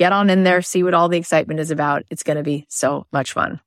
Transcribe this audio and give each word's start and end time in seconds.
get 0.00 0.12
on 0.14 0.30
in 0.30 0.44
there, 0.44 0.62
see 0.62 0.82
what 0.82 0.94
all 0.94 1.10
the 1.10 1.18
excitement 1.18 1.60
is 1.60 1.70
about. 1.70 2.04
It's 2.08 2.22
going 2.22 2.38
to 2.38 2.42
be 2.42 2.64
so 2.70 3.06
much 3.12 3.32
fun. 3.32 3.60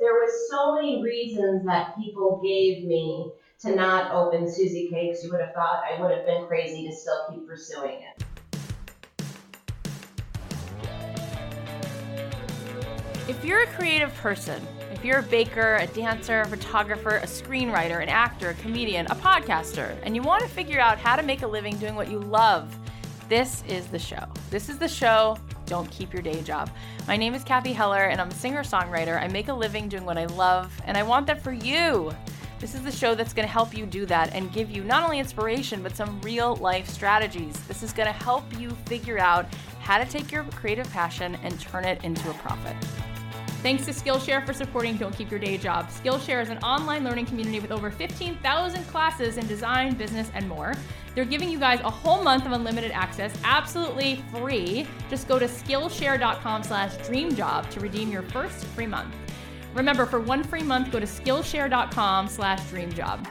There 0.00 0.14
was 0.14 0.32
so 0.50 0.74
many 0.74 1.00
reasons 1.00 1.64
that 1.64 1.96
people 1.96 2.40
gave 2.42 2.84
me 2.84 3.30
to 3.60 3.72
not 3.72 4.10
open 4.10 4.46
SusieCakes. 4.46 5.22
You 5.22 5.30
would 5.30 5.40
have 5.40 5.54
thought 5.54 5.84
I 5.88 6.02
would 6.02 6.10
have 6.10 6.26
been 6.26 6.44
crazy 6.48 6.88
to 6.88 6.92
still 6.92 7.28
keep 7.30 7.46
pursuing 7.46 8.00
it. 8.02 8.24
If 13.28 13.44
you're 13.44 13.62
a 13.62 13.68
creative 13.68 14.12
person, 14.14 14.60
if 14.92 15.04
you're 15.04 15.20
a 15.20 15.22
baker, 15.22 15.76
a 15.76 15.86
dancer, 15.86 16.40
a 16.40 16.46
photographer, 16.48 17.18
a 17.18 17.26
screenwriter, 17.26 18.02
an 18.02 18.08
actor, 18.08 18.50
a 18.50 18.54
comedian, 18.54 19.06
a 19.06 19.14
podcaster, 19.14 19.96
and 20.02 20.16
you 20.16 20.22
want 20.22 20.42
to 20.42 20.48
figure 20.48 20.80
out 20.80 20.98
how 20.98 21.14
to 21.14 21.22
make 21.22 21.42
a 21.42 21.46
living 21.46 21.76
doing 21.76 21.94
what 21.94 22.10
you 22.10 22.18
love, 22.18 22.76
this 23.28 23.62
is 23.68 23.86
the 23.86 23.98
show. 24.00 24.24
This 24.50 24.68
is 24.68 24.78
the 24.78 24.88
show 24.88 25.36
don't 25.66 25.90
keep 25.90 26.12
your 26.12 26.22
day 26.22 26.42
job. 26.42 26.70
My 27.06 27.16
name 27.16 27.34
is 27.34 27.44
Cathy 27.44 27.72
Heller, 27.72 28.04
and 28.04 28.20
I'm 28.20 28.28
a 28.28 28.34
singer 28.34 28.62
songwriter. 28.62 29.20
I 29.20 29.28
make 29.28 29.48
a 29.48 29.52
living 29.52 29.88
doing 29.88 30.04
what 30.04 30.16
I 30.16 30.26
love, 30.26 30.72
and 30.86 30.96
I 30.96 31.02
want 31.02 31.26
that 31.26 31.42
for 31.42 31.52
you. 31.52 32.12
This 32.58 32.74
is 32.74 32.82
the 32.82 32.90
show 32.90 33.14
that's 33.14 33.34
going 33.34 33.46
to 33.46 33.52
help 33.52 33.76
you 33.76 33.84
do 33.84 34.06
that 34.06 34.32
and 34.32 34.50
give 34.52 34.70
you 34.70 34.82
not 34.82 35.02
only 35.02 35.18
inspiration, 35.18 35.82
but 35.82 35.94
some 35.94 36.20
real 36.22 36.56
life 36.56 36.88
strategies. 36.88 37.54
This 37.66 37.82
is 37.82 37.92
going 37.92 38.06
to 38.06 38.12
help 38.12 38.44
you 38.58 38.70
figure 38.86 39.18
out 39.18 39.46
how 39.80 39.98
to 39.98 40.06
take 40.06 40.32
your 40.32 40.42
creative 40.44 40.90
passion 40.90 41.36
and 41.42 41.60
turn 41.60 41.84
it 41.84 42.02
into 42.02 42.30
a 42.30 42.34
profit. 42.34 42.74
Thanks 43.66 43.84
to 43.86 43.90
Skillshare 43.90 44.46
for 44.46 44.52
supporting 44.52 44.96
Don't 44.96 45.12
Keep 45.12 45.28
Your 45.28 45.40
Day 45.40 45.58
Job. 45.58 45.88
Skillshare 45.88 46.40
is 46.40 46.50
an 46.50 46.58
online 46.58 47.02
learning 47.02 47.26
community 47.26 47.58
with 47.58 47.72
over 47.72 47.90
15,000 47.90 48.84
classes 48.84 49.38
in 49.38 49.46
design, 49.48 49.96
business, 49.96 50.30
and 50.34 50.48
more. 50.48 50.74
They're 51.16 51.24
giving 51.24 51.50
you 51.50 51.58
guys 51.58 51.80
a 51.80 51.90
whole 51.90 52.22
month 52.22 52.46
of 52.46 52.52
unlimited 52.52 52.92
access, 52.92 53.36
absolutely 53.42 54.22
free. 54.32 54.86
Just 55.10 55.26
go 55.26 55.40
to 55.40 55.46
Skillshare.com 55.46 56.62
slash 56.62 56.94
dreamjob 57.08 57.68
to 57.70 57.80
redeem 57.80 58.12
your 58.12 58.22
first 58.22 58.64
free 58.66 58.86
month. 58.86 59.12
Remember, 59.74 60.06
for 60.06 60.20
one 60.20 60.44
free 60.44 60.62
month, 60.62 60.92
go 60.92 61.00
to 61.00 61.06
Skillshare.com 61.06 62.28
slash 62.28 62.60
dreamjob. 62.70 63.26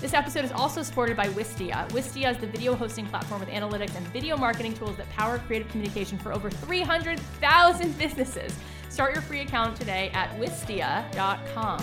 This 0.00 0.14
episode 0.14 0.46
is 0.46 0.52
also 0.52 0.82
supported 0.82 1.14
by 1.14 1.28
Wistia. 1.30 1.86
Wistia 1.90 2.30
is 2.30 2.38
the 2.38 2.46
video 2.46 2.74
hosting 2.74 3.04
platform 3.04 3.40
with 3.40 3.50
analytics 3.50 3.94
and 3.96 4.06
video 4.08 4.34
marketing 4.38 4.72
tools 4.72 4.96
that 4.96 5.10
power 5.10 5.40
creative 5.40 5.68
communication 5.68 6.16
for 6.16 6.32
over 6.32 6.48
300,000 6.48 7.98
businesses. 7.98 8.56
Start 8.88 9.12
your 9.12 9.22
free 9.22 9.40
account 9.40 9.76
today 9.76 10.10
at 10.14 10.30
wistia.com. 10.40 11.80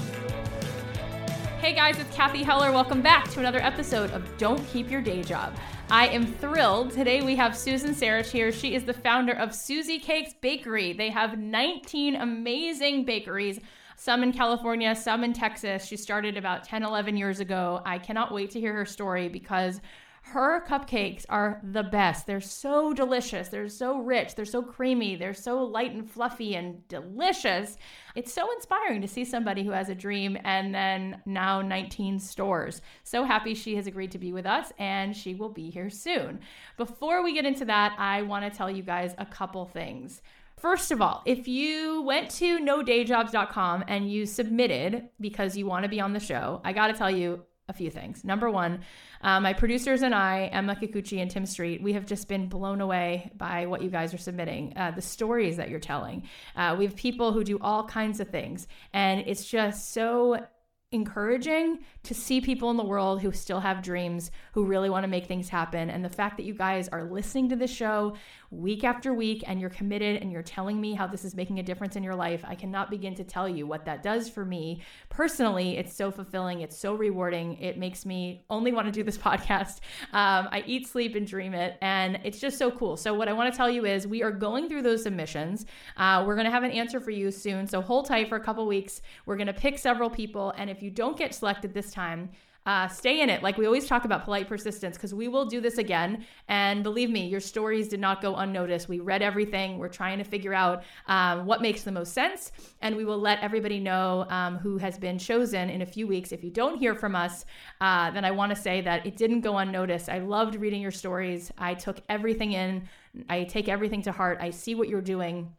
Hey 1.60 1.74
guys, 1.74 1.98
it's 2.00 2.14
Cathy 2.16 2.44
Heller. 2.44 2.72
Welcome 2.72 3.02
back 3.02 3.30
to 3.30 3.40
another 3.40 3.60
episode 3.62 4.12
of 4.12 4.38
Don't 4.38 4.64
Keep 4.68 4.90
Your 4.92 5.02
Day 5.02 5.24
Job. 5.24 5.56
I 5.90 6.08
am 6.08 6.26
thrilled. 6.26 6.92
Today 6.92 7.22
we 7.22 7.36
have 7.36 7.56
Susan 7.56 7.94
Sarich 7.94 8.32
here. 8.32 8.52
She 8.52 8.74
is 8.74 8.86
the 8.86 8.94
founder 8.94 9.34
of 9.34 9.50
SusieCakes 9.50 10.34
Bakery. 10.42 10.94
They 10.94 11.10
have 11.12 11.38
19 11.38 12.16
amazing 12.16 13.06
bakeries, 13.06 13.60
some 13.96 14.24
in 14.24 14.34
California, 14.34 14.96
some 14.96 15.24
in 15.24 15.32
Texas. 15.32 15.86
She 15.86 15.98
started 15.98 16.38
about 16.38 16.64
10, 16.64 16.84
11 16.84 17.16
years 17.18 17.40
ago. 17.40 17.82
I 17.86 18.00
cannot 18.00 18.34
wait 18.34 18.50
to 18.52 18.60
hear 18.60 18.74
her 18.74 18.86
story 18.86 19.30
because 19.30 19.80
her 20.28 20.66
cupcakes 20.66 21.24
are 21.30 21.62
the 21.64 21.84
best. 21.84 22.26
They're 22.26 22.42
so 22.42 22.94
delicious. 22.94 23.50
They're 23.50 23.70
so 23.70 24.00
rich. 24.00 24.34
They're 24.34 24.44
so 24.44 24.64
creamy. 24.64 25.16
They're 25.16 25.36
so 25.36 25.64
light 25.64 25.94
and 25.94 26.10
fluffy 26.10 26.56
and 26.56 26.86
delicious. 26.88 27.78
It's 28.16 28.34
so 28.34 28.52
inspiring 28.54 29.02
to 29.02 29.08
see 29.08 29.24
somebody 29.24 29.64
who 29.64 29.70
has 29.70 29.90
a 29.90 29.96
dream 29.96 30.36
and 30.44 30.74
then 30.74 31.22
now 31.28 31.62
19 31.62 32.18
stores. 32.18 32.82
So 33.04 33.24
happy 33.24 33.54
she 33.54 33.76
has 33.76 33.86
agreed 33.86 34.12
to 34.14 34.18
be 34.18 34.34
with 34.34 34.48
us 34.48 34.74
and 34.80 35.16
she 35.16 35.36
will 35.36 35.50
be 35.50 35.70
here 35.70 35.92
soon. 35.92 36.40
Before 36.76 37.24
we 37.24 37.34
get 37.34 37.46
into 37.46 37.66
that, 37.66 37.96
I 38.00 38.24
want 38.24 38.52
to 38.52 38.58
tell 38.58 38.72
you 38.72 38.82
guys 38.82 39.14
a 39.20 39.28
couple 39.28 39.66
things. 39.66 40.24
First 40.58 40.92
of 40.92 41.04
all, 41.04 41.22
if 41.26 41.48
you 41.48 42.02
went 42.02 42.32
to 42.32 42.60
nodayjobs.com 42.60 43.84
and 43.88 44.12
you 44.12 44.26
submitted 44.26 45.10
because 45.20 45.56
you 45.56 45.68
want 45.68 45.84
to 45.84 45.90
be 45.90 46.02
on 46.02 46.14
the 46.14 46.20
show, 46.20 46.62
I 46.64 46.74
got 46.74 46.88
to 46.88 46.94
tell 46.94 47.12
you, 47.12 47.44
a 47.68 47.74
few 47.74 47.90
things. 47.90 48.24
Number 48.24 48.50
one, 48.50 48.82
uh, 49.22 49.40
my 49.40 49.54
producers 49.54 50.04
and 50.04 50.14
I, 50.14 50.50
Emma 50.52 50.76
Kikuchi 50.76 51.20
and 51.20 51.32
Tim 51.32 51.48
Street, 51.48 51.82
we 51.82 51.94
have 51.94 52.06
just 52.06 52.28
been 52.28 52.48
blown 52.48 52.80
away 52.80 53.32
by 53.36 53.66
what 53.66 53.82
you 53.82 53.90
guys 53.90 54.14
are 54.14 54.20
submitting, 54.20 54.74
uh, 54.76 54.92
the 54.92 55.02
stories 55.02 55.58
that 55.58 55.70
you're 55.70 55.80
telling. 55.80 56.28
Uh, 56.56 56.76
we 56.78 56.86
have 56.86 56.96
people 56.96 57.34
who 57.34 57.44
do 57.44 57.58
all 57.60 57.88
kinds 57.88 58.20
of 58.20 58.30
things, 58.30 58.68
and 58.94 59.24
it's 59.26 59.46
just 59.46 59.94
so 59.94 60.46
encouraging 60.96 61.80
to 62.04 62.14
see 62.14 62.42
people 62.42 62.72
in 62.72 62.78
the 62.78 62.84
world 62.84 63.22
who 63.22 63.32
still 63.32 63.60
have 63.60 63.84
dreams, 63.84 64.32
who 64.54 64.66
really 64.66 64.90
want 64.90 65.04
to 65.04 65.08
make 65.08 65.28
things 65.28 65.50
happen. 65.50 65.90
And 65.90 66.04
the 66.04 66.10
fact 66.10 66.38
that 66.38 66.44
you 66.44 66.54
guys 66.54 66.88
are 66.88 67.04
listening 67.04 67.50
to 67.50 67.56
the 67.56 67.68
show 67.68 68.16
week 68.52 68.84
after 68.84 69.14
week 69.14 69.44
and 69.48 69.60
you're 69.60 69.70
committed 69.70 70.22
and 70.22 70.32
you're 70.32 70.42
telling 70.42 70.80
me 70.80 70.94
how 70.94 71.08
this 71.08 71.26
is 71.26 71.36
making 71.36 71.60
a 71.60 71.64
difference 71.64 71.96
in 71.96 72.04
your 72.04 72.16
life, 72.16 72.44
I 72.48 72.56
cannot 72.56 72.90
begin 72.90 73.16
to 73.16 73.24
tell 73.24 73.48
you 73.50 73.68
what 73.68 73.86
that 73.86 74.02
does 74.02 74.30
for 74.30 74.46
me. 74.46 74.82
Personally, 75.10 75.78
it's 75.78 75.94
so 75.96 76.12
fulfilling, 76.12 76.62
it's 76.62 76.78
so 76.78 76.96
rewarding. 76.96 77.58
It 77.60 77.78
makes 77.78 78.06
me 78.06 78.44
only 78.50 78.72
want 78.72 78.88
to 78.88 78.92
do 78.92 79.04
this 79.04 79.18
podcast. 79.26 79.80
Um, 80.14 80.48
I 80.52 80.64
eat, 80.66 80.88
sleep, 80.88 81.16
and 81.16 81.28
dream 81.28 81.54
it. 81.54 81.78
And 81.82 82.20
it's 82.24 82.40
just 82.40 82.58
so 82.58 82.72
cool. 82.72 82.98
So, 82.98 83.14
what 83.14 83.28
I 83.28 83.34
want 83.34 83.52
to 83.52 83.58
tell 83.58 83.70
you 83.70 83.86
is 83.86 84.08
we 84.08 84.24
are 84.24 84.32
going 84.32 84.70
through 84.70 84.84
those 84.84 85.04
submissions. 85.04 85.66
Uh, 85.98 86.24
we're 86.26 86.36
going 86.36 86.46
to 86.46 86.52
have 86.52 86.64
an 86.64 86.72
answer 86.72 87.00
for 87.00 87.12
you 87.12 87.32
soon. 87.32 87.68
So, 87.68 87.82
hold 87.82 88.08
tight 88.08 88.30
for 88.30 88.36
a 88.36 88.40
couple 88.40 88.66
weeks. 88.68 89.02
We're 89.26 89.38
going 89.38 89.48
to 89.48 89.54
pick 89.54 89.78
several 89.78 90.10
people. 90.10 90.54
And 90.58 90.70
if 90.70 90.82
you 90.82 90.85
don't 90.90 91.18
get 91.18 91.34
selected 91.34 91.74
this 91.74 91.92
time, 91.92 92.30
uh, 92.66 92.88
stay 92.88 93.22
in 93.22 93.30
it. 93.30 93.44
Like 93.44 93.58
we 93.58 93.68
always 93.68 93.86
talk 93.86 94.06
about 94.06 94.24
polite 94.24 94.48
persistence 94.48 94.98
because 94.98 95.14
we 95.14 95.28
will 95.28 95.46
do 95.46 95.62
this 95.62 95.78
again. 95.78 96.26
And 96.48 96.84
believe 96.84 97.12
me, 97.12 97.28
your 97.28 97.40
stories 97.40 97.88
did 97.88 98.00
not 98.00 98.22
go 98.22 98.36
unnoticed. 98.38 98.90
We 98.90 99.00
read 99.00 99.22
everything. 99.22 99.78
We're 99.78 99.88
trying 99.88 100.18
to 100.18 100.24
figure 100.24 100.54
out 100.54 100.84
um, 101.08 101.46
what 101.46 101.62
makes 101.62 101.84
the 101.84 101.92
most 101.92 102.14
sense. 102.14 102.52
And 102.82 102.96
we 102.96 103.06
will 103.06 103.20
let 103.20 103.40
everybody 103.42 103.80
know 103.80 104.26
um, 104.30 104.58
who 104.58 104.78
has 104.78 104.98
been 104.98 105.20
chosen 105.20 105.70
in 105.70 105.84
a 105.84 105.86
few 105.86 106.08
weeks. 106.08 106.32
If 106.32 106.44
you 106.44 106.50
don't 106.50 106.78
hear 106.78 106.96
from 106.96 107.16
us, 107.16 107.46
uh, 107.82 108.10
then 108.12 108.26
I 108.26 108.32
want 108.32 108.50
to 108.50 108.60
say 108.60 108.82
that 108.82 109.06
it 109.06 109.16
didn't 109.16 109.42
go 109.42 109.60
unnoticed. 109.60 110.10
I 110.10 110.20
loved 110.20 110.56
reading 110.56 110.82
your 110.82 110.92
stories. 110.92 111.52
I 111.60 111.76
took 111.76 112.00
everything 112.10 112.54
in, 112.54 112.90
I 113.30 113.44
take 113.44 113.70
everything 113.70 114.02
to 114.04 114.12
heart. 114.12 114.40
I 114.42 114.50
see 114.50 114.74
what 114.74 114.90
you're 114.90 115.02
doing. 115.02 115.54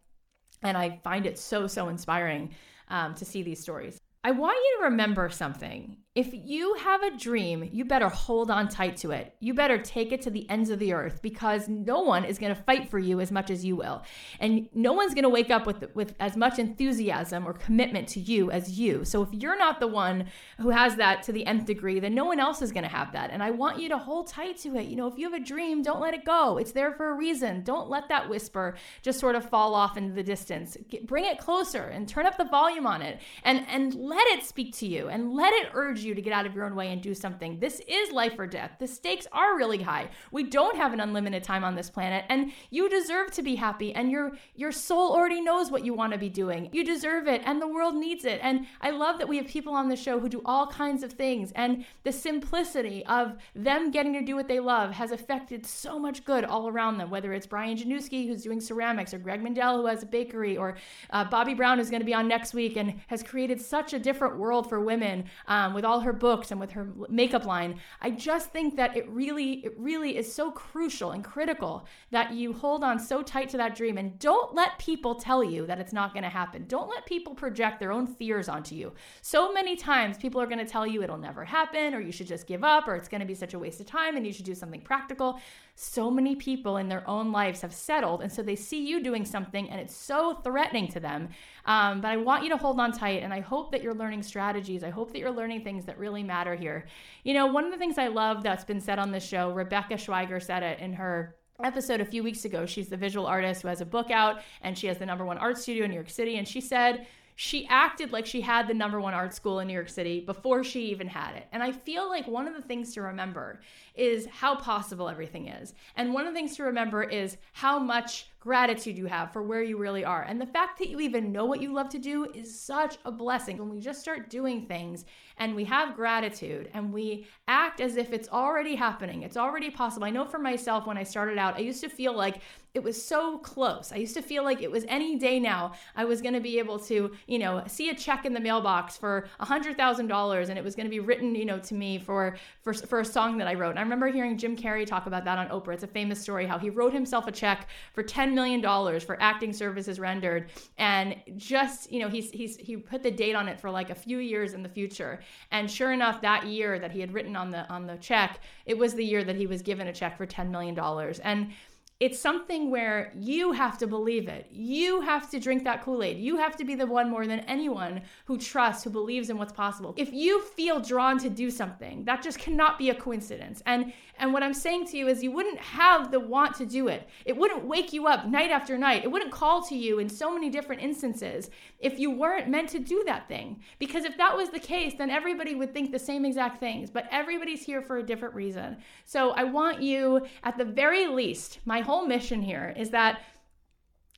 And 0.62 0.76
I 0.76 0.98
find 1.04 1.24
it 1.26 1.38
so, 1.38 1.68
so 1.68 1.88
inspiring 1.88 2.50
um, 2.88 3.14
to 3.14 3.24
see 3.24 3.44
these 3.44 3.60
stories. 3.60 4.00
I 4.26 4.32
want 4.32 4.56
you 4.56 4.78
to 4.80 4.84
remember 4.86 5.30
something. 5.30 5.98
If 6.16 6.30
you 6.32 6.72
have 6.76 7.02
a 7.02 7.14
dream, 7.14 7.68
you 7.70 7.84
better 7.84 8.08
hold 8.08 8.50
on 8.50 8.68
tight 8.68 8.96
to 8.98 9.10
it. 9.10 9.34
You 9.38 9.52
better 9.52 9.76
take 9.76 10.12
it 10.12 10.22
to 10.22 10.30
the 10.30 10.48
ends 10.48 10.70
of 10.70 10.78
the 10.78 10.94
earth 10.94 11.20
because 11.20 11.68
no 11.68 12.00
one 12.00 12.24
is 12.24 12.38
going 12.38 12.54
to 12.54 12.62
fight 12.62 12.88
for 12.88 12.98
you 12.98 13.20
as 13.20 13.30
much 13.30 13.50
as 13.50 13.66
you 13.66 13.76
will. 13.76 14.02
And 14.40 14.66
no 14.72 14.94
one's 14.94 15.12
going 15.12 15.24
to 15.24 15.28
wake 15.28 15.50
up 15.50 15.66
with 15.66 15.94
with 15.94 16.14
as 16.18 16.34
much 16.34 16.58
enthusiasm 16.58 17.46
or 17.46 17.52
commitment 17.52 18.08
to 18.08 18.20
you 18.20 18.50
as 18.50 18.78
you. 18.78 19.04
So 19.04 19.22
if 19.24 19.28
you're 19.30 19.58
not 19.58 19.78
the 19.78 19.88
one 19.88 20.28
who 20.58 20.70
has 20.70 20.96
that 20.96 21.22
to 21.24 21.32
the 21.32 21.44
nth 21.44 21.66
degree, 21.66 22.00
then 22.00 22.14
no 22.14 22.24
one 22.24 22.40
else 22.40 22.62
is 22.62 22.72
going 22.72 22.84
to 22.84 22.88
have 22.88 23.12
that. 23.12 23.30
And 23.30 23.42
I 23.42 23.50
want 23.50 23.78
you 23.78 23.90
to 23.90 23.98
hold 23.98 24.28
tight 24.28 24.56
to 24.60 24.74
it. 24.76 24.86
You 24.86 24.96
know, 24.96 25.08
if 25.08 25.18
you 25.18 25.30
have 25.30 25.38
a 25.38 25.44
dream, 25.44 25.82
don't 25.82 26.00
let 26.00 26.14
it 26.14 26.24
go. 26.24 26.56
It's 26.56 26.72
there 26.72 26.92
for 26.92 27.10
a 27.10 27.14
reason. 27.14 27.62
Don't 27.62 27.90
let 27.90 28.08
that 28.08 28.26
whisper 28.26 28.74
just 29.02 29.20
sort 29.20 29.34
of 29.34 29.46
fall 29.46 29.74
off 29.74 29.98
into 29.98 30.14
the 30.14 30.22
distance. 30.22 30.78
Get, 30.88 31.06
bring 31.06 31.26
it 31.26 31.36
closer 31.36 31.82
and 31.82 32.08
turn 32.08 32.24
up 32.24 32.38
the 32.38 32.44
volume 32.44 32.86
on 32.86 33.02
it 33.02 33.20
and 33.44 33.66
and 33.68 33.94
let 33.94 34.26
it 34.28 34.44
speak 34.44 34.74
to 34.76 34.86
you 34.86 35.08
and 35.08 35.34
let 35.34 35.52
it 35.52 35.68
urge 35.74 36.05
you 36.05 36.05
to 36.14 36.22
get 36.22 36.32
out 36.32 36.46
of 36.46 36.54
your 36.54 36.64
own 36.64 36.74
way 36.74 36.92
and 36.92 37.02
do 37.02 37.14
something. 37.14 37.58
This 37.58 37.80
is 37.86 38.12
life 38.12 38.38
or 38.38 38.46
death. 38.46 38.72
The 38.78 38.86
stakes 38.86 39.26
are 39.32 39.56
really 39.56 39.82
high. 39.82 40.10
We 40.30 40.44
don't 40.44 40.76
have 40.76 40.92
an 40.92 41.00
unlimited 41.00 41.42
time 41.42 41.64
on 41.64 41.74
this 41.74 41.90
planet 41.90 42.24
and 42.28 42.52
you 42.70 42.88
deserve 42.88 43.30
to 43.32 43.42
be 43.42 43.54
happy 43.54 43.94
and 43.94 44.10
your 44.10 44.32
your 44.54 44.72
soul 44.72 45.12
already 45.12 45.40
knows 45.40 45.70
what 45.70 45.84
you 45.84 45.94
want 45.94 46.12
to 46.12 46.18
be 46.18 46.28
doing. 46.28 46.68
You 46.72 46.84
deserve 46.84 47.26
it 47.26 47.42
and 47.44 47.60
the 47.60 47.68
world 47.68 47.94
needs 47.94 48.24
it. 48.24 48.40
And 48.42 48.66
I 48.80 48.90
love 48.90 49.18
that 49.18 49.28
we 49.28 49.36
have 49.36 49.46
people 49.46 49.74
on 49.74 49.88
the 49.88 49.96
show 49.96 50.18
who 50.20 50.28
do 50.28 50.42
all 50.44 50.66
kinds 50.66 51.02
of 51.02 51.12
things 51.12 51.52
and 51.54 51.84
the 52.04 52.12
simplicity 52.12 53.04
of 53.06 53.36
them 53.54 53.90
getting 53.90 54.12
to 54.14 54.22
do 54.22 54.36
what 54.36 54.48
they 54.48 54.60
love 54.60 54.92
has 54.92 55.12
affected 55.12 55.66
so 55.66 55.98
much 55.98 56.24
good 56.24 56.44
all 56.44 56.68
around 56.68 56.98
them, 56.98 57.10
whether 57.10 57.32
it's 57.32 57.46
Brian 57.46 57.76
Januski 57.76 58.26
who's 58.26 58.42
doing 58.42 58.60
ceramics 58.60 59.12
or 59.12 59.18
Greg 59.18 59.42
Mindell 59.42 59.76
who 59.76 59.86
has 59.86 60.02
a 60.02 60.06
bakery 60.06 60.56
or 60.56 60.76
uh, 61.10 61.24
Bobbi 61.24 61.56
Brown 61.56 61.78
who's 61.78 61.90
going 61.90 62.00
to 62.00 62.06
be 62.06 62.14
on 62.14 62.28
next 62.28 62.54
week 62.54 62.76
and 62.76 62.94
has 63.08 63.22
created 63.22 63.60
such 63.60 63.92
a 63.92 63.98
different 63.98 64.36
world 64.36 64.68
for 64.68 64.80
women 64.80 65.24
um, 65.48 65.74
with 65.74 65.84
all 65.84 65.95
her 66.00 66.12
books 66.12 66.50
and 66.50 66.60
with 66.60 66.72
her 66.72 66.88
makeup 67.08 67.44
line. 67.44 67.80
I 68.00 68.10
just 68.10 68.50
think 68.50 68.76
that 68.76 68.96
it 68.96 69.08
really, 69.08 69.64
it 69.64 69.74
really 69.78 70.16
is 70.16 70.32
so 70.32 70.50
crucial 70.50 71.12
and 71.12 71.24
critical 71.24 71.86
that 72.10 72.32
you 72.32 72.52
hold 72.52 72.84
on 72.84 72.98
so 72.98 73.22
tight 73.22 73.48
to 73.50 73.56
that 73.56 73.74
dream 73.76 73.98
and 73.98 74.18
don't 74.18 74.54
let 74.54 74.78
people 74.78 75.14
tell 75.14 75.42
you 75.42 75.66
that 75.66 75.78
it's 75.78 75.92
not 75.92 76.12
going 76.12 76.22
to 76.22 76.28
happen. 76.28 76.64
Don't 76.66 76.88
let 76.88 77.06
people 77.06 77.34
project 77.34 77.80
their 77.80 77.92
own 77.92 78.06
fears 78.06 78.48
onto 78.48 78.74
you. 78.74 78.92
So 79.22 79.52
many 79.52 79.76
times 79.76 80.18
people 80.18 80.40
are 80.40 80.46
going 80.46 80.64
to 80.64 80.70
tell 80.70 80.86
you 80.86 81.02
it'll 81.02 81.18
never 81.18 81.44
happen 81.44 81.94
or 81.94 82.00
you 82.00 82.12
should 82.12 82.26
just 82.26 82.46
give 82.46 82.64
up 82.64 82.88
or 82.88 82.96
it's 82.96 83.08
going 83.08 83.20
to 83.20 83.26
be 83.26 83.34
such 83.34 83.54
a 83.54 83.58
waste 83.58 83.80
of 83.80 83.86
time 83.86 84.16
and 84.16 84.26
you 84.26 84.32
should 84.32 84.44
do 84.44 84.54
something 84.54 84.80
practical 84.80 85.40
so 85.78 86.10
many 86.10 86.34
people 86.34 86.78
in 86.78 86.88
their 86.88 87.06
own 87.06 87.30
lives 87.30 87.60
have 87.60 87.72
settled. 87.72 88.22
And 88.22 88.32
so 88.32 88.42
they 88.42 88.56
see 88.56 88.88
you 88.88 89.02
doing 89.02 89.26
something 89.26 89.68
and 89.68 89.78
it's 89.78 89.94
so 89.94 90.40
threatening 90.42 90.88
to 90.88 91.00
them. 91.00 91.28
Um, 91.66 92.00
but 92.00 92.10
I 92.10 92.16
want 92.16 92.44
you 92.44 92.48
to 92.48 92.56
hold 92.56 92.80
on 92.80 92.92
tight. 92.92 93.22
And 93.22 93.32
I 93.32 93.40
hope 93.40 93.72
that 93.72 93.82
you're 93.82 93.94
learning 93.94 94.22
strategies. 94.22 94.82
I 94.82 94.88
hope 94.88 95.12
that 95.12 95.18
you're 95.18 95.30
learning 95.30 95.64
things 95.64 95.84
that 95.84 95.98
really 95.98 96.22
matter 96.22 96.54
here. 96.54 96.86
You 97.24 97.34
know, 97.34 97.46
one 97.46 97.66
of 97.66 97.72
the 97.72 97.76
things 97.76 97.98
I 97.98 98.06
love 98.06 98.42
that's 98.42 98.64
been 98.64 98.80
said 98.80 98.98
on 98.98 99.12
this 99.12 99.22
show, 99.22 99.52
Rebecca 99.52 99.94
Schweiger 99.94 100.42
said 100.42 100.62
it 100.62 100.80
in 100.80 100.94
her 100.94 101.36
episode 101.62 102.00
a 102.00 102.06
few 102.06 102.22
weeks 102.22 102.46
ago. 102.46 102.64
She's 102.64 102.88
the 102.88 102.96
visual 102.96 103.26
artist 103.26 103.60
who 103.60 103.68
has 103.68 103.82
a 103.82 103.86
book 103.86 104.10
out 104.10 104.40
and 104.62 104.78
she 104.78 104.86
has 104.86 104.96
the 104.96 105.06
number 105.06 105.26
one 105.26 105.36
art 105.36 105.58
studio 105.58 105.84
in 105.84 105.90
New 105.90 105.96
York 105.96 106.08
City. 106.08 106.38
And 106.38 106.48
she 106.48 106.62
said, 106.62 107.06
she 107.38 107.66
acted 107.68 108.12
like 108.12 108.24
she 108.24 108.40
had 108.40 108.66
the 108.66 108.72
number 108.72 108.98
one 108.98 109.12
art 109.12 109.34
school 109.34 109.60
in 109.60 109.68
New 109.68 109.74
York 109.74 109.90
City 109.90 110.20
before 110.20 110.64
she 110.64 110.86
even 110.86 111.06
had 111.06 111.36
it. 111.36 111.46
And 111.52 111.62
I 111.62 111.70
feel 111.70 112.08
like 112.08 112.26
one 112.26 112.48
of 112.48 112.54
the 112.54 112.62
things 112.62 112.94
to 112.94 113.02
remember 113.02 113.60
is 113.94 114.26
how 114.26 114.56
possible 114.56 115.06
everything 115.06 115.48
is. 115.48 115.74
And 115.96 116.14
one 116.14 116.26
of 116.26 116.32
the 116.32 116.38
things 116.38 116.56
to 116.56 116.62
remember 116.62 117.02
is 117.02 117.36
how 117.52 117.78
much 117.78 118.30
gratitude 118.40 118.96
you 118.96 119.06
have 119.06 119.32
for 119.32 119.42
where 119.42 119.62
you 119.62 119.76
really 119.76 120.04
are. 120.04 120.22
And 120.22 120.40
the 120.40 120.46
fact 120.46 120.78
that 120.78 120.88
you 120.88 121.00
even 121.00 121.32
know 121.32 121.44
what 121.44 121.60
you 121.60 121.74
love 121.74 121.90
to 121.90 121.98
do 121.98 122.24
is 122.32 122.58
such 122.58 122.96
a 123.04 123.12
blessing. 123.12 123.58
When 123.58 123.68
we 123.68 123.80
just 123.80 124.00
start 124.00 124.30
doing 124.30 124.64
things 124.66 125.04
and 125.36 125.54
we 125.54 125.64
have 125.64 125.96
gratitude 125.96 126.70
and 126.72 126.92
we 126.92 127.26
act 127.48 127.80
as 127.80 127.96
if 127.96 128.12
it's 128.12 128.28
already 128.28 128.76
happening, 128.76 129.24
it's 129.24 129.36
already 129.36 129.68
possible. 129.68 130.06
I 130.06 130.10
know 130.10 130.24
for 130.24 130.38
myself, 130.38 130.86
when 130.86 130.96
I 130.96 131.02
started 131.02 131.36
out, 131.36 131.56
I 131.56 131.58
used 131.58 131.82
to 131.82 131.88
feel 131.90 132.16
like 132.16 132.40
it 132.76 132.82
was 132.82 133.02
so 133.02 133.38
close. 133.38 133.90
I 133.90 133.96
used 133.96 134.12
to 134.16 134.22
feel 134.22 134.44
like 134.44 134.60
it 134.60 134.70
was 134.70 134.84
any 134.86 135.16
day 135.16 135.40
now 135.40 135.72
I 135.96 136.04
was 136.04 136.20
going 136.20 136.34
to 136.34 136.40
be 136.40 136.58
able 136.58 136.78
to, 136.80 137.10
you 137.26 137.38
know, 137.38 137.64
see 137.66 137.88
a 137.88 137.94
check 137.94 138.26
in 138.26 138.34
the 138.34 138.40
mailbox 138.40 138.98
for 138.98 139.28
a 139.40 139.46
hundred 139.46 139.78
thousand 139.78 140.08
dollars, 140.08 140.50
and 140.50 140.58
it 140.58 140.62
was 140.62 140.76
going 140.76 140.84
to 140.84 140.90
be 140.90 141.00
written, 141.00 141.34
you 141.34 141.46
know, 141.46 141.58
to 141.58 141.74
me 141.74 141.98
for 141.98 142.36
for 142.60 142.74
for 142.74 143.00
a 143.00 143.04
song 143.04 143.38
that 143.38 143.48
I 143.48 143.54
wrote. 143.54 143.70
And 143.70 143.78
I 143.78 143.82
remember 143.82 144.08
hearing 144.08 144.36
Jim 144.36 144.54
Carrey 144.54 144.84
talk 144.84 145.06
about 145.06 145.24
that 145.24 145.38
on 145.38 145.48
Oprah. 145.48 145.72
It's 145.72 145.84
a 145.84 145.86
famous 145.86 146.20
story 146.20 146.44
how 146.44 146.58
he 146.58 146.68
wrote 146.68 146.92
himself 146.92 147.26
a 147.26 147.32
check 147.32 147.68
for 147.94 148.02
ten 148.02 148.34
million 148.34 148.60
dollars 148.60 149.02
for 149.02 149.16
acting 149.22 149.54
services 149.54 149.98
rendered, 149.98 150.50
and 150.76 151.16
just 151.38 151.90
you 151.90 152.00
know 152.00 152.10
he's 152.10 152.30
he's 152.30 152.58
he 152.58 152.76
put 152.76 153.02
the 153.02 153.10
date 153.10 153.34
on 153.34 153.48
it 153.48 153.58
for 153.58 153.70
like 153.70 153.88
a 153.88 153.94
few 153.94 154.18
years 154.18 154.52
in 154.52 154.62
the 154.62 154.68
future. 154.68 155.20
And 155.50 155.70
sure 155.70 155.92
enough, 155.92 156.20
that 156.20 156.46
year 156.46 156.78
that 156.78 156.92
he 156.92 157.00
had 157.00 157.14
written 157.14 157.36
on 157.36 157.50
the 157.50 157.66
on 157.70 157.86
the 157.86 157.96
check, 157.96 158.40
it 158.66 158.76
was 158.76 158.92
the 158.92 159.04
year 159.04 159.24
that 159.24 159.36
he 159.36 159.46
was 159.46 159.62
given 159.62 159.86
a 159.86 159.94
check 159.94 160.18
for 160.18 160.26
ten 160.26 160.50
million 160.50 160.74
dollars. 160.74 161.20
And 161.20 161.52
it's 161.98 162.18
something 162.18 162.70
where 162.70 163.10
you 163.14 163.52
have 163.52 163.78
to 163.78 163.86
believe 163.86 164.28
it. 164.28 164.48
You 164.50 165.00
have 165.00 165.30
to 165.30 165.40
drink 165.40 165.64
that 165.64 165.82
Kool 165.82 166.02
Aid. 166.02 166.18
You 166.18 166.36
have 166.36 166.54
to 166.56 166.64
be 166.64 166.74
the 166.74 166.86
one 166.86 167.08
more 167.08 167.26
than 167.26 167.40
anyone 167.40 168.02
who 168.26 168.36
trusts, 168.36 168.84
who 168.84 168.90
believes 168.90 169.30
in 169.30 169.38
what's 169.38 169.52
possible. 169.52 169.94
If 169.96 170.12
you 170.12 170.42
feel 170.42 170.80
drawn 170.80 171.18
to 171.20 171.30
do 171.30 171.50
something, 171.50 172.04
that 172.04 172.22
just 172.22 172.38
cannot 172.38 172.78
be 172.78 172.90
a 172.90 172.94
coincidence. 172.94 173.62
And 173.64 173.94
and 174.18 174.32
what 174.32 174.42
I'm 174.42 174.54
saying 174.54 174.86
to 174.88 174.96
you 174.96 175.08
is 175.08 175.22
you 175.22 175.30
wouldn't 175.30 175.58
have 175.58 176.10
the 176.10 176.20
want 176.20 176.54
to 176.56 176.66
do 176.66 176.88
it. 176.88 177.08
It 177.24 177.36
wouldn't 177.36 177.66
wake 177.66 177.92
you 177.92 178.06
up 178.06 178.26
night 178.26 178.50
after 178.50 178.78
night. 178.78 179.04
It 179.04 179.10
wouldn't 179.10 179.30
call 179.30 179.62
to 179.64 179.76
you 179.76 179.98
in 179.98 180.08
so 180.08 180.32
many 180.32 180.48
different 180.48 180.82
instances 180.82 181.50
if 181.78 181.98
you 181.98 182.10
weren't 182.10 182.48
meant 182.48 182.70
to 182.70 182.78
do 182.78 183.02
that 183.06 183.28
thing. 183.28 183.60
Because 183.78 184.04
if 184.04 184.16
that 184.16 184.36
was 184.36 184.50
the 184.50 184.58
case, 184.58 184.94
then 184.96 185.10
everybody 185.10 185.54
would 185.54 185.74
think 185.74 185.92
the 185.92 185.98
same 185.98 186.24
exact 186.24 186.60
things. 186.60 186.90
But 186.90 187.08
everybody's 187.10 187.64
here 187.64 187.82
for 187.82 187.98
a 187.98 188.02
different 188.02 188.34
reason. 188.34 188.78
So 189.04 189.30
I 189.30 189.44
want 189.44 189.82
you, 189.82 190.26
at 190.42 190.56
the 190.56 190.64
very 190.64 191.06
least, 191.06 191.58
my 191.64 191.80
whole 191.80 192.06
mission 192.06 192.40
here 192.40 192.72
is 192.76 192.90
that 192.90 193.20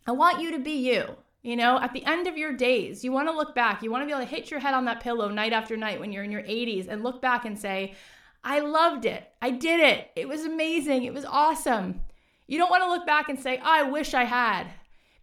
I 0.07 0.12
want 0.12 0.40
you 0.40 0.52
to 0.52 0.59
be 0.59 0.73
you. 0.73 1.17
You 1.43 1.57
know, 1.57 1.78
at 1.81 1.93
the 1.93 2.05
end 2.05 2.26
of 2.26 2.37
your 2.37 2.52
days, 2.52 3.05
you 3.05 3.12
want 3.12 3.28
to 3.28 3.35
look 3.35 3.55
back. 3.55 3.83
You 3.83 3.90
want 3.90 4.02
to 4.02 4.07
be 4.07 4.12
able 4.12 4.25
to 4.25 4.31
hit 4.31 4.50
your 4.50 4.59
head 4.61 4.75
on 4.75 4.85
that 4.87 5.00
pillow 5.00 5.28
night 5.28 5.52
after 5.52 5.76
night 5.76 6.00
when 6.00 6.12
you're 6.12 6.25
in 6.25 6.33
your 6.33 6.43
80s 6.43 6.88
and 6.88 7.05
look 7.05 7.23
back 7.23 7.45
and 7.45 7.59
say, 7.59 7.95
I 8.45 8.61
loved 8.61 9.04
it. 9.04 9.30
I 9.42 9.50
did 9.50 9.80
it. 9.80 10.11
It 10.16 10.28
was 10.28 10.45
amazing. 10.45 11.04
It 11.04 11.14
was 11.14 11.25
awesome. 11.25 12.02
You 12.47 12.59
don't 12.59 12.71
want 12.71 12.83
to 12.83 12.88
look 12.88 13.07
back 13.07 13.28
and 13.28 13.38
say, 13.38 13.59
oh, 13.59 13.62
I 13.64 13.83
wish 13.83 14.14
I 14.14 14.25
had 14.25 14.68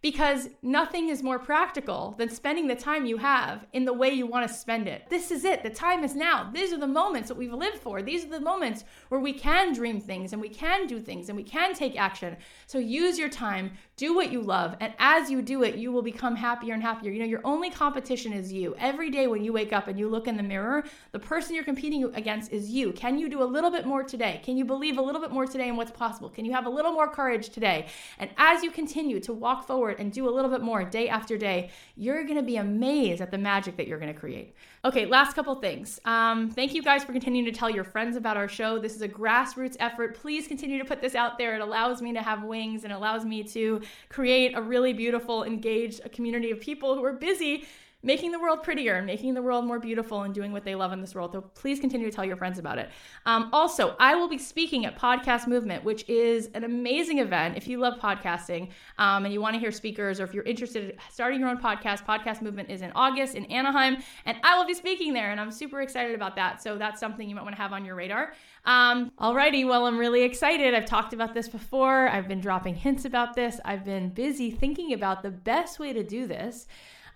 because 0.02 0.50
nothing 0.62 1.08
is 1.08 1.22
more 1.22 1.38
practical 1.40 2.14
than 2.16 2.28
spending 2.28 2.68
the 2.68 2.76
time 2.76 3.06
you 3.06 3.16
have 3.16 3.66
in 3.72 3.84
the 3.84 3.92
way 3.92 4.10
you 4.10 4.24
want 4.24 4.46
to 4.46 4.54
spend 4.54 4.86
it. 4.86 5.08
This 5.10 5.32
is 5.32 5.44
it. 5.44 5.64
The 5.64 5.70
time 5.70 6.04
is 6.04 6.14
now. 6.14 6.48
These 6.54 6.72
are 6.72 6.78
the 6.78 6.86
moments 6.86 7.28
that 7.28 7.36
we've 7.36 7.52
lived 7.52 7.78
for. 7.78 8.02
These 8.02 8.24
are 8.24 8.28
the 8.28 8.40
moments 8.40 8.84
where 9.08 9.20
we 9.20 9.32
can 9.32 9.72
dream 9.72 10.00
things 10.00 10.32
and 10.32 10.40
we 10.40 10.48
can 10.48 10.86
do 10.86 11.00
things 11.00 11.28
and 11.28 11.36
we 11.36 11.42
can 11.42 11.74
take 11.74 11.98
action. 11.98 12.36
So 12.68 12.78
use 12.78 13.18
your 13.18 13.28
time, 13.28 13.72
do 13.96 14.14
what 14.14 14.30
you 14.30 14.42
love, 14.42 14.76
and 14.80 14.92
as 14.98 15.30
you 15.30 15.40
do 15.40 15.62
it, 15.62 15.76
you 15.76 15.90
will 15.90 16.02
become 16.02 16.36
happier 16.36 16.74
and 16.74 16.82
happier. 16.82 17.10
You 17.10 17.20
know, 17.20 17.24
your 17.24 17.40
only 17.44 17.70
competition 17.70 18.30
is 18.30 18.52
you. 18.52 18.74
Every 18.78 19.10
day 19.10 19.26
when 19.26 19.42
you 19.42 19.54
wake 19.54 19.72
up 19.72 19.88
and 19.88 19.98
you 19.98 20.06
look 20.06 20.28
in 20.28 20.36
the 20.36 20.42
mirror, 20.42 20.84
the 21.12 21.18
person 21.18 21.54
you're 21.54 21.64
competing 21.64 22.04
against 22.14 22.52
is 22.52 22.68
you. 22.68 22.92
Can 22.92 23.18
you 23.18 23.30
do 23.30 23.42
a 23.42 23.44
little 23.44 23.70
bit 23.70 23.86
more 23.86 24.02
today? 24.02 24.42
Can 24.44 24.58
you 24.58 24.66
believe 24.66 24.98
a 24.98 25.02
little 25.02 25.20
bit 25.20 25.30
more 25.30 25.46
today 25.46 25.68
in 25.68 25.76
what's 25.76 25.92
possible? 25.92 26.28
Can 26.28 26.44
you 26.44 26.52
have 26.52 26.66
a 26.66 26.70
little 26.70 26.92
more 26.92 27.08
courage 27.08 27.48
today? 27.48 27.86
And 28.18 28.28
as 28.36 28.62
you 28.62 28.70
continue 28.70 29.18
to 29.20 29.32
walk 29.32 29.66
forward 29.66 29.96
and 29.98 30.12
do 30.12 30.28
a 30.28 30.30
little 30.30 30.50
bit 30.50 30.60
more 30.60 30.84
day 30.84 31.08
after 31.08 31.38
day, 31.38 31.70
you're 31.96 32.22
going 32.24 32.36
to 32.36 32.42
be 32.42 32.58
amazed 32.58 33.22
at 33.22 33.30
the 33.30 33.38
magic 33.38 33.78
that 33.78 33.88
you're 33.88 33.98
going 33.98 34.12
to 34.12 34.20
create. 34.20 34.54
Okay, 34.86 35.04
last 35.04 35.34
couple 35.34 35.52
things. 35.56 35.98
Um, 36.04 36.48
thank 36.48 36.72
you 36.72 36.80
guys 36.80 37.02
for 37.02 37.10
continuing 37.10 37.44
to 37.44 37.50
tell 37.50 37.68
your 37.68 37.82
friends 37.82 38.16
about 38.16 38.36
our 38.36 38.46
show. 38.46 38.78
This 38.78 38.94
is 38.94 39.02
a 39.02 39.08
grassroots 39.08 39.76
effort. 39.80 40.14
Please 40.14 40.46
continue 40.46 40.78
to 40.78 40.84
put 40.84 41.00
this 41.00 41.16
out 41.16 41.38
there. 41.38 41.56
It 41.56 41.60
allows 41.60 42.00
me 42.00 42.12
to 42.12 42.22
have 42.22 42.44
wings 42.44 42.84
and 42.84 42.92
allows 42.92 43.24
me 43.24 43.42
to 43.42 43.80
create 44.10 44.56
a 44.56 44.62
really 44.62 44.92
beautiful, 44.92 45.42
engaged 45.42 46.02
community 46.12 46.52
of 46.52 46.60
people 46.60 46.94
who 46.94 47.04
are 47.04 47.14
busy 47.14 47.64
making 48.06 48.30
the 48.30 48.38
world 48.38 48.62
prettier 48.62 48.94
and 48.94 49.04
making 49.04 49.34
the 49.34 49.42
world 49.42 49.64
more 49.64 49.80
beautiful 49.80 50.22
and 50.22 50.32
doing 50.32 50.52
what 50.52 50.64
they 50.64 50.74
love 50.74 50.92
in 50.92 51.00
this 51.00 51.14
world. 51.14 51.32
So 51.32 51.40
please 51.40 51.80
continue 51.80 52.08
to 52.08 52.14
tell 52.14 52.24
your 52.24 52.36
friends 52.36 52.58
about 52.58 52.78
it. 52.78 52.88
Um, 53.26 53.50
also, 53.52 53.96
I 53.98 54.14
will 54.14 54.28
be 54.28 54.38
speaking 54.38 54.86
at 54.86 54.96
Podcast 54.96 55.48
Movement, 55.48 55.82
which 55.82 56.08
is 56.08 56.48
an 56.54 56.62
amazing 56.62 57.18
event. 57.18 57.56
If 57.56 57.66
you 57.66 57.78
love 57.78 57.98
podcasting 57.98 58.70
um, 58.98 59.24
and 59.24 59.34
you 59.34 59.40
want 59.40 59.54
to 59.54 59.60
hear 59.60 59.72
speakers, 59.72 60.20
or 60.20 60.24
if 60.24 60.32
you're 60.32 60.44
interested 60.44 60.90
in 60.90 60.92
starting 61.10 61.40
your 61.40 61.48
own 61.48 61.58
podcast, 61.58 62.06
Podcast 62.06 62.40
Movement 62.40 62.70
is 62.70 62.80
in 62.80 62.92
August 62.94 63.34
in 63.34 63.44
Anaheim, 63.46 63.96
and 64.24 64.38
I 64.44 64.56
will 64.56 64.66
be 64.66 64.74
speaking 64.74 65.12
there, 65.12 65.32
and 65.32 65.40
I'm 65.40 65.50
super 65.50 65.82
excited 65.82 66.14
about 66.14 66.36
that. 66.36 66.62
So 66.62 66.78
that's 66.78 67.00
something 67.00 67.28
you 67.28 67.34
might 67.34 67.42
want 67.42 67.56
to 67.56 67.60
have 67.60 67.72
on 67.72 67.84
your 67.84 67.96
radar. 67.96 68.34
Um, 68.64 69.12
alrighty, 69.20 69.66
well, 69.66 69.86
I'm 69.86 69.98
really 69.98 70.22
excited. 70.22 70.74
I've 70.74 70.86
talked 70.86 71.12
about 71.12 71.34
this 71.34 71.48
before. 71.48 72.08
I've 72.08 72.28
been 72.28 72.40
dropping 72.40 72.76
hints 72.76 73.04
about 73.04 73.34
this. 73.34 73.60
I've 73.64 73.84
been 73.84 74.10
busy 74.10 74.50
thinking 74.50 74.92
about 74.92 75.22
the 75.22 75.30
best 75.30 75.78
way 75.80 75.92
to 75.92 76.04
do 76.04 76.26
this. 76.26 76.66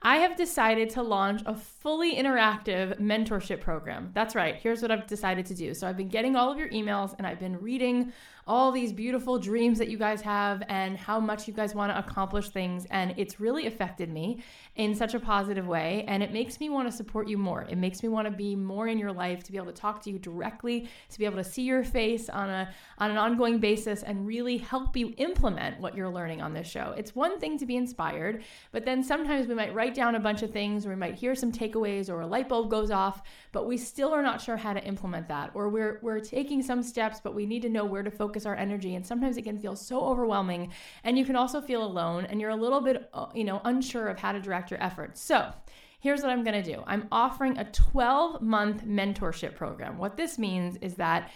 I 0.03 0.17
have 0.17 0.37
decided 0.37 0.91
to 0.91 1.03
launch 1.03 1.43
a 1.45 1.55
fully 1.55 2.17
interactive 2.17 2.99
mentorship 2.99 3.61
program. 3.61 4.11
That's 4.15 4.35
right. 4.35 4.57
Here's 4.57 4.81
what 4.81 4.91
I've 4.91 5.07
decided 5.07 5.45
to 5.47 5.55
do. 5.55 5.75
So 5.75 5.87
I've 5.87 5.97
been 5.97 6.09
getting 6.09 6.37
all 6.37 6.51
of 6.51 6.59
your 6.59 6.71
emails 6.71 7.15
and 7.19 7.27
I've 7.27 7.39
been 7.39 7.61
reading 7.61 8.13
all 8.47 8.73
these 8.73 8.93
beautiful 8.93 9.39
dreams 9.39 9.79
that 9.79 9.89
you 9.89 9.99
guys 9.99 10.21
have 10.23 10.63
and 10.69 10.97
how 10.97 11.21
much 11.21 11.47
you 11.47 11.55
guys 11.55 11.75
want 11.75 11.93
to 11.93 11.99
accomplish 11.99 12.51
things. 12.51 12.87
And 12.91 13.15
it's 13.17 13.41
really 13.41 13.67
affected 13.67 14.11
me 14.11 14.43
in 14.77 14.95
such 14.95 15.15
a 15.15 15.21
positive 15.21 15.67
way. 15.67 16.05
And 16.09 16.23
it 16.23 16.33
makes 16.33 16.61
me 16.61 16.69
want 16.69 16.91
to 16.91 16.97
support 16.97 17.29
you 17.29 17.39
more. 17.39 17.63
It 17.63 17.77
makes 17.77 18.03
me 18.03 18.09
want 18.09 18.27
to 18.27 18.31
be 18.31 18.57
more 18.57 18.89
in 18.89 18.99
your 18.99 19.13
life, 19.13 19.45
to 19.45 19.53
be 19.53 19.59
able 19.59 19.69
to 19.69 19.73
talk 19.73 20.03
to 20.03 20.11
you 20.11 20.19
directly, 20.19 20.89
to 21.11 21.19
be 21.19 21.25
able 21.25 21.37
to 21.37 21.45
see 21.45 21.63
your 21.63 21.85
face 21.85 22.29
on 22.29 22.49
a 22.51 22.71
on 22.99 23.11
an 23.11 23.17
ongoing 23.17 23.59
basis 23.59 24.03
and 24.03 24.27
really 24.27 24.59
help 24.59 24.97
you 24.97 25.15
implement 25.17 25.81
what 25.81 25.95
you're 25.95 26.09
learning 26.09 26.43
on 26.43 26.53
this 26.53 26.69
show. 26.69 26.95
It's 26.97 27.15
one 27.15 27.39
thing 27.41 27.59
to 27.59 27.67
be 27.67 27.77
inspired, 27.77 28.43
but 28.73 28.85
then 28.85 29.03
sometimes 29.03 29.47
we 29.47 29.55
might 29.55 29.75
write 29.75 29.95
down 29.95 30.15
a 30.15 30.21
bunch 30.21 30.43
of 30.43 30.51
things 30.51 30.87
or 30.87 30.91
we 30.91 30.97
might 30.97 31.15
hear 31.15 31.35
some 31.35 31.53
takeaways 31.53 32.11
or 32.11 32.21
a 32.21 32.27
light 32.27 32.49
bulb 32.49 32.71
goes 32.71 32.91
off, 32.91 33.23
but 33.53 33.67
we 33.67 33.77
still 33.77 34.13
are 34.13 34.23
not 34.23 34.41
sure 34.41 34.57
how 34.57 34.73
to 34.73 34.85
implement 34.85 35.29
that. 35.29 35.51
Or 35.55 35.69
we're 35.69 35.99
we're 36.03 36.21
taking 36.21 36.63
some 36.63 36.83
steps, 36.83 37.21
but 37.23 37.35
we 37.35 37.47
need 37.47 37.63
to 37.63 37.69
know 37.69 37.85
where 37.85 38.03
to 38.03 38.11
focus 38.11 38.40
focus 38.41 38.47
our 38.47 38.57
energy 38.57 38.95
and 38.95 39.07
sometimes 39.07 39.37
it 39.37 39.43
can 39.43 39.59
feel 39.59 39.77
so 39.77 40.01
overwhelming 40.01 40.71
and 41.05 41.19
you 41.19 41.25
can 41.25 41.37
also 41.37 41.61
feel 41.61 41.83
alone 41.83 42.27
and 42.27 42.41
you're 42.41 42.51
a 42.51 42.57
little 42.57 42.81
bit 42.81 43.09
uh, 43.13 43.27
you 43.35 43.45
know 43.45 43.61
unsure 43.65 44.09
of 44.09 44.19
how 44.19 44.33
to 44.33 44.41
direct 44.41 44.71
your 44.71 44.83
efforts 44.83 45.21
so 45.21 45.53
here's 46.01 46.23
what 46.23 46.31
I'm 46.31 46.43
going 46.45 46.63
to 46.63 46.75
do 46.75 46.83
I'm 46.87 47.07
offering 47.13 47.59
a 47.59 47.65
12 47.65 48.43
month 48.43 48.85
mentorship 48.85 49.55
program. 49.55 49.99
What 49.99 50.17
this 50.17 50.39
means 50.39 50.77
is 50.81 50.95
that 50.95 51.31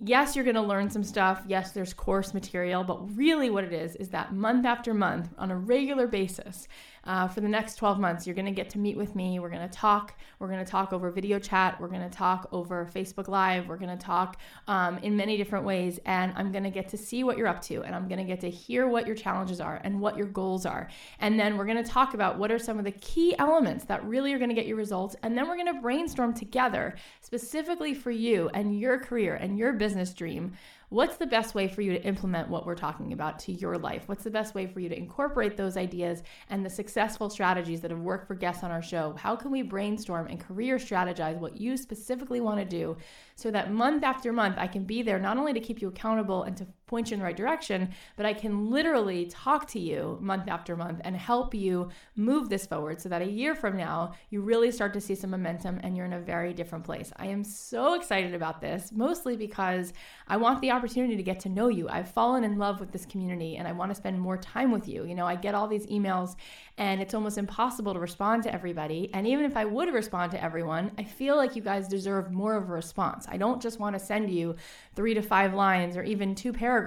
yes, 0.00 0.36
you're 0.36 0.44
going 0.44 0.54
to 0.54 0.62
learn 0.62 0.90
some 0.90 1.02
stuff. 1.02 1.42
Yes, 1.48 1.72
there's 1.72 1.92
course 1.92 2.32
material, 2.32 2.84
but 2.84 3.16
really 3.16 3.50
what 3.50 3.64
it 3.64 3.72
is 3.72 3.96
is 3.96 4.10
that 4.10 4.32
month 4.32 4.64
after 4.64 4.94
month 4.94 5.28
on 5.38 5.50
a 5.50 5.56
regular 5.56 6.06
basis, 6.06 6.68
uh, 7.08 7.26
for 7.26 7.40
the 7.40 7.48
next 7.48 7.76
12 7.76 7.98
months, 7.98 8.26
you're 8.26 8.34
going 8.34 8.44
to 8.44 8.52
get 8.52 8.68
to 8.68 8.78
meet 8.78 8.94
with 8.94 9.16
me. 9.16 9.38
We're 9.38 9.48
going 9.48 9.66
to 9.66 9.74
talk. 9.74 10.12
We're 10.38 10.48
going 10.48 10.62
to 10.62 10.70
talk 10.70 10.92
over 10.92 11.10
video 11.10 11.38
chat. 11.38 11.80
We're 11.80 11.88
going 11.88 12.08
to 12.08 12.14
talk 12.14 12.46
over 12.52 12.86
Facebook 12.94 13.28
Live. 13.28 13.66
We're 13.66 13.78
going 13.78 13.96
to 13.96 14.04
talk 14.04 14.36
um, 14.66 14.98
in 14.98 15.16
many 15.16 15.38
different 15.38 15.64
ways. 15.64 15.98
And 16.04 16.34
I'm 16.36 16.52
going 16.52 16.64
to 16.64 16.70
get 16.70 16.90
to 16.90 16.98
see 16.98 17.24
what 17.24 17.38
you're 17.38 17.46
up 17.46 17.62
to. 17.62 17.82
And 17.82 17.94
I'm 17.94 18.08
going 18.08 18.18
to 18.18 18.26
get 18.26 18.40
to 18.42 18.50
hear 18.50 18.86
what 18.88 19.06
your 19.06 19.16
challenges 19.16 19.58
are 19.58 19.80
and 19.84 19.98
what 20.02 20.18
your 20.18 20.26
goals 20.26 20.66
are. 20.66 20.90
And 21.18 21.40
then 21.40 21.56
we're 21.56 21.64
going 21.64 21.82
to 21.82 21.90
talk 21.90 22.12
about 22.12 22.38
what 22.38 22.52
are 22.52 22.58
some 22.58 22.78
of 22.78 22.84
the 22.84 22.92
key 22.92 23.34
elements 23.38 23.86
that 23.86 24.04
really 24.04 24.34
are 24.34 24.38
going 24.38 24.50
to 24.50 24.54
get 24.54 24.66
you 24.66 24.76
results. 24.76 25.16
And 25.22 25.34
then 25.34 25.48
we're 25.48 25.56
going 25.56 25.74
to 25.74 25.80
brainstorm 25.80 26.34
together 26.34 26.94
specifically 27.22 27.94
for 27.94 28.10
you 28.10 28.50
and 28.52 28.78
your 28.78 28.98
career 28.98 29.34
and 29.34 29.56
your 29.56 29.72
business 29.72 30.12
dream 30.12 30.52
what's 30.90 31.16
the 31.16 31.26
best 31.26 31.54
way 31.54 31.68
for 31.68 31.82
you 31.82 31.92
to 31.92 32.02
implement 32.02 32.48
what 32.48 32.64
we're 32.64 32.74
talking 32.74 33.12
about 33.12 33.38
to 33.40 33.52
your 33.52 33.76
life? 33.76 34.04
What's 34.06 34.24
the 34.24 34.30
best 34.30 34.54
way 34.54 34.66
for 34.66 34.80
you 34.80 34.88
to 34.88 34.96
incorporate 34.96 35.56
those 35.56 35.76
ideas 35.76 36.22
and 36.48 36.64
the 36.64 36.70
successful 36.70 37.28
strategies 37.28 37.80
that 37.82 37.90
have 37.90 38.00
worked 38.00 38.26
for 38.26 38.34
guests 38.34 38.64
on 38.64 38.70
our 38.70 38.82
show? 38.82 39.14
How 39.18 39.36
can 39.36 39.50
we 39.50 39.62
brainstorm 39.62 40.26
and 40.28 40.40
career 40.40 40.76
strategize 40.76 41.38
what 41.38 41.60
you 41.60 41.76
specifically 41.76 42.40
want 42.40 42.58
to 42.58 42.64
do 42.64 42.96
so 43.36 43.50
that 43.50 43.72
month 43.72 44.02
after 44.02 44.32
month 44.32 44.56
I 44.58 44.66
can 44.66 44.84
be 44.84 45.02
there 45.02 45.18
not 45.18 45.36
only 45.36 45.52
to 45.52 45.60
keep 45.60 45.82
you 45.82 45.88
accountable 45.88 46.44
and 46.44 46.56
to 46.56 46.66
point 46.88 47.10
you 47.10 47.14
in 47.14 47.20
the 47.20 47.24
right 47.24 47.36
direction, 47.36 47.90
but 48.16 48.26
I 48.26 48.32
can 48.32 48.70
literally 48.70 49.26
talk 49.26 49.68
to 49.68 49.78
you 49.78 50.18
month 50.20 50.48
after 50.48 50.76
month 50.76 51.00
and 51.04 51.16
help 51.16 51.54
you 51.54 51.90
move 52.16 52.48
this 52.48 52.66
forward 52.66 53.00
so 53.00 53.08
that 53.08 53.22
a 53.22 53.30
year 53.30 53.54
from 53.54 53.76
now, 53.76 54.14
you 54.30 54.40
really 54.40 54.70
start 54.70 54.92
to 54.94 55.00
see 55.00 55.14
some 55.14 55.30
momentum 55.30 55.78
and 55.82 55.96
you're 55.96 56.06
in 56.06 56.12
a 56.12 56.20
very 56.20 56.52
different 56.52 56.84
place. 56.84 57.12
I 57.16 57.26
am 57.26 57.44
so 57.44 57.94
excited 57.94 58.34
about 58.34 58.60
this, 58.60 58.90
mostly 58.92 59.36
because 59.36 59.92
I 60.26 60.36
want 60.38 60.60
the 60.60 60.70
opportunity 60.70 61.16
to 61.16 61.22
get 61.22 61.40
to 61.40 61.48
know 61.48 61.68
you. 61.68 61.88
I've 61.88 62.10
fallen 62.10 62.44
in 62.44 62.58
love 62.58 62.80
with 62.80 62.92
this 62.92 63.06
community 63.06 63.56
and 63.56 63.68
I 63.68 63.72
want 63.72 63.90
to 63.90 63.94
spend 63.94 64.20
more 64.20 64.36
time 64.36 64.70
with 64.70 64.88
you. 64.88 65.04
You 65.04 65.14
know, 65.14 65.26
I 65.26 65.36
get 65.36 65.54
all 65.54 65.68
these 65.68 65.86
emails 65.86 66.36
and 66.76 67.00
it's 67.00 67.14
almost 67.14 67.38
impossible 67.38 67.92
to 67.94 68.00
respond 68.00 68.44
to 68.44 68.54
everybody. 68.54 69.10
And 69.12 69.26
even 69.26 69.44
if 69.44 69.56
I 69.56 69.64
would 69.64 69.92
respond 69.92 70.32
to 70.32 70.42
everyone, 70.42 70.92
I 70.96 71.04
feel 71.04 71.36
like 71.36 71.56
you 71.56 71.62
guys 71.62 71.88
deserve 71.88 72.30
more 72.32 72.54
of 72.54 72.68
a 72.68 72.72
response. 72.72 73.26
I 73.28 73.36
don't 73.36 73.60
just 73.60 73.80
want 73.80 73.98
to 73.98 74.04
send 74.04 74.30
you 74.30 74.54
three 74.94 75.14
to 75.14 75.22
five 75.22 75.54
lines 75.54 75.96
or 75.96 76.02
even 76.02 76.34
two 76.34 76.52
paragraphs. 76.52 76.77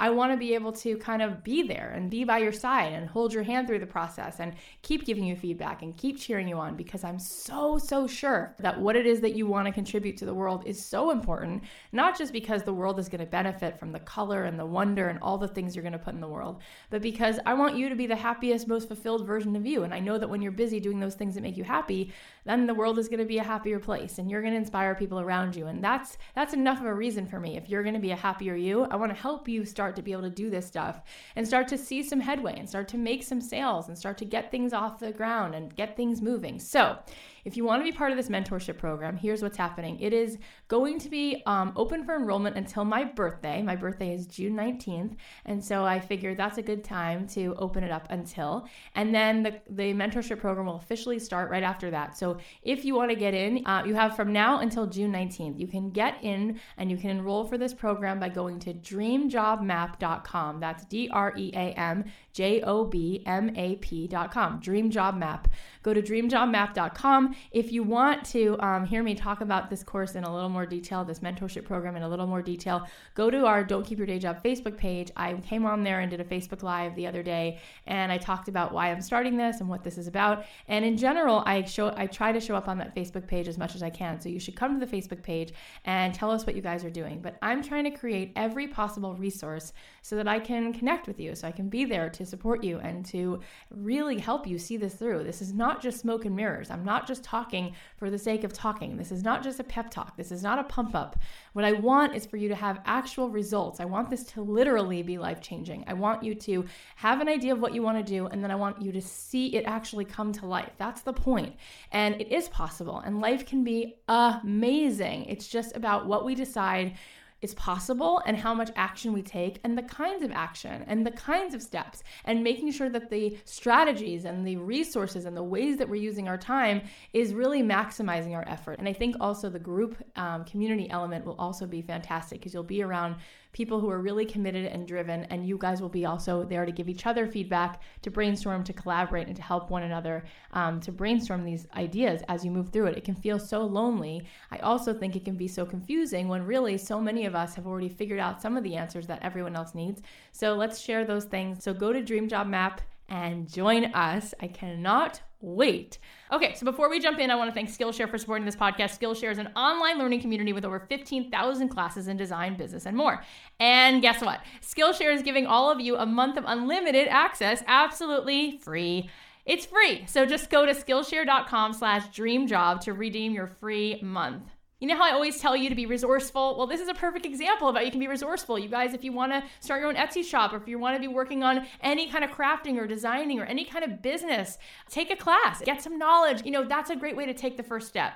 I 0.00 0.10
want 0.10 0.32
to 0.32 0.36
be 0.36 0.54
able 0.54 0.72
to 0.72 0.96
kind 0.98 1.22
of 1.22 1.44
be 1.44 1.62
there 1.62 1.92
and 1.94 2.10
be 2.10 2.24
by 2.24 2.38
your 2.38 2.52
side 2.52 2.92
and 2.92 3.08
hold 3.08 3.32
your 3.32 3.42
hand 3.42 3.66
through 3.66 3.78
the 3.78 3.86
process 3.86 4.40
and 4.40 4.54
keep 4.82 5.04
giving 5.04 5.24
you 5.24 5.36
feedback 5.36 5.82
and 5.82 5.96
keep 5.96 6.18
cheering 6.18 6.48
you 6.48 6.56
on 6.56 6.76
because 6.76 7.04
I'm 7.04 7.18
so, 7.18 7.78
so 7.78 8.06
sure 8.06 8.54
that 8.58 8.80
what 8.80 8.96
it 8.96 9.06
is 9.06 9.20
that 9.20 9.36
you 9.36 9.46
want 9.46 9.66
to 9.66 9.72
contribute 9.72 10.16
to 10.18 10.24
the 10.24 10.34
world 10.34 10.64
is 10.66 10.84
so 10.84 11.10
important, 11.10 11.64
not 11.92 12.18
just 12.18 12.32
because 12.32 12.62
the 12.62 12.72
world 12.72 12.98
is 12.98 13.08
going 13.08 13.20
to 13.20 13.26
benefit 13.26 13.78
from 13.78 13.92
the 13.92 14.00
color 14.00 14.44
and 14.44 14.58
the 14.58 14.66
wonder 14.66 15.08
and 15.08 15.18
all 15.22 15.38
the 15.38 15.48
things 15.48 15.74
you're 15.74 15.82
going 15.82 15.92
to 15.92 15.98
put 15.98 16.14
in 16.14 16.20
the 16.20 16.28
world, 16.28 16.60
but 16.90 17.02
because 17.02 17.38
I 17.46 17.54
want 17.54 17.76
you 17.76 17.88
to 17.88 17.94
be 17.94 18.06
the 18.06 18.16
happiest, 18.16 18.68
most 18.68 18.88
fulfilled 18.88 19.26
version 19.26 19.54
of 19.56 19.66
you. 19.66 19.84
And 19.84 19.94
I 19.94 20.00
know 20.00 20.18
that 20.18 20.28
when 20.28 20.42
you're 20.42 20.52
busy 20.52 20.80
doing 20.80 21.00
those 21.00 21.14
things 21.14 21.34
that 21.34 21.42
make 21.42 21.56
you 21.56 21.64
happy, 21.64 22.12
then 22.44 22.66
the 22.66 22.74
world 22.74 22.98
is 22.98 23.08
going 23.08 23.20
to 23.20 23.24
be 23.24 23.38
a 23.38 23.42
happier 23.42 23.78
place 23.78 24.18
and 24.18 24.30
you're 24.30 24.40
going 24.40 24.52
to 24.52 24.58
inspire 24.58 24.94
people 24.94 25.20
around 25.20 25.54
you. 25.54 25.66
And 25.66 25.82
that's 25.82 26.18
that's 26.34 26.54
enough 26.54 26.80
of 26.80 26.86
a 26.86 26.94
reason 26.94 27.26
for 27.26 27.38
me. 27.38 27.56
If 27.56 27.68
you're 27.68 27.82
going 27.82 27.94
to 27.94 28.00
be 28.00 28.10
a 28.10 28.16
happier 28.16 28.54
you, 28.54 28.84
I 28.84 28.96
want 28.96 29.11
to 29.12 29.20
help 29.20 29.48
you 29.48 29.64
start 29.64 29.96
to 29.96 30.02
be 30.02 30.12
able 30.12 30.22
to 30.22 30.30
do 30.30 30.50
this 30.50 30.66
stuff 30.66 31.02
and 31.36 31.46
start 31.46 31.68
to 31.68 31.78
see 31.78 32.02
some 32.02 32.20
headway 32.20 32.58
and 32.58 32.68
start 32.68 32.88
to 32.88 32.98
make 32.98 33.22
some 33.22 33.40
sales 33.40 33.88
and 33.88 33.98
start 33.98 34.18
to 34.18 34.24
get 34.24 34.50
things 34.50 34.72
off 34.72 35.00
the 35.00 35.12
ground 35.12 35.54
and 35.54 35.74
get 35.76 35.96
things 35.96 36.22
moving. 36.22 36.58
So, 36.58 36.98
if 37.44 37.56
you 37.56 37.64
want 37.64 37.80
to 37.80 37.84
be 37.84 37.96
part 37.96 38.10
of 38.10 38.16
this 38.16 38.28
mentorship 38.28 38.78
program, 38.78 39.16
here's 39.16 39.42
what's 39.42 39.56
happening. 39.56 39.98
It 40.00 40.12
is 40.12 40.38
going 40.68 40.98
to 41.00 41.08
be 41.08 41.42
um, 41.46 41.72
open 41.76 42.04
for 42.04 42.14
enrollment 42.14 42.56
until 42.56 42.84
my 42.84 43.04
birthday. 43.04 43.62
My 43.62 43.76
birthday 43.76 44.14
is 44.14 44.26
June 44.26 44.54
19th. 44.54 45.16
And 45.44 45.64
so 45.64 45.84
I 45.84 45.98
figured 46.00 46.36
that's 46.36 46.58
a 46.58 46.62
good 46.62 46.84
time 46.84 47.26
to 47.28 47.54
open 47.58 47.82
it 47.84 47.90
up 47.90 48.06
until. 48.10 48.68
And 48.94 49.14
then 49.14 49.42
the, 49.42 49.60
the 49.68 49.92
mentorship 49.92 50.38
program 50.38 50.66
will 50.66 50.76
officially 50.76 51.18
start 51.18 51.50
right 51.50 51.62
after 51.62 51.90
that. 51.90 52.16
So 52.16 52.38
if 52.62 52.84
you 52.84 52.94
want 52.94 53.10
to 53.10 53.16
get 53.16 53.34
in, 53.34 53.66
uh, 53.66 53.82
you 53.84 53.94
have 53.94 54.16
from 54.16 54.32
now 54.32 54.60
until 54.60 54.86
June 54.86 55.12
19th. 55.12 55.58
You 55.58 55.66
can 55.66 55.90
get 55.90 56.18
in 56.22 56.60
and 56.76 56.90
you 56.90 56.96
can 56.96 57.10
enroll 57.10 57.44
for 57.44 57.58
this 57.58 57.74
program 57.74 58.20
by 58.20 58.28
going 58.28 58.58
to 58.60 58.74
dreamjobmap.com. 58.74 60.60
That's 60.60 60.84
D 60.84 61.08
R 61.12 61.32
E 61.36 61.50
A 61.54 61.72
M 61.72 62.04
J 62.32 62.62
O 62.62 62.84
B 62.84 63.22
M 63.26 63.54
A 63.56 63.76
P.com. 63.76 64.60
Dream 64.60 64.90
Job 64.90 65.16
Map. 65.16 65.48
Go 65.82 65.92
to 65.92 66.00
dreamjobmap.com. 66.00 67.34
If 67.50 67.72
you 67.72 67.82
want 67.82 68.24
to 68.26 68.56
um, 68.60 68.84
hear 68.84 69.02
me 69.02 69.14
talk 69.14 69.40
about 69.40 69.68
this 69.68 69.82
course 69.82 70.14
in 70.14 70.24
a 70.24 70.32
little 70.32 70.48
more 70.48 70.64
detail, 70.64 71.04
this 71.04 71.18
mentorship 71.18 71.64
program 71.64 71.96
in 71.96 72.02
a 72.02 72.08
little 72.08 72.26
more 72.26 72.40
detail, 72.40 72.86
go 73.14 73.30
to 73.30 73.46
our 73.46 73.64
Don't 73.64 73.84
Keep 73.84 73.98
Your 73.98 74.06
Day 74.06 74.20
Job 74.20 74.42
Facebook 74.44 74.76
page. 74.76 75.10
I 75.16 75.34
came 75.34 75.66
on 75.66 75.82
there 75.82 76.00
and 76.00 76.10
did 76.10 76.20
a 76.20 76.24
Facebook 76.24 76.62
Live 76.62 76.94
the 76.94 77.06
other 77.06 77.22
day, 77.22 77.58
and 77.86 78.12
I 78.12 78.18
talked 78.18 78.48
about 78.48 78.72
why 78.72 78.92
I'm 78.92 79.00
starting 79.00 79.36
this 79.36 79.60
and 79.60 79.68
what 79.68 79.82
this 79.82 79.98
is 79.98 80.06
about. 80.06 80.44
And 80.68 80.84
in 80.84 80.96
general, 80.96 81.42
I 81.46 81.64
show 81.64 81.92
I 81.96 82.06
try 82.06 82.30
to 82.32 82.40
show 82.40 82.54
up 82.54 82.68
on 82.68 82.78
that 82.78 82.94
Facebook 82.94 83.26
page 83.26 83.48
as 83.48 83.58
much 83.58 83.74
as 83.74 83.82
I 83.82 83.90
can. 83.90 84.20
So 84.20 84.28
you 84.28 84.38
should 84.38 84.56
come 84.56 84.78
to 84.78 84.86
the 84.86 84.96
Facebook 84.96 85.22
page 85.22 85.52
and 85.84 86.14
tell 86.14 86.30
us 86.30 86.46
what 86.46 86.54
you 86.54 86.62
guys 86.62 86.84
are 86.84 86.90
doing. 86.90 87.20
But 87.20 87.36
I'm 87.42 87.62
trying 87.62 87.84
to 87.84 87.90
create 87.90 88.32
every 88.36 88.68
possible 88.68 89.14
resource 89.14 89.72
so 90.02 90.16
that 90.16 90.28
I 90.28 90.38
can 90.38 90.72
connect 90.72 91.08
with 91.08 91.18
you, 91.18 91.34
so 91.34 91.48
I 91.48 91.52
can 91.52 91.68
be 91.68 91.84
there 91.84 92.08
to 92.10 92.21
support 92.26 92.64
you 92.64 92.78
and 92.78 93.04
to 93.06 93.40
really 93.70 94.18
help 94.18 94.46
you 94.46 94.58
see 94.58 94.76
this 94.76 94.94
through. 94.94 95.24
This 95.24 95.42
is 95.42 95.52
not 95.52 95.82
just 95.82 96.00
smoke 96.00 96.24
and 96.24 96.36
mirrors. 96.36 96.70
I'm 96.70 96.84
not 96.84 97.06
just 97.06 97.22
talking 97.22 97.74
for 97.96 98.10
the 98.10 98.18
sake 98.18 98.44
of 98.44 98.52
talking. 98.52 98.96
This 98.96 99.12
is 99.12 99.22
not 99.22 99.42
just 99.42 99.60
a 99.60 99.64
pep 99.64 99.90
talk. 99.90 100.16
This 100.16 100.32
is 100.32 100.42
not 100.42 100.58
a 100.58 100.64
pump 100.64 100.94
up. 100.94 101.18
What 101.52 101.64
I 101.64 101.72
want 101.72 102.14
is 102.14 102.26
for 102.26 102.36
you 102.36 102.48
to 102.48 102.54
have 102.54 102.80
actual 102.84 103.28
results. 103.28 103.80
I 103.80 103.84
want 103.84 104.10
this 104.10 104.24
to 104.24 104.42
literally 104.42 105.02
be 105.02 105.18
life 105.18 105.40
changing. 105.40 105.84
I 105.86 105.94
want 105.94 106.22
you 106.22 106.34
to 106.34 106.64
have 106.96 107.20
an 107.20 107.28
idea 107.28 107.52
of 107.52 107.60
what 107.60 107.74
you 107.74 107.82
want 107.82 107.98
to 107.98 108.12
do, 108.12 108.26
and 108.26 108.42
then 108.42 108.50
I 108.50 108.56
want 108.56 108.80
you 108.80 108.92
to 108.92 109.00
see 109.00 109.54
it 109.56 109.64
actually 109.66 110.04
come 110.04 110.32
to 110.32 110.46
life. 110.46 110.72
That's 110.78 111.02
the 111.02 111.12
point. 111.12 111.54
And 111.90 112.20
it 112.20 112.32
is 112.32 112.48
possible, 112.48 112.98
and 112.98 113.20
life 113.20 113.46
can 113.46 113.64
be 113.64 113.96
amazing. 114.08 115.26
It's 115.26 115.48
just 115.48 115.76
about 115.76 116.06
what 116.06 116.24
we 116.24 116.34
decide 116.34 116.94
is 117.42 117.54
possible 117.54 118.22
and 118.24 118.36
how 118.36 118.54
much 118.54 118.70
action 118.76 119.12
we 119.12 119.20
take 119.20 119.58
and 119.64 119.76
the 119.76 119.82
kinds 119.82 120.22
of 120.22 120.30
action 120.30 120.84
and 120.86 121.04
the 121.04 121.10
kinds 121.10 121.54
of 121.54 121.60
steps 121.60 122.02
and 122.24 122.42
making 122.42 122.70
sure 122.70 122.88
that 122.88 123.10
the 123.10 123.36
strategies 123.44 124.24
and 124.24 124.46
the 124.46 124.56
resources 124.56 125.24
and 125.24 125.36
the 125.36 125.42
ways 125.42 125.76
that 125.76 125.88
we're 125.88 125.96
using 125.96 126.28
our 126.28 126.38
time 126.38 126.80
is 127.12 127.34
really 127.34 127.62
maximizing 127.62 128.32
our 128.32 128.48
effort. 128.48 128.78
And 128.78 128.88
I 128.88 128.92
think 128.92 129.16
also 129.20 129.50
the 129.50 129.58
group 129.58 129.96
um, 130.16 130.44
community 130.44 130.88
element 130.88 131.26
will 131.26 131.36
also 131.38 131.66
be 131.66 131.82
fantastic 131.82 132.38
because 132.40 132.54
you'll 132.54 132.62
be 132.62 132.82
around 132.82 133.16
people 133.52 133.80
who 133.80 133.90
are 133.90 134.00
really 134.00 134.24
committed 134.24 134.66
and 134.66 134.86
driven, 134.86 135.24
and 135.24 135.46
you 135.46 135.58
guys 135.58 135.80
will 135.80 135.88
be 135.88 136.06
also 136.06 136.42
there 136.44 136.64
to 136.64 136.72
give 136.72 136.88
each 136.88 137.06
other 137.06 137.26
feedback, 137.26 137.82
to 138.00 138.10
brainstorm, 138.10 138.64
to 138.64 138.72
collaborate, 138.72 139.26
and 139.26 139.36
to 139.36 139.42
help 139.42 139.70
one 139.70 139.82
another 139.82 140.24
um, 140.52 140.80
to 140.80 140.90
brainstorm 140.90 141.44
these 141.44 141.66
ideas 141.76 142.22
as 142.28 142.44
you 142.44 142.50
move 142.50 142.70
through 142.70 142.86
it. 142.86 142.96
It 142.96 143.04
can 143.04 143.14
feel 143.14 143.38
so 143.38 143.64
lonely. 143.64 144.24
I 144.50 144.58
also 144.58 144.94
think 144.94 145.16
it 145.16 145.24
can 145.24 145.36
be 145.36 145.48
so 145.48 145.66
confusing 145.66 146.28
when 146.28 146.46
really 146.46 146.78
so 146.78 147.00
many 147.00 147.26
of 147.26 147.34
us 147.34 147.54
have 147.54 147.66
already 147.66 147.88
figured 147.88 148.20
out 148.20 148.40
some 148.40 148.56
of 148.56 148.64
the 148.64 148.76
answers 148.76 149.06
that 149.06 149.22
everyone 149.22 149.56
else 149.56 149.74
needs. 149.74 150.02
So 150.32 150.54
let's 150.54 150.80
share 150.80 151.04
those 151.04 151.24
things. 151.24 151.62
So 151.62 151.74
go 151.74 151.92
to 151.92 152.02
Dream 152.02 152.28
Job 152.28 152.46
Map 152.46 152.80
and 153.08 153.52
join 153.52 153.86
us. 153.94 154.32
I 154.40 154.48
cannot 154.48 155.20
wait. 155.42 155.98
Okay, 156.32 156.54
so 156.54 156.64
before 156.64 156.88
we 156.88 157.00
jump 157.00 157.18
in, 157.18 157.30
I 157.30 157.34
want 157.34 157.50
to 157.50 157.54
thank 157.54 157.68
Skillshare 157.68 158.08
for 158.08 158.16
supporting 158.16 158.46
this 158.46 158.56
podcast. 158.56 158.98
Skillshare 158.98 159.30
is 159.30 159.38
an 159.38 159.48
online 159.56 159.98
learning 159.98 160.20
community 160.20 160.52
with 160.52 160.64
over 160.64 160.80
15,000 160.88 161.68
classes 161.68 162.08
in 162.08 162.16
design, 162.16 162.56
business, 162.56 162.86
and 162.86 162.96
more. 162.96 163.22
And 163.60 164.00
guess 164.00 164.22
what? 164.22 164.40
Skillshare 164.62 165.12
is 165.12 165.22
giving 165.22 165.46
all 165.46 165.70
of 165.70 165.80
you 165.80 165.96
a 165.96 166.06
month 166.06 166.38
of 166.38 166.44
unlimited 166.46 167.08
access 167.08 167.62
absolutely 167.66 168.58
free. 168.58 169.10
It's 169.44 169.66
free. 169.66 170.06
So 170.06 170.24
just 170.24 170.48
go 170.48 170.64
to 170.64 170.72
Skillshare.com 170.72 171.72
slash 171.72 172.06
dreamjob 172.08 172.80
to 172.82 172.92
redeem 172.92 173.32
your 173.32 173.48
free 173.48 174.00
month. 174.00 174.51
You 174.82 174.88
know 174.88 174.96
how 174.96 175.04
I 175.04 175.12
always 175.12 175.38
tell 175.38 175.56
you 175.56 175.68
to 175.68 175.76
be 175.76 175.86
resourceful? 175.86 176.56
Well, 176.58 176.66
this 176.66 176.80
is 176.80 176.88
a 176.88 176.94
perfect 176.94 177.24
example 177.24 177.68
of 177.68 177.76
how 177.76 177.82
you 177.82 177.92
can 177.92 178.00
be 178.00 178.08
resourceful. 178.08 178.58
You 178.58 178.68
guys, 178.68 178.94
if 178.94 179.04
you 179.04 179.12
want 179.12 179.30
to 179.30 179.44
start 179.60 179.80
your 179.80 179.88
own 179.88 179.94
Etsy 179.94 180.24
shop 180.24 180.52
or 180.52 180.56
if 180.56 180.66
you 180.66 180.76
want 180.76 180.96
to 180.96 181.00
be 181.00 181.06
working 181.06 181.44
on 181.44 181.68
any 181.82 182.10
kind 182.10 182.24
of 182.24 182.32
crafting 182.32 182.76
or 182.78 182.88
designing 182.88 183.38
or 183.38 183.44
any 183.44 183.64
kind 183.64 183.84
of 183.84 184.02
business, 184.02 184.58
take 184.90 185.12
a 185.12 185.14
class, 185.14 185.62
get 185.64 185.80
some 185.80 185.98
knowledge. 185.98 186.44
You 186.44 186.50
know, 186.50 186.64
that's 186.64 186.90
a 186.90 186.96
great 186.96 187.16
way 187.16 187.26
to 187.26 187.32
take 187.32 187.56
the 187.56 187.62
first 187.62 187.86
step. 187.86 188.14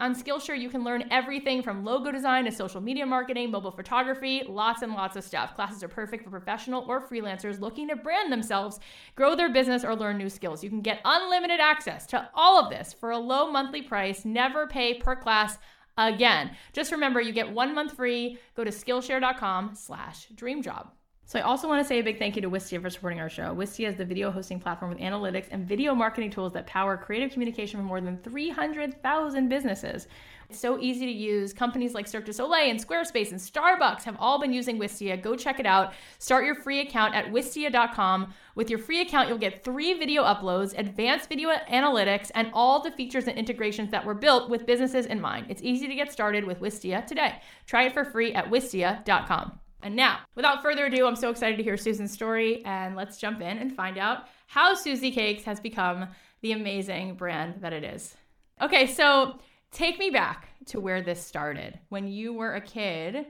On 0.00 0.14
Skillshare, 0.14 0.58
you 0.58 0.70
can 0.70 0.84
learn 0.84 1.04
everything 1.10 1.62
from 1.62 1.84
logo 1.84 2.10
design 2.10 2.46
to 2.46 2.50
social 2.50 2.80
media 2.80 3.04
marketing, 3.04 3.50
mobile 3.50 3.70
photography, 3.70 4.42
lots 4.48 4.80
and 4.80 4.94
lots 4.94 5.16
of 5.16 5.24
stuff. 5.24 5.54
Classes 5.54 5.82
are 5.82 5.88
perfect 5.88 6.24
for 6.24 6.30
professional 6.30 6.86
or 6.88 7.06
freelancers 7.06 7.60
looking 7.60 7.88
to 7.88 7.96
brand 7.96 8.32
themselves, 8.32 8.80
grow 9.16 9.36
their 9.36 9.52
business, 9.52 9.84
or 9.84 9.94
learn 9.94 10.16
new 10.16 10.30
skills. 10.30 10.64
You 10.64 10.70
can 10.70 10.80
get 10.80 11.00
unlimited 11.04 11.60
access 11.60 12.06
to 12.06 12.30
all 12.34 12.58
of 12.58 12.70
this 12.70 12.94
for 12.94 13.10
a 13.10 13.18
low 13.18 13.52
monthly 13.52 13.82
price, 13.82 14.24
never 14.24 14.66
pay 14.66 14.94
per 14.94 15.14
class 15.14 15.58
again. 15.98 16.56
Just 16.72 16.92
remember, 16.92 17.20
you 17.20 17.32
get 17.32 17.50
one 17.50 17.74
month 17.74 17.92
free. 17.92 18.38
Go 18.54 18.64
to 18.64 18.70
Skillshare.com 18.70 19.74
slash 19.74 20.28
dreamjob. 20.34 20.88
So 21.30 21.38
I 21.38 21.42
also 21.42 21.68
want 21.68 21.80
to 21.80 21.86
say 21.86 22.00
a 22.00 22.02
big 22.02 22.18
thank 22.18 22.34
you 22.34 22.42
to 22.42 22.50
Wistia 22.50 22.82
for 22.82 22.90
supporting 22.90 23.20
our 23.20 23.28
show. 23.28 23.54
Wistia 23.54 23.88
is 23.88 23.94
the 23.94 24.04
video 24.04 24.32
hosting 24.32 24.58
platform 24.58 24.90
with 24.90 24.98
analytics 24.98 25.46
and 25.52 25.64
video 25.64 25.94
marketing 25.94 26.30
tools 26.30 26.52
that 26.54 26.66
power 26.66 26.96
creative 26.96 27.30
communication 27.30 27.78
for 27.78 27.84
more 27.84 28.00
than 28.00 28.18
300,000 28.24 29.48
businesses. 29.48 30.08
It's 30.50 30.58
so 30.58 30.80
easy 30.80 31.06
to 31.06 31.12
use. 31.12 31.52
Companies 31.52 31.94
like 31.94 32.08
Cirque 32.08 32.24
du 32.24 32.32
Soleil 32.32 32.70
and 32.70 32.84
Squarespace 32.84 33.30
and 33.30 33.38
Starbucks 33.38 34.02
have 34.02 34.16
all 34.18 34.40
been 34.40 34.52
using 34.52 34.80
Wistia. 34.80 35.22
Go 35.22 35.36
check 35.36 35.60
it 35.60 35.64
out. 35.64 35.92
Start 36.18 36.44
your 36.44 36.56
free 36.56 36.80
account 36.80 37.14
at 37.14 37.26
wistia.com. 37.26 38.34
With 38.56 38.68
your 38.68 38.80
free 38.80 39.00
account, 39.00 39.28
you'll 39.28 39.38
get 39.38 39.62
three 39.62 39.94
video 39.94 40.24
uploads, 40.24 40.76
advanced 40.76 41.28
video 41.28 41.50
analytics, 41.70 42.32
and 42.34 42.50
all 42.52 42.82
the 42.82 42.90
features 42.90 43.28
and 43.28 43.38
integrations 43.38 43.92
that 43.92 44.04
were 44.04 44.12
built 44.12 44.50
with 44.50 44.66
businesses 44.66 45.06
in 45.06 45.20
mind. 45.20 45.46
It's 45.48 45.62
easy 45.62 45.86
to 45.86 45.94
get 45.94 46.10
started 46.10 46.44
with 46.44 46.58
Wistia 46.58 47.06
today. 47.06 47.40
Try 47.66 47.84
it 47.84 47.94
for 47.94 48.04
free 48.04 48.34
at 48.34 48.50
wistia.com. 48.50 49.60
And 49.84 49.94
now, 49.94 50.18
without 50.34 50.62
further 50.62 50.86
ado, 50.86 51.06
I'm 51.06 51.14
so 51.14 51.30
excited 51.30 51.58
to 51.58 51.62
hear 51.62 51.76
Susan's 51.76 52.10
story, 52.10 52.64
and 52.64 52.96
let's 52.96 53.18
jump 53.18 53.40
in 53.40 53.58
and 53.58 53.72
find 53.72 53.98
out 53.98 54.26
how 54.48 54.74
SusieCakes 54.74 55.44
has 55.44 55.60
become 55.60 56.08
the 56.40 56.50
amazing 56.50 57.14
brand 57.14 57.60
that 57.60 57.72
it 57.72 57.84
is. 57.84 58.16
Okay, 58.60 58.88
so 58.88 59.38
take 59.70 59.98
me 59.98 60.10
back 60.10 60.48
to 60.66 60.80
where 60.80 61.02
this 61.02 61.24
started. 61.24 61.78
When 61.88 62.06
you 62.06 62.32
were 62.32 62.54
a 62.54 62.60
kid, 62.60 63.26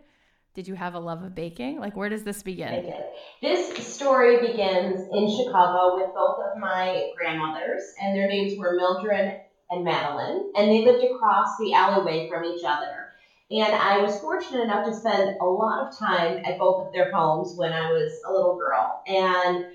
did 0.54 0.66
you 0.66 0.74
have 0.74 0.94
a 0.94 0.98
love 0.98 1.22
of 1.22 1.34
baking? 1.34 1.78
Like, 1.78 1.96
where 1.96 2.08
does 2.08 2.24
this 2.24 2.42
begin? 2.42 2.92
This 3.40 3.86
story 3.86 4.40
begins 4.40 5.08
in 5.12 5.30
Chicago 5.30 5.96
with 5.96 6.14
both 6.14 6.40
of 6.40 6.58
my 6.58 7.10
grandmothers, 7.16 7.82
and 8.00 8.16
their 8.16 8.28
names 8.28 8.58
were 8.58 8.74
Mildred 8.74 9.40
and 9.70 9.84
Madeline, 9.84 10.50
and 10.56 10.70
they 10.70 10.84
lived 10.84 11.04
across 11.04 11.56
the 11.58 11.72
alleyway 11.72 12.28
from 12.28 12.44
each 12.44 12.64
other. 12.64 13.06
And 13.52 13.74
I 13.74 13.98
was 13.98 14.18
fortunate 14.20 14.62
enough 14.62 14.86
to 14.86 14.94
spend 14.94 15.36
a 15.40 15.44
lot 15.44 15.86
of 15.86 15.98
time 15.98 16.42
at 16.44 16.58
both 16.58 16.86
of 16.86 16.92
their 16.92 17.12
homes 17.12 17.54
when 17.56 17.72
I 17.72 17.90
was 17.90 18.12
a 18.26 18.32
little 18.32 18.56
girl. 18.56 19.02
And 19.06 19.66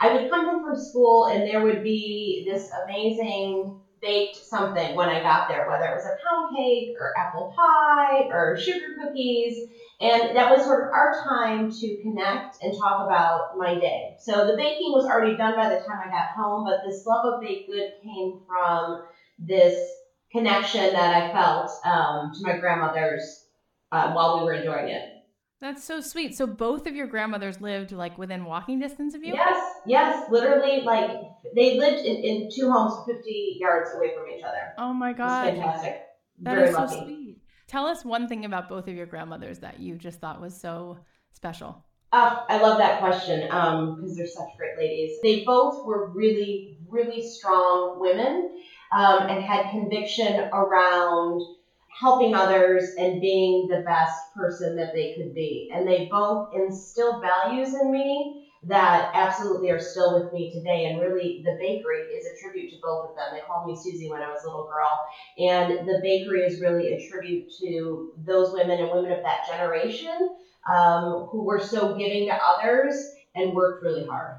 I 0.00 0.12
would 0.12 0.30
come 0.30 0.44
home 0.46 0.64
from 0.64 0.76
school, 0.76 1.26
and 1.26 1.42
there 1.42 1.62
would 1.62 1.82
be 1.82 2.44
this 2.48 2.70
amazing 2.84 3.80
baked 4.04 4.36
something 4.36 4.94
when 4.94 5.08
I 5.08 5.22
got 5.22 5.48
there, 5.48 5.66
whether 5.66 5.86
it 5.86 5.94
was 5.94 6.04
a 6.04 6.12
pound 6.22 6.54
cake 6.54 6.92
or 7.00 7.12
apple 7.16 7.50
pie 7.56 8.28
or 8.30 8.56
sugar 8.58 8.94
cookies. 9.00 9.66
And 10.00 10.36
that 10.36 10.50
was 10.50 10.64
sort 10.64 10.84
of 10.84 10.90
our 10.92 11.14
time 11.24 11.70
to 11.70 12.00
connect 12.02 12.58
and 12.60 12.74
talk 12.78 13.00
about 13.02 13.56
my 13.56 13.78
day. 13.78 14.14
So 14.18 14.44
the 14.46 14.56
baking 14.56 14.92
was 14.92 15.06
already 15.06 15.36
done 15.36 15.56
by 15.56 15.68
the 15.68 15.76
time 15.76 15.98
I 16.04 16.10
got 16.10 16.26
home, 16.36 16.64
but 16.66 16.80
this 16.84 17.04
love 17.06 17.24
of 17.24 17.40
baked 17.40 17.70
good 17.70 17.86
came 18.04 18.34
from 18.46 18.96
this 19.38 19.74
connection 20.32 20.92
that 20.92 21.12
I 21.12 21.32
felt 21.32 21.70
um, 21.84 22.30
to 22.34 22.40
my 22.42 22.58
grandmother's 22.58 23.46
uh, 23.92 24.12
while 24.12 24.36
we 24.36 24.44
were 24.44 24.52
enjoying 24.52 24.88
it. 24.88 25.13
That's 25.64 25.82
so 25.82 26.02
sweet. 26.02 26.36
So 26.36 26.46
both 26.46 26.86
of 26.86 26.94
your 26.94 27.06
grandmothers 27.06 27.58
lived 27.58 27.90
like 27.90 28.18
within 28.18 28.44
walking 28.44 28.78
distance 28.78 29.14
of 29.14 29.24
you? 29.24 29.32
Yes, 29.32 29.72
yes, 29.86 30.30
literally 30.30 30.82
like 30.82 31.22
they 31.56 31.78
lived 31.78 32.04
in, 32.04 32.16
in 32.16 32.50
two 32.52 32.70
homes 32.70 33.06
50 33.06 33.56
yards 33.58 33.88
away 33.96 34.14
from 34.14 34.28
each 34.28 34.44
other. 34.44 34.74
Oh 34.76 34.92
my 34.92 35.14
god. 35.14 35.46
It's 35.46 35.56
fantastic. 35.56 36.02
That 36.42 36.56
Very 36.56 36.68
is 36.68 36.74
lucky. 36.74 36.94
so 36.94 37.04
sweet. 37.04 37.38
Tell 37.66 37.86
us 37.86 38.04
one 38.04 38.28
thing 38.28 38.44
about 38.44 38.68
both 38.68 38.88
of 38.88 38.94
your 38.94 39.06
grandmothers 39.06 39.60
that 39.60 39.80
you 39.80 39.96
just 39.96 40.20
thought 40.20 40.38
was 40.38 40.54
so 40.54 40.98
special. 41.32 41.82
Oh, 42.12 42.44
I 42.46 42.60
love 42.60 42.76
that 42.76 43.00
question 43.00 43.40
because 43.40 44.16
they're 44.18 44.26
such 44.26 44.50
great 44.58 44.76
ladies. 44.76 45.16
They 45.22 45.44
both 45.46 45.86
were 45.86 46.10
really, 46.10 46.76
really 46.90 47.26
strong 47.26 47.98
women 48.00 48.60
um, 48.94 49.28
and 49.30 49.42
had 49.42 49.70
conviction 49.70 50.50
around 50.52 51.40
helping 51.98 52.34
others 52.34 52.84
and 52.98 53.20
being 53.20 53.66
the 53.68 53.82
best 53.86 54.14
person 54.34 54.74
that 54.76 54.92
they 54.94 55.12
could 55.16 55.34
be. 55.34 55.70
And 55.72 55.86
they 55.86 56.08
both 56.10 56.48
instilled 56.52 57.22
values 57.22 57.74
in 57.74 57.90
me 57.90 58.40
that 58.64 59.10
absolutely 59.14 59.70
are 59.70 59.78
still 59.78 60.12
with 60.12 60.32
me 60.32 60.50
today. 60.50 60.86
And 60.86 61.00
really, 61.00 61.42
the 61.44 61.56
bakery 61.58 62.00
is 62.00 62.26
a 62.26 62.36
tribute 62.40 62.70
to 62.70 62.76
both 62.82 63.10
of 63.10 63.14
them. 63.14 63.26
They 63.32 63.40
called 63.40 63.66
me 63.66 63.76
Susie 63.76 64.10
when 64.10 64.22
I 64.22 64.28
was 64.28 64.42
a 64.44 64.48
little 64.48 64.66
girl. 64.66 64.98
And 65.38 65.86
the 65.86 66.00
bakery 66.02 66.42
is 66.42 66.60
really 66.60 66.88
a 66.88 67.08
tribute 67.08 67.44
to 67.60 68.10
those 68.26 68.52
women 68.52 68.80
and 68.80 68.90
women 68.90 69.12
of 69.12 69.22
that 69.22 69.46
generation 69.46 70.30
um, 70.74 71.26
who 71.30 71.44
were 71.44 71.60
so 71.60 71.94
giving 71.96 72.26
to 72.26 72.34
others 72.42 72.94
and 73.34 73.54
worked 73.54 73.82
really 73.82 74.04
hard. 74.06 74.34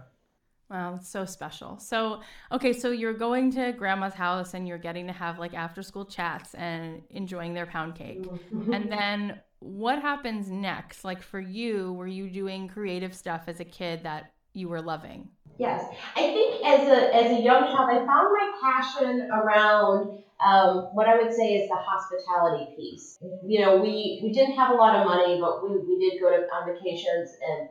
Wow, 0.69 0.93
that's 0.95 1.09
so 1.09 1.25
special. 1.25 1.77
So, 1.77 2.21
okay, 2.51 2.73
so 2.73 2.89
you're 2.89 3.13
going 3.13 3.51
to 3.51 3.71
grandma's 3.73 4.15
house 4.15 4.55
and 4.55 4.67
you're 4.67 4.79
getting 4.79 5.05
to 5.07 5.13
have 5.13 5.37
like 5.37 5.53
after 5.53 5.83
school 5.83 6.05
chats 6.05 6.55
and 6.55 7.03
enjoying 7.11 7.53
their 7.53 7.67
pound 7.67 7.95
cake. 7.95 8.25
and 8.51 8.91
then 8.91 9.39
what 9.59 10.01
happens 10.01 10.49
next? 10.49 11.03
Like 11.03 11.21
for 11.21 11.39
you, 11.39 11.93
were 11.93 12.07
you 12.07 12.29
doing 12.29 12.67
creative 12.67 13.13
stuff 13.15 13.43
as 13.47 13.59
a 13.59 13.65
kid 13.65 14.03
that 14.03 14.33
you 14.53 14.67
were 14.67 14.81
loving? 14.81 15.29
Yes, 15.57 15.85
I 16.15 16.21
think 16.21 16.65
as 16.65 16.87
a 16.87 17.15
as 17.15 17.31
a 17.31 17.41
young 17.41 17.63
child, 17.63 17.89
I 17.89 18.05
found 18.05 18.07
my 18.07 18.51
passion 18.61 19.29
around 19.31 20.19
um, 20.45 20.89
what 20.93 21.07
I 21.07 21.15
would 21.15 21.33
say 21.33 21.53
is 21.53 21.69
the 21.69 21.75
hospitality 21.75 22.75
piece. 22.75 23.17
You 23.45 23.61
know, 23.61 23.77
we 23.77 24.19
we 24.21 24.33
didn't 24.33 24.55
have 24.55 24.71
a 24.71 24.73
lot 24.73 24.99
of 24.99 25.05
money, 25.05 25.39
but 25.39 25.63
we, 25.63 25.77
we 25.77 25.97
did 25.97 26.19
go 26.19 26.29
to 26.29 26.43
on 26.53 26.73
vacations 26.73 27.31
and 27.47 27.69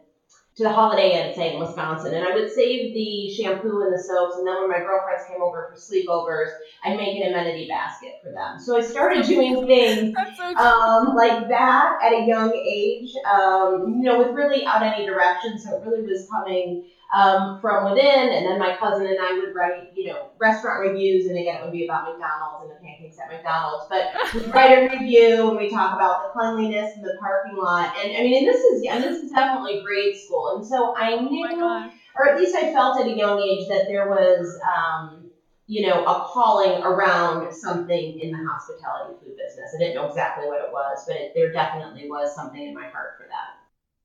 to 0.57 0.63
the 0.63 0.73
Holiday 0.73 1.21
Inn, 1.21 1.35
say 1.35 1.53
in 1.53 1.61
Wisconsin, 1.61 2.15
and 2.15 2.25
I 2.25 2.33
would 2.33 2.51
save 2.51 2.95
the 2.95 3.29
shampoo 3.35 3.83
and 3.83 3.93
the 3.93 4.01
soaps, 4.01 4.37
and 4.37 4.47
then 4.47 4.55
when 4.61 4.71
my 4.71 4.79
girlfriends 4.79 5.25
came 5.29 5.43
over 5.43 5.69
for 5.69 5.77
sleepovers, 5.77 6.51
I'd 6.85 6.97
make 6.97 7.21
an 7.21 7.33
amenity 7.33 7.67
basket 7.67 8.21
for 8.23 8.31
them. 8.31 8.61
So 8.61 8.77
I 8.77 8.81
started 8.81 9.27
doing 9.27 9.67
things 9.67 10.15
so 10.37 10.45
um, 10.55 11.17
like 11.17 11.49
that 11.49 11.99
at 12.01 12.13
a 12.13 12.25
young 12.25 12.55
age, 12.55 13.11
um, 13.29 13.97
you 13.99 14.05
know, 14.05 14.19
with 14.19 14.29
really 14.29 14.65
out 14.65 14.83
any 14.83 15.05
direction. 15.05 15.59
So 15.59 15.77
it 15.77 15.87
really 15.87 16.07
was 16.07 16.29
coming 16.31 16.85
um, 17.13 17.59
from 17.61 17.91
within. 17.91 18.33
And 18.33 18.47
then 18.47 18.59
my 18.59 18.77
cousin 18.77 19.07
and 19.07 19.19
I 19.21 19.33
would 19.39 19.55
write, 19.55 19.91
you 19.95 20.09
know, 20.09 20.31
restaurant 20.39 20.81
reviews, 20.89 21.27
and 21.27 21.37
again, 21.37 21.61
it 21.61 21.65
would 21.65 21.73
be 21.73 21.85
about 21.85 22.05
McDonald's 22.05 22.63
and 22.63 22.71
the 22.71 22.83
pancakes 22.83 23.19
at 23.19 23.29
McDonald's. 23.29 23.87
But 23.89 24.13
we 24.35 24.51
write 24.53 24.79
a 24.79 24.89
review 24.89 25.49
and 25.49 25.59
we 25.59 25.71
talk 25.71 25.95
about 25.95 26.25
the 26.25 26.39
cleanliness 26.39 26.93
and 26.97 27.05
the 27.05 27.17
parking 27.21 27.57
lot. 27.57 27.95
And 27.99 28.17
I 28.17 28.21
mean, 28.23 28.39
and 28.39 28.47
this 28.47 28.61
is 28.63 28.87
and 28.89 29.03
this 29.03 29.23
is 29.23 29.31
definitely 29.31 29.83
grade 29.83 30.17
school. 30.17 30.57
And 30.57 30.67
so 30.67 30.95
I 30.97 31.15
Oh 31.15 31.21
knew 31.29 31.49
god. 31.49 31.91
or 32.17 32.31
at 32.31 32.39
least 32.39 32.55
I 32.55 32.73
felt 32.73 33.01
at 33.01 33.07
a 33.07 33.17
young 33.17 33.41
age 33.41 33.69
that 33.69 33.87
there 33.87 34.09
was 34.09 34.59
um, 34.77 35.31
you 35.67 35.87
know, 35.87 36.05
a 36.05 36.27
calling 36.27 36.83
around 36.83 37.51
something 37.55 38.21
in 38.21 38.31
the 38.33 38.47
hospitality 38.47 39.15
food 39.21 39.35
business. 39.37 39.73
I 39.75 39.79
didn't 39.79 39.95
know 39.95 40.07
exactly 40.09 40.47
what 40.47 40.61
it 40.61 40.71
was, 40.71 41.05
but 41.07 41.17
it, 41.17 41.33
there 41.35 41.53
definitely 41.53 42.09
was 42.09 42.35
something 42.35 42.63
in 42.63 42.75
my 42.75 42.87
heart 42.89 43.15
for 43.17 43.27
that. 43.29 43.57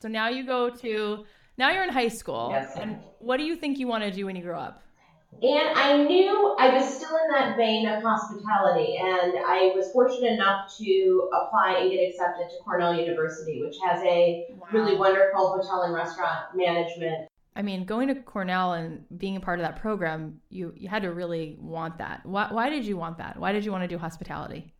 So 0.01 0.07
now 0.07 0.29
you 0.29 0.45
go 0.45 0.69
to 0.69 1.25
now 1.59 1.69
you're 1.71 1.83
in 1.83 1.89
high 1.89 2.07
school. 2.07 2.49
Yes. 2.51 2.75
And 2.75 2.99
what 3.19 3.37
do 3.37 3.43
you 3.43 3.55
think 3.55 3.77
you 3.77 3.87
want 3.87 4.03
to 4.05 4.11
do 4.11 4.25
when 4.25 4.35
you 4.35 4.41
grow 4.41 4.57
up? 4.57 4.81
And 5.43 5.77
I 5.77 6.03
knew 6.03 6.55
I 6.57 6.73
was 6.73 6.91
still 6.91 7.15
in 7.15 7.31
that 7.33 7.55
vein 7.55 7.87
of 7.87 8.01
hospitality, 8.01 8.97
and 8.97 9.33
I 9.45 9.71
was 9.75 9.91
fortunate 9.91 10.31
enough 10.31 10.75
to 10.77 11.29
apply 11.39 11.77
and 11.79 11.91
get 11.91 12.09
accepted 12.09 12.49
to 12.49 12.55
Cornell 12.63 12.95
University, 12.95 13.61
which 13.61 13.77
has 13.85 14.01
a 14.01 14.47
Wow. 14.57 14.67
really 14.71 14.95
wonderful 14.97 15.49
hotel 15.51 15.83
and 15.83 15.93
restaurant 15.93 16.55
management. 16.55 17.27
I 17.55 17.61
mean, 17.61 17.85
going 17.85 18.07
to 18.07 18.15
Cornell 18.15 18.73
and 18.73 19.05
being 19.17 19.35
a 19.35 19.39
part 19.39 19.59
of 19.59 19.65
that 19.65 19.75
program, 19.75 20.41
you 20.49 20.73
you 20.75 20.89
had 20.89 21.03
to 21.03 21.11
really 21.13 21.57
want 21.59 21.99
that. 21.99 22.25
Why 22.25 22.47
why 22.51 22.69
did 22.69 22.85
you 22.85 22.97
want 22.97 23.17
that? 23.19 23.37
Why 23.37 23.51
did 23.51 23.63
you 23.65 23.71
want 23.71 23.83
to 23.83 23.87
do 23.87 23.97
hospitality? 23.97 24.73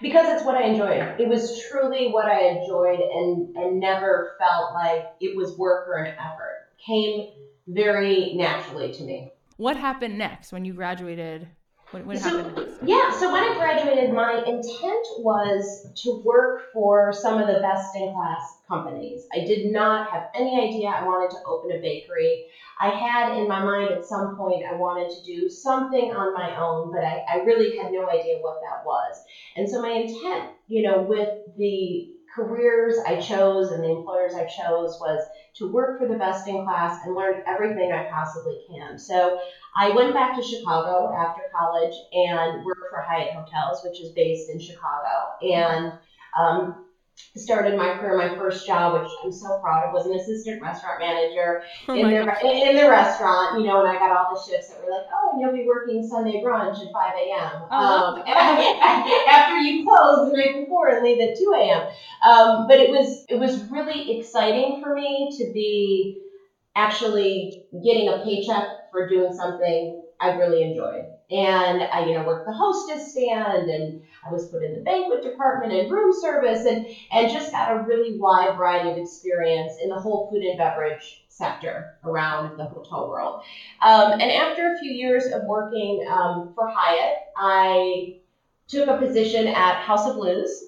Because 0.00 0.28
it's 0.28 0.44
what 0.44 0.54
I 0.54 0.64
enjoyed. 0.64 1.20
It 1.20 1.28
was 1.28 1.62
truly 1.68 2.10
what 2.10 2.26
I 2.26 2.48
enjoyed 2.48 3.00
and, 3.00 3.56
and 3.56 3.80
never 3.80 4.36
felt 4.38 4.72
like 4.72 5.06
it 5.20 5.36
was 5.36 5.56
work 5.58 5.88
or 5.88 5.96
an 5.96 6.14
effort. 6.18 6.68
Came 6.84 7.32
very 7.68 8.34
naturally 8.34 8.92
to 8.92 9.02
me. 9.02 9.32
What 9.56 9.76
happened 9.76 10.16
next 10.16 10.52
when 10.52 10.64
you 10.64 10.72
graduated? 10.72 11.48
What, 11.90 12.06
what 12.06 12.18
So-? 12.18 12.68
Yeah, 12.82 13.10
so 13.18 13.32
when 13.32 13.42
I 13.42 13.56
graduated, 13.56 14.12
my 14.12 14.38
intent 14.46 15.06
was 15.18 15.86
to 15.96 16.22
work 16.24 16.72
for 16.72 17.12
some 17.12 17.40
of 17.40 17.48
the 17.48 17.60
best 17.60 17.94
in 17.96 18.12
class 18.14 18.58
companies. 18.68 19.26
I 19.34 19.40
did 19.40 19.72
not 19.72 20.08
have 20.10 20.28
any 20.34 20.60
idea 20.60 20.88
I 20.88 21.04
wanted 21.04 21.30
to 21.30 21.42
open 21.46 21.72
a 21.72 21.80
bakery. 21.80 22.46
I 22.78 22.88
had 22.88 23.36
in 23.36 23.48
my 23.48 23.62
mind 23.62 23.90
at 23.90 24.04
some 24.04 24.36
point 24.36 24.64
I 24.64 24.74
wanted 24.74 25.10
to 25.10 25.24
do 25.24 25.50
something 25.50 26.12
on 26.12 26.32
my 26.32 26.56
own, 26.56 26.92
but 26.92 27.04
I, 27.04 27.24
I 27.28 27.36
really 27.44 27.76
had 27.76 27.92
no 27.92 28.08
idea 28.08 28.38
what 28.38 28.60
that 28.62 28.84
was. 28.84 29.22
And 29.56 29.68
so 29.68 29.82
my 29.82 29.90
intent, 29.90 30.50
you 30.68 30.82
know, 30.82 31.02
with 31.02 31.28
the 31.56 32.08
careers 32.34 32.96
I 33.06 33.20
chose 33.20 33.70
and 33.70 33.82
the 33.82 33.90
employers 33.90 34.34
I 34.34 34.44
chose 34.44 34.98
was 35.00 35.24
to 35.56 35.70
work 35.70 35.98
for 35.98 36.06
the 36.06 36.14
best 36.14 36.46
in 36.46 36.64
class 36.64 37.04
and 37.04 37.14
learn 37.14 37.42
everything 37.46 37.92
I 37.92 38.08
possibly 38.10 38.60
can. 38.68 38.98
So 38.98 39.40
I 39.74 39.90
went 39.90 40.14
back 40.14 40.36
to 40.36 40.42
Chicago 40.42 41.12
after 41.14 41.42
college 41.54 41.94
and 42.12 42.64
worked 42.64 42.90
for 42.90 43.02
Hyatt 43.02 43.32
Hotels, 43.32 43.80
which 43.84 44.00
is 44.00 44.10
based 44.10 44.50
in 44.50 44.60
Chicago, 44.60 45.36
and 45.42 45.92
um, 46.38 46.86
started 47.36 47.76
my 47.78 47.94
career. 47.94 48.16
My 48.16 48.34
first 48.36 48.66
job, 48.66 49.00
which 49.00 49.10
I'm 49.24 49.32
so 49.32 49.58
proud 49.60 49.86
of, 49.86 49.92
was 49.92 50.06
an 50.06 50.14
assistant 50.14 50.60
restaurant 50.62 51.00
manager 51.00 51.62
Oh 51.88 51.94
in 51.94 52.02
my 52.02 52.18
the 52.18 52.24
God. 52.24 52.42
in 52.42 52.76
the 52.76 52.88
restaurant. 52.88 53.60
You 53.60 53.66
know, 53.66 53.80
and 53.80 53.88
I 53.88 53.98
got 53.98 54.10
all 54.16 54.34
the 54.34 54.40
shifts 54.40 54.68
that 54.68 54.78
were 54.84 54.90
like, 54.90 55.06
oh, 55.14 55.30
and 55.32 55.40
you'll 55.40 55.52
be 55.52 55.66
working 55.66 56.06
Sunday 56.06 56.42
brunch 56.44 56.84
at 56.84 56.92
5 56.92 57.14
a.m. 57.14 57.62
Oh, 57.70 58.16
Um, 58.16 58.22
after 58.26 59.56
you 59.58 59.84
close 59.84 60.30
the 60.30 60.36
night 60.36 60.60
before 60.60 60.88
and 60.88 61.04
leave 61.04 61.20
at 61.20 61.36
2 61.36 61.52
a.m. 61.56 61.88
Um, 62.24 62.66
but 62.66 62.78
it 62.80 62.90
was 62.90 63.24
it 63.28 63.36
was 63.38 63.62
really 63.70 64.18
exciting 64.18 64.80
for 64.80 64.94
me 64.94 65.30
to 65.38 65.52
be 65.52 66.18
actually 66.76 67.62
getting 67.84 68.08
a 68.08 68.22
paycheck 68.24 68.64
for 68.90 69.08
doing 69.08 69.32
something 69.34 70.02
I 70.20 70.36
really 70.36 70.62
enjoyed. 70.62 71.09
And 71.30 71.82
I, 71.92 72.06
you 72.06 72.14
know, 72.14 72.24
worked 72.24 72.46
the 72.46 72.52
hostess 72.52 73.12
stand 73.12 73.68
and 73.68 74.00
I 74.26 74.30
was 74.32 74.48
put 74.48 74.62
in 74.62 74.72
the 74.72 74.80
banquet 74.80 75.22
department 75.22 75.72
and 75.72 75.90
room 75.90 76.12
service 76.12 76.64
and, 76.64 76.86
and 77.12 77.30
just 77.30 77.52
got 77.52 77.70
a 77.70 77.84
really 77.84 78.18
wide 78.18 78.56
variety 78.56 78.90
of 78.90 78.96
experience 78.96 79.74
in 79.80 79.88
the 79.88 79.98
whole 79.98 80.28
food 80.28 80.42
and 80.42 80.58
beverage 80.58 81.22
sector 81.28 81.94
around 82.04 82.56
the 82.56 82.64
hotel 82.64 83.08
world. 83.08 83.42
Um, 83.80 84.12
and 84.12 84.30
after 84.30 84.72
a 84.72 84.78
few 84.78 84.90
years 84.90 85.26
of 85.26 85.42
working 85.44 86.04
um, 86.10 86.50
for 86.54 86.68
Hyatt, 86.68 87.14
I 87.36 88.16
took 88.68 88.88
a 88.88 88.98
position 88.98 89.46
at 89.48 89.76
House 89.82 90.06
of 90.06 90.16
Blues. 90.16 90.64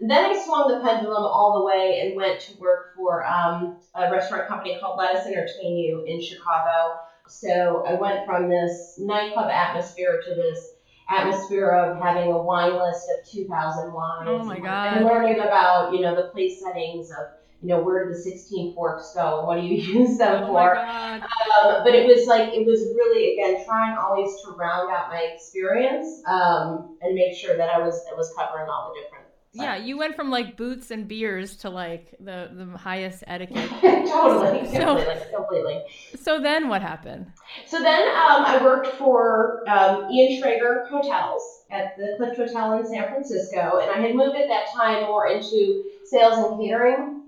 Then 0.00 0.24
I 0.24 0.44
swung 0.44 0.68
the 0.68 0.80
pendulum 0.80 1.24
all 1.24 1.54
the 1.58 1.64
way 1.64 2.00
and 2.02 2.16
went 2.16 2.40
to 2.40 2.52
work 2.58 2.94
for 2.94 3.24
um, 3.26 3.76
a 3.94 4.10
restaurant 4.10 4.46
company 4.46 4.76
called 4.78 4.98
Lettuce 4.98 5.26
Entertain 5.26 5.76
You 5.76 6.04
in 6.06 6.20
Chicago. 6.20 6.98
So 7.28 7.84
I 7.86 7.94
went 7.94 8.26
from 8.26 8.48
this 8.48 8.96
nightclub 8.98 9.50
atmosphere 9.50 10.22
to 10.26 10.34
this 10.34 10.74
atmosphere 11.08 11.70
of 11.70 12.02
having 12.02 12.30
a 12.32 12.42
wine 12.42 12.74
list 12.74 13.08
of 13.10 13.28
2,000 13.30 13.92
wines. 13.92 14.28
Oh 14.28 14.44
my 14.44 14.58
God. 14.58 14.96
And 14.98 15.04
learning 15.06 15.40
about, 15.40 15.92
you 15.92 16.00
know, 16.00 16.14
the 16.14 16.28
place 16.28 16.60
settings 16.60 17.10
of, 17.10 17.28
you 17.62 17.68
know, 17.68 17.80
where 17.82 18.04
do 18.04 18.12
the 18.12 18.18
16 18.18 18.74
forks 18.74 19.12
go 19.14 19.38
and 19.38 19.46
what 19.46 19.60
do 19.60 19.66
you 19.66 19.76
use 20.00 20.18
them 20.18 20.44
Oh 20.44 20.52
my 20.52 20.68
for. 20.68 20.74
God. 20.74 21.22
Um, 21.22 21.84
but 21.84 21.94
it 21.94 22.06
was 22.06 22.26
like, 22.26 22.52
it 22.52 22.66
was 22.66 22.80
really, 22.96 23.34
again, 23.34 23.64
trying 23.64 23.96
always 23.96 24.30
to 24.42 24.50
round 24.52 24.90
out 24.90 25.10
my 25.10 25.20
experience 25.32 26.22
um, 26.26 26.96
and 27.00 27.14
make 27.14 27.36
sure 27.36 27.56
that 27.56 27.70
I 27.70 27.78
was, 27.78 28.04
I 28.10 28.14
was 28.14 28.32
covering 28.36 28.68
all 28.68 28.92
the 28.92 29.00
different. 29.00 29.25
Yeah, 29.62 29.76
you 29.76 29.96
went 29.96 30.16
from 30.16 30.30
like 30.30 30.56
boots 30.56 30.90
and 30.90 31.08
beers 31.08 31.56
to 31.58 31.70
like 31.70 32.14
the 32.20 32.50
the 32.52 32.76
highest 32.78 33.24
etiquette. 33.26 33.70
totally, 33.80 34.66
So- 34.72 34.96
completely, 34.96 35.16
completely. 35.34 35.82
So 36.20 36.40
then 36.40 36.68
what 36.68 36.82
happened? 36.82 37.26
So 37.66 37.80
then 37.80 38.08
um, 38.08 38.44
I 38.44 38.60
worked 38.62 38.88
for 38.88 39.68
um, 39.68 40.10
Ian 40.10 40.42
Schrager 40.42 40.88
Hotels 40.88 41.42
at 41.70 41.96
the 41.96 42.14
Clift 42.16 42.36
Hotel 42.36 42.78
in 42.78 42.86
San 42.86 43.08
Francisco, 43.08 43.78
and 43.80 43.90
I 43.90 43.98
had 44.06 44.14
moved 44.14 44.36
at 44.36 44.48
that 44.48 44.66
time 44.74 45.04
more 45.04 45.26
into 45.28 45.84
sales 46.04 46.38
and 46.38 46.60
catering. 46.60 47.22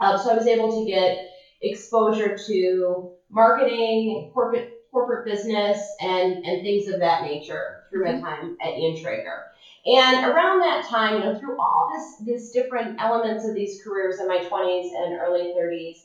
Um, 0.00 0.18
so 0.18 0.30
I 0.30 0.34
was 0.34 0.46
able 0.46 0.70
to 0.84 0.90
get 0.90 1.30
exposure 1.62 2.36
to 2.46 3.12
marketing, 3.30 4.30
corporate 4.34 4.72
corporate 4.92 5.24
business, 5.24 5.78
and 6.00 6.44
and 6.44 6.62
things 6.62 6.88
of 6.88 7.00
that 7.00 7.22
nature 7.22 7.84
through 7.90 8.04
my 8.04 8.20
time 8.20 8.56
at 8.62 8.78
Ian 8.78 8.96
Schrager. 8.96 9.42
And 9.86 10.26
around 10.26 10.60
that 10.60 10.86
time, 10.88 11.14
you 11.14 11.20
know, 11.20 11.38
through 11.38 11.58
all 11.58 11.90
this 11.94 12.26
these 12.26 12.50
different 12.50 13.00
elements 13.00 13.48
of 13.48 13.54
these 13.54 13.80
careers 13.82 14.20
in 14.20 14.28
my 14.28 14.38
20s 14.38 14.90
and 14.94 15.18
early 15.18 15.54
30s, 15.56 16.04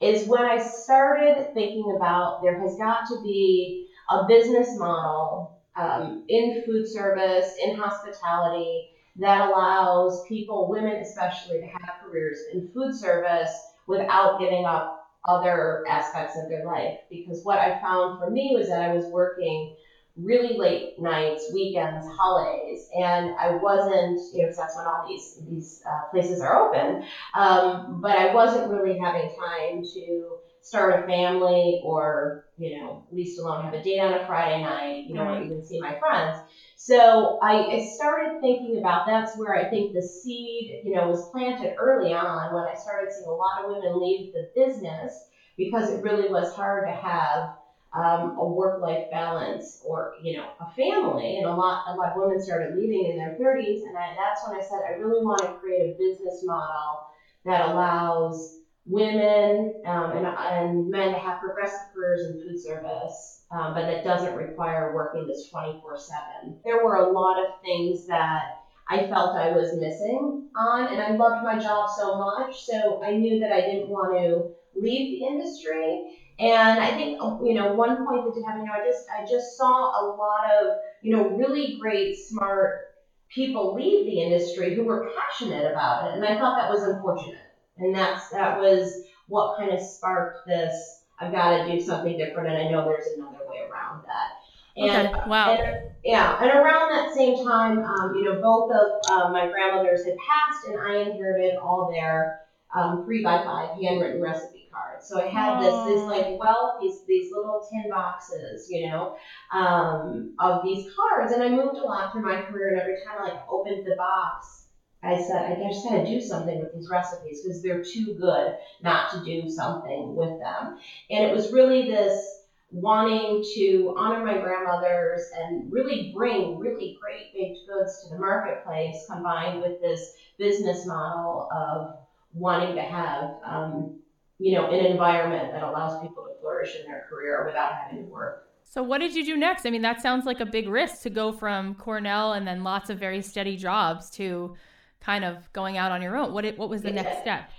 is 0.00 0.28
when 0.28 0.44
I 0.44 0.58
started 0.58 1.52
thinking 1.52 1.94
about 1.96 2.42
there 2.42 2.60
has 2.60 2.76
got 2.76 3.06
to 3.08 3.20
be 3.22 3.88
a 4.10 4.24
business 4.26 4.78
model 4.78 5.58
um, 5.76 6.24
in 6.28 6.62
food 6.64 6.86
service, 6.86 7.54
in 7.64 7.76
hospitality, 7.76 8.90
that 9.16 9.48
allows 9.48 10.24
people, 10.28 10.68
women 10.68 10.96
especially, 10.96 11.60
to 11.60 11.66
have 11.66 12.00
careers 12.04 12.38
in 12.52 12.70
food 12.72 12.94
service 12.94 13.50
without 13.88 14.38
giving 14.38 14.64
up 14.64 14.94
other 15.24 15.84
aspects 15.88 16.36
of 16.36 16.48
their 16.48 16.64
life. 16.64 16.98
Because 17.10 17.42
what 17.42 17.58
I 17.58 17.80
found 17.80 18.20
for 18.20 18.30
me 18.30 18.54
was 18.56 18.68
that 18.68 18.82
I 18.82 18.94
was 18.94 19.06
working 19.06 19.76
really 20.22 20.56
late 20.56 20.98
nights, 20.98 21.50
weekends, 21.52 22.06
holidays, 22.18 22.88
and 22.94 23.30
I 23.38 23.50
wasn't, 23.50 24.18
you 24.32 24.40
know, 24.42 24.46
'cause 24.48 24.56
that's 24.56 24.76
when 24.76 24.86
all 24.86 25.04
these 25.06 25.36
these 25.46 25.82
uh, 25.86 26.08
places 26.10 26.40
are 26.40 26.56
open. 26.56 27.02
Um, 27.34 28.00
but 28.00 28.16
I 28.16 28.32
wasn't 28.32 28.68
really 28.68 28.96
having 28.98 29.28
time 29.28 29.82
to 29.94 30.36
start 30.60 30.92
a 31.00 31.04
family 31.06 31.80
or, 31.82 32.42
you 32.58 32.78
know, 32.78 33.02
least 33.10 33.38
alone 33.38 33.62
have 33.62 33.72
a 33.72 33.80
date 33.82 34.00
on 34.00 34.12
a 34.12 34.24
Friday 34.26 34.60
night, 34.60 35.04
you 35.06 35.14
know, 35.14 35.22
or 35.24 35.36
Right. 35.36 35.40
even 35.40 35.62
see 35.62 35.78
my 35.80 35.96
friends. 35.98 36.36
So 36.74 37.38
I, 37.42 37.74
I 37.74 37.78
started 37.94 38.40
thinking 38.40 38.76
about 38.78 39.06
that's 39.06 39.36
where 39.36 39.54
I 39.54 39.68
think 39.68 39.92
the 39.92 40.02
seed, 40.02 40.80
you 40.82 40.92
know, 40.92 41.06
was 41.06 41.28
planted 41.30 41.74
early 41.78 42.12
on 42.12 42.52
when 42.52 42.64
I 42.64 42.74
started 42.74 43.10
seeing 43.12 43.26
a 43.28 43.32
lot 43.32 43.60
of 43.62 43.66
women 43.68 43.98
leave 43.98 44.30
the 44.32 44.46
business 44.54 45.26
because 45.56 45.88
it 45.88 46.02
really 46.02 46.28
was 46.28 46.52
hard 46.52 46.86
to 46.86 46.92
have 46.92 47.48
um, 47.94 48.36
a 48.38 48.44
work-life 48.44 49.10
balance 49.10 49.82
or 49.86 50.14
you 50.22 50.36
know 50.36 50.48
a 50.60 50.70
family. 50.74 51.36
And 51.38 51.46
a 51.46 51.54
lot 51.54 51.84
a 51.88 51.96
lot 51.96 52.12
of 52.12 52.16
women 52.16 52.42
started 52.42 52.76
leaving 52.76 53.10
in 53.10 53.16
their 53.16 53.36
30s 53.40 53.82
and 53.86 53.96
I, 53.96 54.14
that's 54.16 54.46
when 54.46 54.58
I 54.58 54.62
said 54.62 54.80
I 54.86 54.98
really 54.98 55.24
want 55.24 55.42
to 55.42 55.54
create 55.58 55.94
a 55.94 55.98
business 55.98 56.42
model 56.44 57.06
that 57.44 57.68
allows 57.70 58.56
women 58.84 59.82
um, 59.86 60.12
and, 60.12 60.26
and 60.26 60.90
men 60.90 61.12
to 61.12 61.18
have 61.18 61.40
progressive 61.40 61.92
careers 61.94 62.26
in 62.26 62.42
food 62.42 62.58
service 62.58 63.44
um, 63.50 63.74
but 63.74 63.82
that 63.82 64.02
doesn't 64.02 64.34
require 64.34 64.94
working 64.94 65.26
this 65.26 65.50
24-7 65.52 66.56
there 66.64 66.82
were 66.82 66.96
a 66.96 67.12
lot 67.12 67.38
of 67.38 67.60
things 67.62 68.06
that 68.06 68.58
I 68.90 69.06
felt 69.06 69.36
I 69.36 69.50
was 69.50 69.76
missing 69.78 70.48
on 70.56 70.86
and 70.88 71.00
I 71.00 71.10
loved 71.10 71.44
my 71.44 71.58
job 71.58 71.90
so 71.94 72.16
much. 72.16 72.64
So 72.64 73.02
I 73.04 73.12
knew 73.12 73.38
that 73.40 73.52
I 73.52 73.60
didn't 73.60 73.88
want 73.88 74.16
to 74.16 74.80
leave 74.80 75.10
the 75.10 75.26
industry 75.26 76.18
and 76.38 76.78
I 76.78 76.92
think 76.92 77.18
you 77.42 77.54
know 77.54 77.74
one 77.74 78.06
point 78.06 78.24
that 78.24 78.34
did 78.34 78.44
happen, 78.44 78.60
you 78.60 78.66
know, 78.66 78.74
I 78.74 78.84
just 78.84 79.06
I 79.10 79.26
just 79.26 79.56
saw 79.56 79.90
a 80.00 80.14
lot 80.14 80.50
of 80.50 80.76
you 81.02 81.16
know 81.16 81.30
really 81.36 81.76
great, 81.80 82.16
smart 82.16 82.80
people 83.28 83.74
leave 83.74 84.06
the 84.06 84.20
industry 84.20 84.74
who 84.74 84.84
were 84.84 85.10
passionate 85.16 85.70
about 85.70 86.06
it, 86.06 86.14
and 86.14 86.24
I 86.24 86.38
thought 86.38 86.56
that 86.58 86.70
was 86.70 86.82
unfortunate. 86.82 87.40
And 87.76 87.94
that's 87.94 88.28
that 88.30 88.58
was 88.58 89.02
what 89.26 89.56
kind 89.58 89.72
of 89.72 89.80
sparked 89.80 90.46
this. 90.46 91.02
I've 91.20 91.32
got 91.32 91.56
to 91.56 91.72
do 91.72 91.80
something 91.80 92.16
different, 92.16 92.50
and 92.50 92.58
I 92.58 92.70
know 92.70 92.84
there's 92.84 93.06
another 93.16 93.38
way 93.48 93.60
around 93.68 94.04
that. 94.06 94.36
And 94.76 95.08
okay. 95.08 95.28
Wow. 95.28 95.50
and, 95.50 95.90
yeah, 96.04 96.38
and 96.40 96.50
around 96.50 96.90
that 96.90 97.12
same 97.12 97.44
time, 97.44 97.78
um, 97.78 98.14
you 98.14 98.24
know, 98.24 98.40
both 98.40 98.70
of 98.70 99.10
uh, 99.10 99.30
my 99.30 99.48
grandmothers 99.48 100.04
had 100.04 100.14
passed, 100.16 100.68
and 100.68 100.78
I 100.78 100.98
inherited 100.98 101.56
all 101.56 101.90
their 101.92 102.38
um, 102.74 103.04
three 103.04 103.24
by 103.24 103.42
five 103.42 103.70
handwritten 103.80 104.22
recipe 104.22 104.57
So 105.00 105.18
I 105.18 105.26
had 105.26 105.60
this 105.60 105.74
this 105.86 106.00
like 106.06 106.26
well 106.38 106.76
these 106.80 107.02
these 107.06 107.30
little 107.30 107.60
tin 107.70 107.88
boxes, 107.90 108.66
you 108.68 108.88
know, 108.88 109.12
um, 109.52 110.34
of 110.38 110.62
these 110.62 110.84
cards, 110.96 111.32
and 111.32 111.42
I 111.42 111.48
moved 111.48 111.78
a 111.78 111.84
lot 111.84 112.12
through 112.12 112.22
my 112.22 112.36
career, 112.36 112.68
and 112.68 112.78
every 112.78 112.94
time 113.04 113.18
I 113.18 113.30
like 113.30 113.40
opened 113.48 113.84
the 113.84 113.94
box, 113.96 114.64
I 115.02 115.16
said 115.16 115.42
I 115.44 115.68
just 115.68 115.84
gotta 115.84 116.04
do 116.04 116.20
something 116.20 116.58
with 116.58 116.72
these 116.72 116.88
recipes 116.90 117.40
because 117.42 117.62
they're 117.62 117.82
too 117.82 118.14
good 118.18 118.52
not 118.80 119.10
to 119.10 119.22
do 119.22 119.48
something 119.48 120.14
with 120.14 120.38
them, 120.38 120.76
and 121.10 121.24
it 121.24 121.32
was 121.32 121.52
really 121.52 121.86
this 121.86 122.38
wanting 122.70 123.42
to 123.54 123.94
honor 123.96 124.22
my 124.22 124.36
grandmothers 124.36 125.22
and 125.34 125.72
really 125.72 126.12
bring 126.14 126.58
really 126.58 126.94
great 127.00 127.32
baked 127.32 127.58
goods 127.66 127.98
to 128.02 128.08
the 128.08 128.18
marketplace 128.18 129.06
combined 129.10 129.58
with 129.58 129.80
this 129.80 130.10
business 130.38 130.84
model 130.86 131.48
of 131.50 131.88
wanting 132.34 132.74
to 132.74 132.82
have 132.82 133.30
um, 133.44 133.97
you 134.38 134.54
know 134.54 134.70
an 134.70 134.86
environment 134.86 135.52
that 135.52 135.62
allows 135.62 136.00
people 136.02 136.24
to 136.24 136.40
flourish 136.40 136.76
in 136.76 136.90
their 136.90 137.06
career 137.08 137.44
without 137.46 137.72
having 137.72 138.04
to 138.04 138.10
work 138.10 138.48
so 138.64 138.82
what 138.82 138.98
did 138.98 139.14
you 139.14 139.24
do 139.24 139.36
next 139.36 139.66
i 139.66 139.70
mean 139.70 139.82
that 139.82 140.00
sounds 140.00 140.24
like 140.24 140.40
a 140.40 140.46
big 140.46 140.68
risk 140.68 141.02
to 141.02 141.10
go 141.10 141.32
from 141.32 141.74
cornell 141.74 142.32
and 142.32 142.46
then 142.46 142.62
lots 142.62 142.90
of 142.90 142.98
very 142.98 143.22
steady 143.22 143.56
jobs 143.56 144.10
to 144.10 144.54
kind 145.00 145.24
of 145.24 145.52
going 145.52 145.76
out 145.76 145.92
on 145.92 146.02
your 146.02 146.16
own 146.16 146.32
what, 146.32 146.44
it, 146.44 146.58
what 146.58 146.68
was 146.68 146.82
the 146.82 146.90
next 146.90 147.20
step 147.20 147.50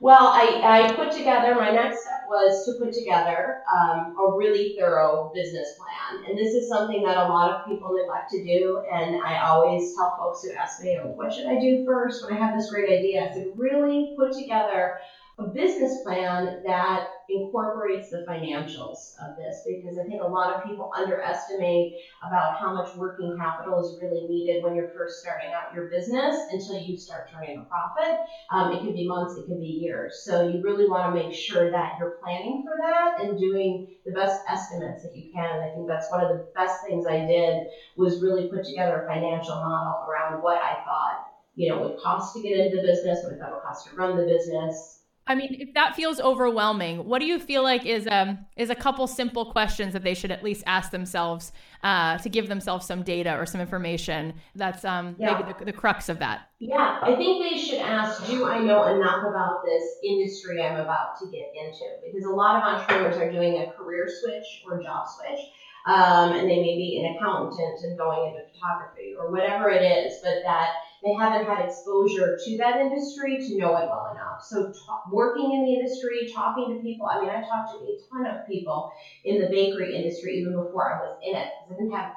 well, 0.00 0.28
I, 0.28 0.86
I 0.86 0.92
put 0.92 1.10
together, 1.10 1.56
my 1.56 1.70
next 1.70 2.02
step 2.02 2.26
was 2.28 2.64
to 2.66 2.84
put 2.84 2.94
together 2.94 3.62
um, 3.74 4.14
a 4.16 4.36
really 4.36 4.76
thorough 4.78 5.32
business 5.34 5.74
plan. 5.76 6.24
And 6.28 6.38
this 6.38 6.54
is 6.54 6.68
something 6.68 7.02
that 7.02 7.16
a 7.16 7.28
lot 7.28 7.50
of 7.50 7.66
people 7.66 7.92
neglect 7.92 8.30
to 8.30 8.44
do. 8.44 8.80
And 8.92 9.20
I 9.24 9.40
always 9.40 9.96
tell 9.96 10.16
folks 10.16 10.44
who 10.44 10.52
ask 10.52 10.84
me, 10.84 11.00
oh, 11.02 11.08
what 11.08 11.32
should 11.32 11.46
I 11.46 11.58
do 11.58 11.84
first 11.84 12.24
when 12.24 12.32
I 12.32 12.38
have 12.38 12.56
this 12.56 12.70
great 12.70 12.88
idea? 12.88 13.28
I 13.28 13.34
said, 13.34 13.48
really 13.56 14.14
put 14.16 14.32
together 14.32 14.98
a 15.38 15.46
business 15.46 16.02
plan 16.02 16.62
that 16.66 17.06
incorporates 17.28 18.10
the 18.10 18.24
financials 18.28 19.14
of 19.22 19.36
this 19.36 19.62
because 19.64 19.96
I 19.96 20.02
think 20.08 20.20
a 20.20 20.26
lot 20.26 20.52
of 20.52 20.64
people 20.64 20.90
underestimate 20.96 21.94
about 22.26 22.58
how 22.58 22.74
much 22.74 22.96
working 22.96 23.36
capital 23.38 23.78
is 23.78 24.02
really 24.02 24.26
needed 24.26 24.64
when 24.64 24.74
you're 24.74 24.90
first 24.96 25.20
starting 25.20 25.52
out 25.52 25.72
your 25.72 25.88
business 25.90 26.34
until 26.50 26.80
you 26.80 26.98
start 26.98 27.30
turning 27.30 27.56
a 27.56 27.62
profit. 27.62 28.18
Um, 28.50 28.72
it 28.72 28.82
could 28.82 28.94
be 28.94 29.06
months, 29.06 29.36
it 29.36 29.46
could 29.46 29.60
be 29.60 29.66
years. 29.66 30.22
So 30.24 30.48
you 30.48 30.60
really 30.64 30.88
want 30.88 31.14
to 31.14 31.22
make 31.22 31.32
sure 31.32 31.70
that 31.70 31.92
you're 32.00 32.16
planning 32.20 32.64
for 32.66 32.76
that 32.82 33.20
and 33.20 33.38
doing 33.38 33.86
the 34.04 34.12
best 34.12 34.40
estimates 34.48 35.02
that 35.02 35.14
you 35.14 35.30
can. 35.32 35.54
And 35.54 35.62
I 35.62 35.72
think 35.72 35.86
that's 35.86 36.10
one 36.10 36.20
of 36.20 36.30
the 36.30 36.46
best 36.56 36.82
things 36.84 37.06
I 37.06 37.24
did 37.24 37.62
was 37.96 38.20
really 38.20 38.48
put 38.48 38.64
together 38.64 39.02
a 39.02 39.06
financial 39.06 39.54
model 39.54 40.04
around 40.08 40.42
what 40.42 40.60
I 40.60 40.82
thought 40.82 41.26
you 41.54 41.68
know 41.68 41.80
would 41.80 41.96
cost 41.98 42.34
to 42.34 42.42
get 42.42 42.56
into 42.58 42.76
the 42.76 42.82
business, 42.82 43.20
what 43.22 43.34
I 43.34 43.38
thought 43.38 43.52
would 43.52 43.62
cost 43.62 43.86
to 43.86 43.94
run 43.94 44.16
the 44.16 44.24
business 44.24 44.97
I 45.28 45.34
mean, 45.34 45.58
if 45.60 45.74
that 45.74 45.94
feels 45.94 46.20
overwhelming, 46.20 47.04
what 47.04 47.18
do 47.18 47.26
you 47.26 47.38
feel 47.38 47.62
like 47.62 47.84
is 47.84 48.08
um 48.10 48.38
is 48.56 48.70
a 48.70 48.74
couple 48.74 49.06
simple 49.06 49.52
questions 49.52 49.92
that 49.92 50.02
they 50.02 50.14
should 50.14 50.30
at 50.30 50.42
least 50.42 50.64
ask 50.66 50.90
themselves 50.90 51.52
uh, 51.84 52.16
to 52.18 52.28
give 52.28 52.48
themselves 52.48 52.86
some 52.86 53.02
data 53.02 53.36
or 53.38 53.44
some 53.44 53.60
information 53.60 54.32
that's 54.54 54.84
um 54.84 55.14
yeah. 55.18 55.34
maybe 55.34 55.52
the, 55.58 55.64
the 55.66 55.72
crux 55.72 56.08
of 56.08 56.18
that? 56.18 56.48
Yeah, 56.58 56.98
I 57.02 57.14
think 57.14 57.44
they 57.44 57.58
should 57.60 57.78
ask, 57.78 58.26
do 58.26 58.46
I 58.46 58.58
know 58.58 58.84
enough 58.86 59.22
about 59.22 59.64
this 59.64 59.84
industry 60.02 60.62
I'm 60.62 60.80
about 60.80 61.18
to 61.20 61.26
get 61.26 61.52
into? 61.54 61.84
Because 62.04 62.24
a 62.24 62.30
lot 62.30 62.56
of 62.56 62.62
entrepreneurs 62.62 63.16
are 63.18 63.30
doing 63.30 63.62
a 63.62 63.70
career 63.72 64.08
switch 64.08 64.64
or 64.66 64.82
job 64.82 65.06
switch. 65.06 65.40
Um, 65.86 66.32
and 66.32 66.50
they 66.50 66.60
may 66.60 66.76
be 66.76 67.02
an 67.02 67.16
accountant 67.16 67.80
and 67.82 67.96
going 67.96 68.28
into 68.28 68.42
photography 68.52 69.14
or 69.18 69.30
whatever 69.30 69.70
it 69.70 69.80
is, 69.80 70.18
but 70.22 70.42
that 70.44 70.72
they 71.02 71.14
haven't 71.14 71.46
had 71.46 71.64
exposure 71.64 72.38
to 72.44 72.56
that 72.58 72.80
industry 72.80 73.38
to 73.38 73.58
know 73.58 73.76
it 73.76 73.88
well 73.88 74.10
enough. 74.12 74.42
So, 74.42 74.72
working 75.10 75.52
in 75.52 75.64
the 75.64 75.74
industry, 75.74 76.30
talking 76.34 76.74
to 76.74 76.82
people. 76.82 77.06
I 77.06 77.20
mean, 77.20 77.30
I 77.30 77.40
talked 77.40 77.72
to 77.72 77.84
a 77.84 77.98
ton 78.10 78.26
of 78.26 78.46
people 78.46 78.92
in 79.24 79.40
the 79.40 79.48
bakery 79.48 79.96
industry 79.96 80.38
even 80.38 80.52
before 80.54 80.92
I 80.92 80.98
was 81.00 81.18
in 81.22 81.36
it 81.36 81.48
because 81.68 81.78
I 81.78 81.82
didn't 81.82 81.96
have 81.96 82.14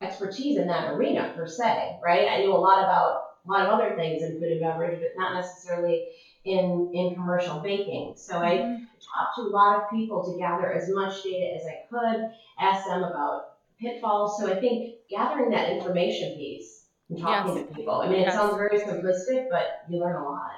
expertise 0.00 0.58
in 0.58 0.66
that 0.68 0.92
arena 0.94 1.32
per 1.36 1.46
se, 1.46 1.98
right? 2.02 2.28
I 2.28 2.38
knew 2.38 2.52
a 2.52 2.56
lot 2.56 2.82
about 2.82 3.24
a 3.46 3.50
lot 3.50 3.66
of 3.66 3.72
other 3.72 3.96
things 3.96 4.22
in 4.22 4.40
food 4.40 4.52
and 4.52 4.60
beverage, 4.60 5.00
but 5.00 5.20
not 5.20 5.34
necessarily 5.34 6.06
in 6.44 6.90
in 6.94 7.14
commercial 7.14 7.60
baking. 7.60 8.14
So 8.16 8.38
I 8.38 8.56
mm-hmm. 8.56 8.84
talked 8.84 9.36
to 9.36 9.42
a 9.42 9.52
lot 9.52 9.82
of 9.82 9.90
people 9.90 10.24
to 10.24 10.38
gather 10.38 10.72
as 10.72 10.88
much 10.90 11.22
data 11.22 11.54
as 11.56 11.66
I 11.66 11.84
could, 11.90 12.30
ask 12.58 12.86
them 12.86 13.04
about 13.04 13.54
pitfalls. 13.80 14.38
So 14.38 14.50
I 14.50 14.58
think 14.58 14.94
gathering 15.10 15.50
that 15.50 15.70
information 15.70 16.36
piece 16.36 16.81
talking 17.20 17.56
yes. 17.56 17.68
to 17.68 17.74
people. 17.74 17.94
I 18.00 18.08
mean, 18.08 18.20
it 18.20 18.32
sounds 18.32 18.54
very 18.56 18.78
simplistic, 18.78 19.48
but 19.50 19.84
you 19.88 19.98
learn 20.00 20.16
a 20.16 20.24
lot. 20.24 20.52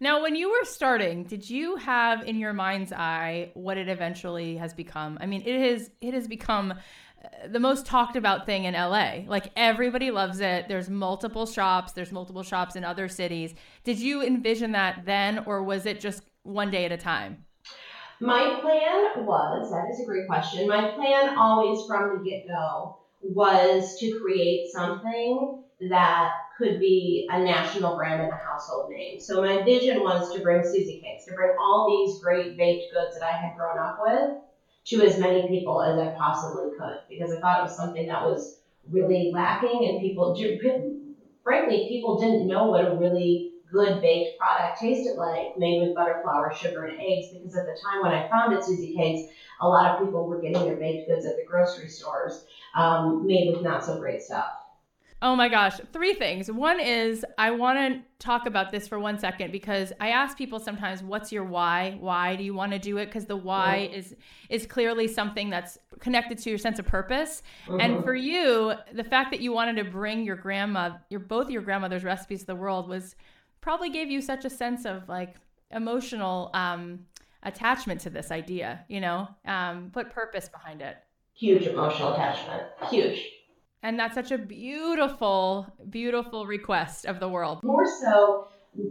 Now, 0.00 0.22
when 0.22 0.34
you 0.34 0.50
were 0.50 0.64
starting, 0.64 1.24
did 1.24 1.48
you 1.48 1.76
have 1.76 2.24
in 2.24 2.36
your 2.38 2.52
mind's 2.52 2.92
eye 2.92 3.50
what 3.54 3.78
it 3.78 3.88
eventually 3.88 4.56
has 4.56 4.74
become? 4.74 5.18
I 5.20 5.26
mean, 5.26 5.42
it 5.46 5.58
has 5.70 5.90
it 6.00 6.14
has 6.14 6.26
become 6.26 6.72
uh, 6.72 7.28
the 7.48 7.60
most 7.60 7.86
talked 7.86 8.16
about 8.16 8.44
thing 8.44 8.64
in 8.64 8.74
LA. 8.74 9.20
Like 9.26 9.50
everybody 9.56 10.10
loves 10.10 10.40
it. 10.40 10.68
There's 10.68 10.90
multiple 10.90 11.46
shops, 11.46 11.92
there's 11.92 12.12
multiple 12.12 12.42
shops 12.42 12.76
in 12.76 12.84
other 12.84 13.08
cities. 13.08 13.54
Did 13.84 13.98
you 13.98 14.22
envision 14.22 14.72
that 14.72 15.04
then 15.06 15.44
or 15.46 15.62
was 15.62 15.86
it 15.86 16.00
just 16.00 16.22
one 16.42 16.70
day 16.70 16.84
at 16.84 16.92
a 16.92 16.98
time? 16.98 17.44
My 18.20 18.58
plan 18.60 19.26
was, 19.26 19.70
that 19.70 19.90
is 19.90 20.00
a 20.00 20.06
great 20.06 20.26
question. 20.26 20.68
My 20.68 20.90
plan 20.92 21.36
always 21.36 21.84
from 21.86 22.18
the 22.18 22.24
get-go 22.24 22.96
was 23.22 23.98
to 23.98 24.20
create 24.20 24.70
something 24.70 25.63
that 25.90 26.30
could 26.56 26.78
be 26.78 27.26
a 27.30 27.42
national 27.42 27.94
brand 27.94 28.20
and 28.20 28.30
a 28.30 28.36
household 28.36 28.88
name. 28.88 29.18
So 29.18 29.40
my 29.40 29.62
vision 29.62 30.00
was 30.00 30.30
to 30.32 30.40
bring 30.40 30.60
SusieCakes, 30.60 31.24
to 31.26 31.32
bring 31.34 31.54
all 31.58 31.86
these 31.86 32.18
great 32.20 32.56
baked 32.56 32.92
goods 32.92 33.14
that 33.18 33.24
I 33.24 33.32
had 33.32 33.54
grown 33.56 33.78
up 33.78 33.96
with 33.98 34.30
to 34.86 35.00
as 35.00 35.18
many 35.18 35.48
people 35.48 35.82
as 35.82 35.96
I 35.96 36.12
possibly 36.16 36.70
could 36.76 36.96
because 37.08 37.32
I 37.32 37.38
thought 37.38 37.58
it 37.58 37.62
was 37.62 37.76
something 37.76 38.06
that 38.06 38.22
was 38.22 38.56
really 38.90 39.30
lacking 39.32 39.84
and 39.84 40.00
people, 40.00 40.34
frankly, 41.42 41.86
people 41.88 42.18
didn't 42.18 42.46
know 42.46 42.66
what 42.66 42.82
a 42.84 42.94
really 42.94 43.50
good 43.72 44.00
baked 44.00 44.38
product 44.38 44.78
tasted 44.78 45.16
like 45.16 45.56
made 45.56 45.80
with 45.80 45.94
butter, 45.94 46.20
flour, 46.22 46.52
sugar, 46.52 46.84
and 46.84 47.00
eggs 47.00 47.26
because 47.32 47.54
at 47.56 47.64
the 47.64 47.76
time 47.82 48.02
when 48.02 48.12
I 48.12 48.28
founded 48.28 48.60
SusieCakes, 48.60 49.20
a 49.60 49.66
lot 49.66 49.90
of 49.90 49.98
people 49.98 50.26
were 50.26 50.38
getting 50.38 50.62
their 50.62 50.76
baked 50.76 51.08
goods 51.08 51.24
at 51.24 51.34
the 51.36 51.42
grocery 51.44 51.88
stores 51.88 52.44
um, 52.74 53.26
made 53.26 53.50
with 53.50 53.62
not 53.62 53.84
so 53.84 53.98
great 53.98 54.22
stuff. 54.22 54.46
Oh 55.24 55.34
my 55.34 55.48
gosh, 55.48 55.80
three 55.90 56.12
things. 56.12 56.52
One 56.52 56.78
is 56.78 57.24
I 57.38 57.50
want 57.50 57.78
to 57.78 58.02
talk 58.22 58.44
about 58.44 58.70
this 58.70 58.86
for 58.86 58.98
one 58.98 59.18
second 59.18 59.52
because 59.52 59.90
I 59.98 60.10
ask 60.10 60.36
people 60.36 60.60
sometimes, 60.60 61.02
"What's 61.02 61.32
your 61.32 61.44
why? 61.44 61.96
Why 61.98 62.36
do 62.36 62.44
you 62.44 62.52
want 62.52 62.72
to 62.72 62.78
do 62.78 62.98
it?" 62.98 63.06
Because 63.06 63.24
the 63.24 63.34
why 63.34 63.88
yeah. 63.90 63.96
is 63.96 64.14
is 64.50 64.66
clearly 64.66 65.08
something 65.08 65.48
that's 65.48 65.78
connected 65.98 66.36
to 66.40 66.50
your 66.50 66.58
sense 66.58 66.78
of 66.78 66.84
purpose. 66.84 67.42
And 67.66 67.80
uh-huh. 67.80 68.02
for 68.02 68.14
you, 68.14 68.74
the 68.92 69.02
fact 69.02 69.30
that 69.30 69.40
you 69.40 69.50
wanted 69.50 69.76
to 69.76 69.84
bring 69.84 70.24
your 70.26 70.36
grandma, 70.36 70.98
your 71.08 71.20
both 71.20 71.48
your 71.48 71.62
grandmother's 71.62 72.04
recipes 72.04 72.40
to 72.40 72.46
the 72.48 72.54
world 72.54 72.86
was 72.86 73.16
probably 73.62 73.88
gave 73.88 74.10
you 74.10 74.20
such 74.20 74.44
a 74.44 74.50
sense 74.50 74.84
of 74.84 75.08
like 75.08 75.36
emotional 75.70 76.50
um, 76.52 77.06
attachment 77.44 77.98
to 78.02 78.10
this 78.10 78.30
idea. 78.30 78.84
You 78.88 79.00
know, 79.00 79.28
um, 79.46 79.88
put 79.90 80.10
purpose 80.10 80.50
behind 80.50 80.82
it. 80.82 80.98
Huge 81.32 81.66
emotional 81.66 82.12
attachment. 82.12 82.64
Huge. 82.90 83.26
And 83.84 83.98
that's 83.98 84.14
such 84.14 84.32
a 84.32 84.38
beautiful, 84.38 85.66
beautiful 85.90 86.46
request 86.46 87.04
of 87.04 87.20
the 87.20 87.28
world. 87.28 87.62
More 87.62 87.84
so 87.84 88.48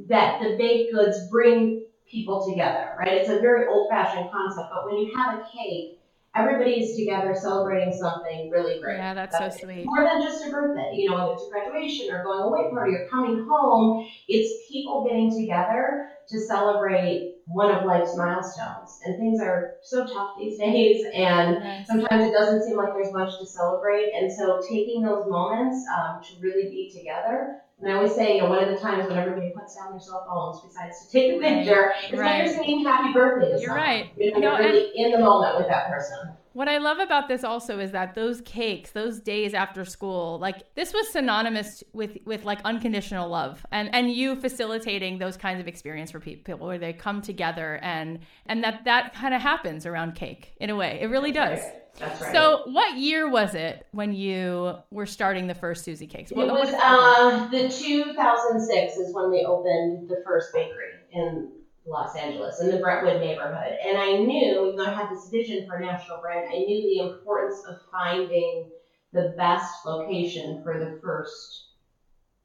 that 0.08 0.40
the 0.40 0.56
baked 0.56 0.94
goods 0.94 1.18
bring 1.32 1.84
people 2.08 2.48
together, 2.48 2.96
right? 3.00 3.14
It's 3.14 3.30
a 3.30 3.40
very 3.40 3.66
old 3.68 3.90
fashioned 3.90 4.30
concept, 4.32 4.68
but 4.72 4.86
when 4.86 5.00
you 5.00 5.12
have 5.16 5.40
a 5.40 5.46
cake, 5.52 6.00
everybody's 6.36 6.96
together 6.96 7.34
celebrating 7.34 7.92
something 7.92 8.52
really 8.52 8.80
great. 8.80 8.98
Yeah, 8.98 9.16
that's, 9.16 9.38
that's 9.38 9.60
so 9.60 9.66
sweet. 9.66 9.84
More 9.84 10.04
than 10.04 10.22
just 10.22 10.46
a 10.46 10.52
birthday, 10.52 10.92
you 10.94 11.10
know, 11.10 11.16
whether 11.16 11.34
it's 11.34 11.48
a 11.48 11.50
graduation 11.50 12.14
or 12.14 12.24
going 12.24 12.42
away 12.42 12.70
party 12.70 12.94
or 12.94 13.08
coming 13.10 13.48
home, 13.50 14.08
it's 14.28 14.70
people 14.72 15.06
getting 15.08 15.36
together 15.36 16.10
to 16.30 16.40
celebrate 16.40 17.33
one 17.46 17.72
of 17.72 17.86
life's 17.86 18.16
milestones. 18.16 19.00
And 19.06 19.18
things 19.18 19.42
are 19.42 19.76
so 19.84 20.06
tough 20.06 20.32
these 20.40 20.58
days, 20.60 21.06
and 21.14 21.86
sometimes 21.86 22.26
it 22.26 22.32
doesn't 22.32 22.64
seem 22.64 22.78
like 22.78 22.94
there's 22.94 23.14
much 23.14 23.38
to 23.40 23.46
celebrate. 23.46 24.12
And 24.14 24.32
so 24.32 24.62
taking 24.62 25.04
those 25.04 25.28
moments 25.28 25.86
um, 25.96 26.22
to 26.24 26.40
really 26.42 26.70
be 26.70 26.92
together 26.96 27.64
and 27.84 27.92
I 27.92 27.96
always 27.96 28.16
say, 28.16 28.36
you 28.36 28.42
know, 28.42 28.50
one 28.50 28.64
of 28.64 28.70
the 28.70 28.78
times 28.78 29.10
when 29.10 29.18
everybody 29.18 29.52
puts 29.52 29.76
down 29.76 29.92
their 29.92 30.00
cell 30.00 30.26
phones, 30.26 30.62
besides 30.66 31.06
to 31.06 31.12
take 31.12 31.36
a 31.36 31.40
picture, 31.40 31.92
is 32.12 32.18
right. 32.18 32.38
when 32.38 32.46
you're 32.46 32.56
singing 32.56 32.86
happy 32.86 33.12
birthday 33.12 33.52
to 33.52 33.60
You're 33.60 33.72
someone. 33.72 33.78
right. 33.78 34.12
You 34.16 34.32
know, 34.32 34.40
you 34.40 34.48
are 34.48 34.60
really 34.60 34.92
in 34.96 35.12
the 35.12 35.20
moment 35.20 35.58
with 35.58 35.68
that 35.68 35.90
person. 35.90 36.32
What 36.54 36.70
I 36.70 36.78
love 36.78 37.00
about 37.00 37.28
this 37.28 37.44
also 37.44 37.80
is 37.80 37.92
that 37.92 38.14
those 38.14 38.42
cakes, 38.42 38.92
those 38.92 39.20
days 39.20 39.56
after 39.56 39.84
school, 39.86 40.38
like 40.40 40.64
this 40.76 40.94
was 40.94 41.10
synonymous 41.10 41.84
with 41.94 42.18
with 42.26 42.46
like 42.46 42.60
unconditional 42.64 43.28
love, 43.28 43.66
and 43.72 43.94
and 43.94 44.12
you 44.12 44.36
facilitating 44.36 45.18
those 45.18 45.36
kinds 45.36 45.60
of 45.60 45.68
experience 45.68 46.12
for 46.12 46.20
people 46.20 46.68
where 46.68 46.78
they 46.78 46.94
come 46.94 47.22
together 47.22 47.80
and 47.82 48.20
and 48.46 48.64
that 48.64 48.86
that 48.86 49.16
kind 49.16 49.34
of 49.34 49.42
happens 49.42 49.86
around 49.88 50.14
cake 50.14 50.54
in 50.60 50.70
a 50.70 50.76
way. 50.76 51.00
It 51.02 51.08
really 51.08 51.32
does. 51.32 51.60
That's 52.00 52.22
right. 52.22 52.34
So, 52.34 52.64
what 52.66 52.98
year 52.98 53.30
was 53.30 53.56
it 53.56 53.86
when 53.92 54.14
you 54.14 54.76
were 54.92 55.06
starting 55.06 55.48
the 55.48 55.56
first 55.56 55.86
SusieCakes? 55.86 56.32
It 56.32 56.38
was 56.38 56.74
uh, 56.74 57.48
the 57.50 57.70
2006 57.70 58.98
is 58.98 59.14
when 59.14 59.30
we 59.30 59.46
opened 59.46 60.10
the 60.10 60.22
first 60.26 60.54
bakery 60.54 60.94
in 61.12 61.52
Los 61.86 62.16
Angeles 62.16 62.60
in 62.62 62.70
the 62.70 62.78
Brentwood 62.78 63.20
neighborhood. 63.20 63.74
And 63.86 63.98
I 63.98 64.12
knew, 64.14 64.66
even 64.66 64.76
though 64.76 64.86
I 64.86 64.90
had 64.90 65.10
this 65.10 65.28
vision 65.32 65.66
for 65.68 65.76
a 65.76 65.82
national 65.82 66.20
brand, 66.20 66.46
I 66.48 66.58
knew 66.58 66.86
the 66.88 66.98
importance 67.00 67.62
of 67.68 67.76
finding 67.92 68.70
the 69.12 69.34
best 69.38 69.86
location 69.86 70.62
for 70.64 70.78
the 70.78 70.98
first 71.02 71.64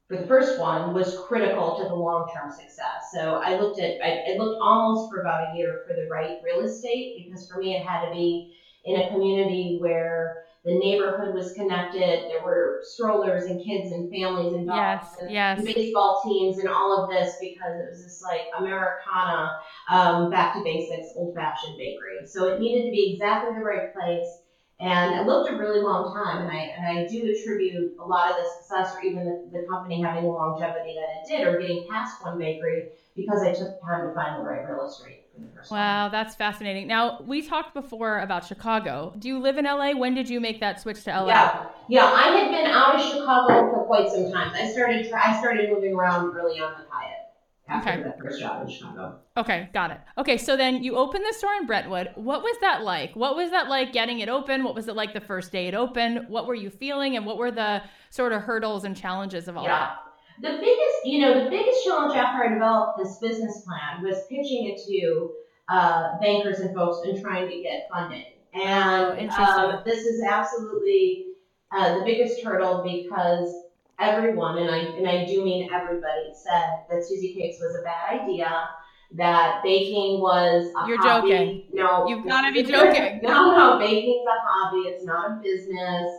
for 0.09 0.17
the 0.17 0.25
first 0.25 0.57
one 0.57 0.91
was 0.91 1.15
critical 1.27 1.77
to 1.77 1.83
the 1.85 1.93
long-term 1.93 2.49
success. 2.49 3.11
So 3.13 3.39
I 3.43 3.53
looked 3.53 3.79
at 3.79 3.91
I, 4.01 4.17
I 4.27 4.35
looked 4.37 4.57
almost 4.59 5.07
for 5.07 5.19
about 5.19 5.39
a 5.39 5.55
year 5.55 5.81
for 5.85 5.93
the 5.93 6.07
right 6.09 6.31
real 6.43 6.61
estate 6.61 7.13
because 7.15 7.45
for 7.47 7.57
me 7.57 7.73
it 7.75 7.83
had 7.83 8.01
to 8.01 8.09
be 8.09 8.47
in 8.85 8.95
a 8.97 9.07
community 9.07 9.75
where 9.79 10.33
the 10.69 10.77
neighborhood 10.77 11.33
was 11.33 11.51
connected. 11.53 12.29
There 12.29 12.43
were 12.43 12.81
strollers 12.83 13.45
and 13.45 13.63
kids 13.63 13.91
and 13.91 14.09
families 14.11 14.53
and 14.53 14.67
dogs 14.67 14.77
Yes, 14.77 15.15
and, 15.19 15.31
yes. 15.31 15.63
baseball 15.63 16.21
teams 16.23 16.59
and 16.59 16.69
all 16.69 17.01
of 17.01 17.09
this 17.09 17.33
because 17.41 17.73
it 17.73 17.89
was 17.89 18.03
this 18.03 18.21
like 18.21 18.41
Americana, 18.57 19.57
um, 19.89 20.29
back 20.29 20.53
to 20.53 20.63
basics, 20.63 21.07
old 21.15 21.33
fashioned 21.33 21.75
bakery. 21.77 22.25
So 22.27 22.53
it 22.53 22.59
needed 22.59 22.85
to 22.85 22.91
be 22.91 23.13
exactly 23.13 23.55
the 23.57 23.63
right 23.63 23.91
place. 23.93 24.27
And 24.79 25.15
I 25.15 25.25
looked 25.25 25.49
a 25.49 25.57
really 25.57 25.81
long 25.81 26.13
time, 26.15 26.43
and 26.43 26.49
I 26.49 26.71
and 26.71 26.85
I 26.85 27.05
do 27.05 27.27
attribute 27.27 27.95
a 27.99 28.05
lot 28.05 28.29
of 28.29 28.37
the 28.37 28.47
success, 28.47 28.95
or 28.95 29.01
even 29.01 29.25
the, 29.25 29.43
the 29.51 29.67
company 29.67 30.01
having 30.01 30.23
the 30.23 30.29
longevity 30.29 30.95
that 30.95 31.19
it 31.19 31.27
did, 31.27 31.45
or 31.45 31.59
getting 31.59 31.85
past 31.89 32.23
one 32.23 32.37
bakery, 32.37 32.87
because 33.13 33.41
I 33.41 33.51
took 33.51 33.75
time 33.81 34.07
to 34.07 34.13
find 34.15 34.39
the 34.39 34.47
right 34.47 34.63
real 34.65 34.87
estate 34.87 35.18
for 35.39 35.45
the 35.47 35.55
first 35.55 35.71
one. 35.71 35.79
Wow, 35.79 36.09
that's 36.09 36.35
fascinating. 36.35 36.87
Now, 36.87 37.21
we 37.25 37.41
talked 37.41 37.73
before 37.73 38.19
about 38.19 38.45
Chicago. 38.45 39.13
Do 39.17 39.27
you 39.27 39.39
live 39.39 39.57
in 39.57 39.65
LA? 39.65 39.93
When 39.93 40.13
did 40.13 40.29
you 40.29 40.39
make 40.39 40.59
that 40.59 40.79
switch 40.81 41.03
to 41.05 41.11
LA? 41.11 41.27
Yeah, 41.27 41.65
yeah. 41.87 42.05
I 42.05 42.23
had 42.37 42.51
been 42.51 42.65
out 42.67 42.95
of 42.95 43.01
Chicago 43.01 43.71
for 43.71 43.85
quite 43.85 44.09
some 44.09 44.31
time. 44.31 44.51
I 44.53 44.69
started 44.71 45.11
I 45.11 45.37
started 45.39 45.69
moving 45.69 45.93
around 45.95 46.35
early 46.37 46.59
on 46.59 46.73
with 46.77 46.87
Hyatt 46.89 47.15
after 47.67 47.89
Okay. 47.91 48.03
that 48.03 48.19
first 48.19 48.39
job 48.39 48.67
in 48.67 48.73
Chicago. 48.73 49.19
Okay, 49.37 49.69
got 49.73 49.91
it. 49.91 49.99
Okay, 50.17 50.37
so 50.37 50.57
then 50.57 50.83
you 50.83 50.95
opened 50.95 51.23
the 51.27 51.33
store 51.33 51.53
in 51.59 51.65
Brentwood. 51.67 52.09
What 52.15 52.41
was 52.41 52.57
that 52.61 52.83
like? 52.83 53.15
What 53.15 53.35
was 53.35 53.51
that 53.51 53.69
like 53.69 53.93
getting 53.93 54.19
it 54.19 54.27
open? 54.29 54.63
What 54.63 54.75
was 54.75 54.87
it 54.87 54.95
like 54.95 55.13
the 55.13 55.21
first 55.21 55.51
day 55.51 55.67
it 55.67 55.75
opened? 55.75 56.27
What 56.29 56.47
were 56.47 56.55
you 56.55 56.69
feeling? 56.69 57.15
And 57.15 57.25
what 57.25 57.37
were 57.37 57.51
the 57.51 57.81
sort 58.09 58.33
of 58.33 58.41
hurdles 58.41 58.83
and 58.85 58.95
challenges 58.97 59.47
of 59.47 59.55
all 59.55 59.63
Yeah. 59.63 59.91
The 60.41 60.51
biggest, 60.61 61.05
you 61.05 61.19
know, 61.19 61.43
the 61.43 61.49
biggest 61.49 61.83
challenge 61.83 62.15
after 62.15 62.43
I 62.45 62.53
developed 62.53 62.97
this 62.97 63.17
business 63.17 63.61
plan 63.65 64.01
was 64.03 64.25
pitching 64.29 64.67
it 64.67 64.79
to 64.87 65.31
uh, 65.67 66.17
bankers 66.19 66.59
and 66.59 66.73
folks 66.75 67.05
and 67.07 67.21
trying 67.21 67.49
to 67.49 67.61
get 67.61 67.87
funding. 67.91 68.25
Oh, 68.55 68.59
And 69.11 69.19
interesting. 69.19 69.45
um, 69.65 69.81
this 69.85 70.05
is 70.05 70.23
absolutely 70.23 71.25
uh, 71.71 71.99
the 71.99 72.05
biggest 72.05 72.41
hurdle 72.43 72.81
because 72.83 73.53
everyone, 73.99 74.57
and 74.57 74.71
I 74.71 74.77
and 74.77 75.07
I 75.07 75.25
do 75.25 75.43
mean 75.43 75.69
everybody, 75.73 76.31
said 76.33 76.79
that 76.89 76.99
SusieCakes 76.99 77.59
was 77.59 77.75
a 77.79 77.83
bad 77.83 78.21
idea. 78.21 78.69
That 79.17 79.61
baking 79.63 80.19
was 80.21 80.71
a 80.75 80.87
You're 80.87 80.97
hobby. 81.01 81.29
joking. 81.31 81.63
No, 81.73 82.07
You've 82.07 82.25
gotta 82.27 82.51
be 82.51 82.63
joking. 82.63 83.19
No, 83.23 83.55
no, 83.57 83.79
baking's 83.79 84.25
a 84.25 84.39
hobby. 84.47 84.87
It's 84.87 85.03
not 85.03 85.31
a 85.31 85.41
business. 85.43 86.11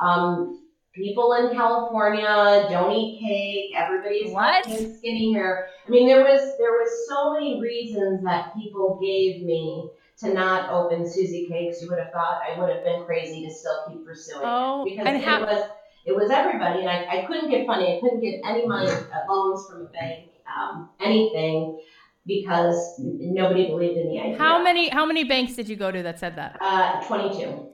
Um, 0.00 0.63
people 0.94 1.32
in 1.34 1.54
California 1.54 2.66
don't 2.70 2.92
eat 2.92 3.20
cake. 3.20 3.76
Everybody's 3.76 4.32
What? 4.32 4.64
skinny 4.64 5.32
here. 5.32 5.68
I 5.86 5.90
mean, 5.90 6.06
there 6.06 6.22
was 6.22 6.40
there 6.58 6.72
was 6.72 6.90
so 7.08 7.34
many 7.34 7.60
reasons 7.60 8.22
that 8.24 8.54
people 8.54 8.98
gave 9.02 9.42
me 9.42 9.90
to 10.18 10.32
not 10.32 10.70
open 10.70 11.02
SusieCakes. 11.02 11.82
You 11.82 11.88
would 11.90 11.98
have 11.98 12.12
thought 12.12 12.40
I 12.48 12.58
would 12.58 12.70
have 12.70 12.84
been 12.84 13.04
crazy 13.04 13.44
to 13.46 13.52
still 13.52 13.84
keep 13.88 14.04
pursuing 14.06 14.42
Oh, 14.44 14.82
it 14.86 14.90
because 14.90 15.06
and 15.06 15.16
it 15.16 15.26
was 15.26 15.68
it 16.06 16.14
was 16.14 16.30
everybody, 16.30 16.80
and 16.80 16.88
I, 16.90 17.22
I 17.22 17.24
couldn't 17.26 17.50
get 17.50 17.66
funding. 17.66 17.96
I 17.96 18.00
couldn't 18.00 18.20
get 18.20 18.40
any 18.44 18.66
money, 18.66 18.88
uh, 18.90 19.32
loans 19.32 19.66
from 19.66 19.82
a 19.82 19.84
bank, 19.86 20.28
um, 20.54 20.90
anything, 21.00 21.80
because 22.26 22.96
nobody 22.98 23.66
believed 23.68 23.96
in 23.96 24.08
the 24.10 24.20
idea. 24.20 24.36
How 24.38 24.62
many 24.62 24.90
how 24.90 25.06
many 25.06 25.24
banks 25.24 25.54
did 25.56 25.68
you 25.68 25.76
go 25.76 25.90
to 25.90 26.02
that 26.02 26.18
said 26.18 26.36
that? 26.36 26.58
Uh, 26.60 27.00
twenty-two. 27.06 27.66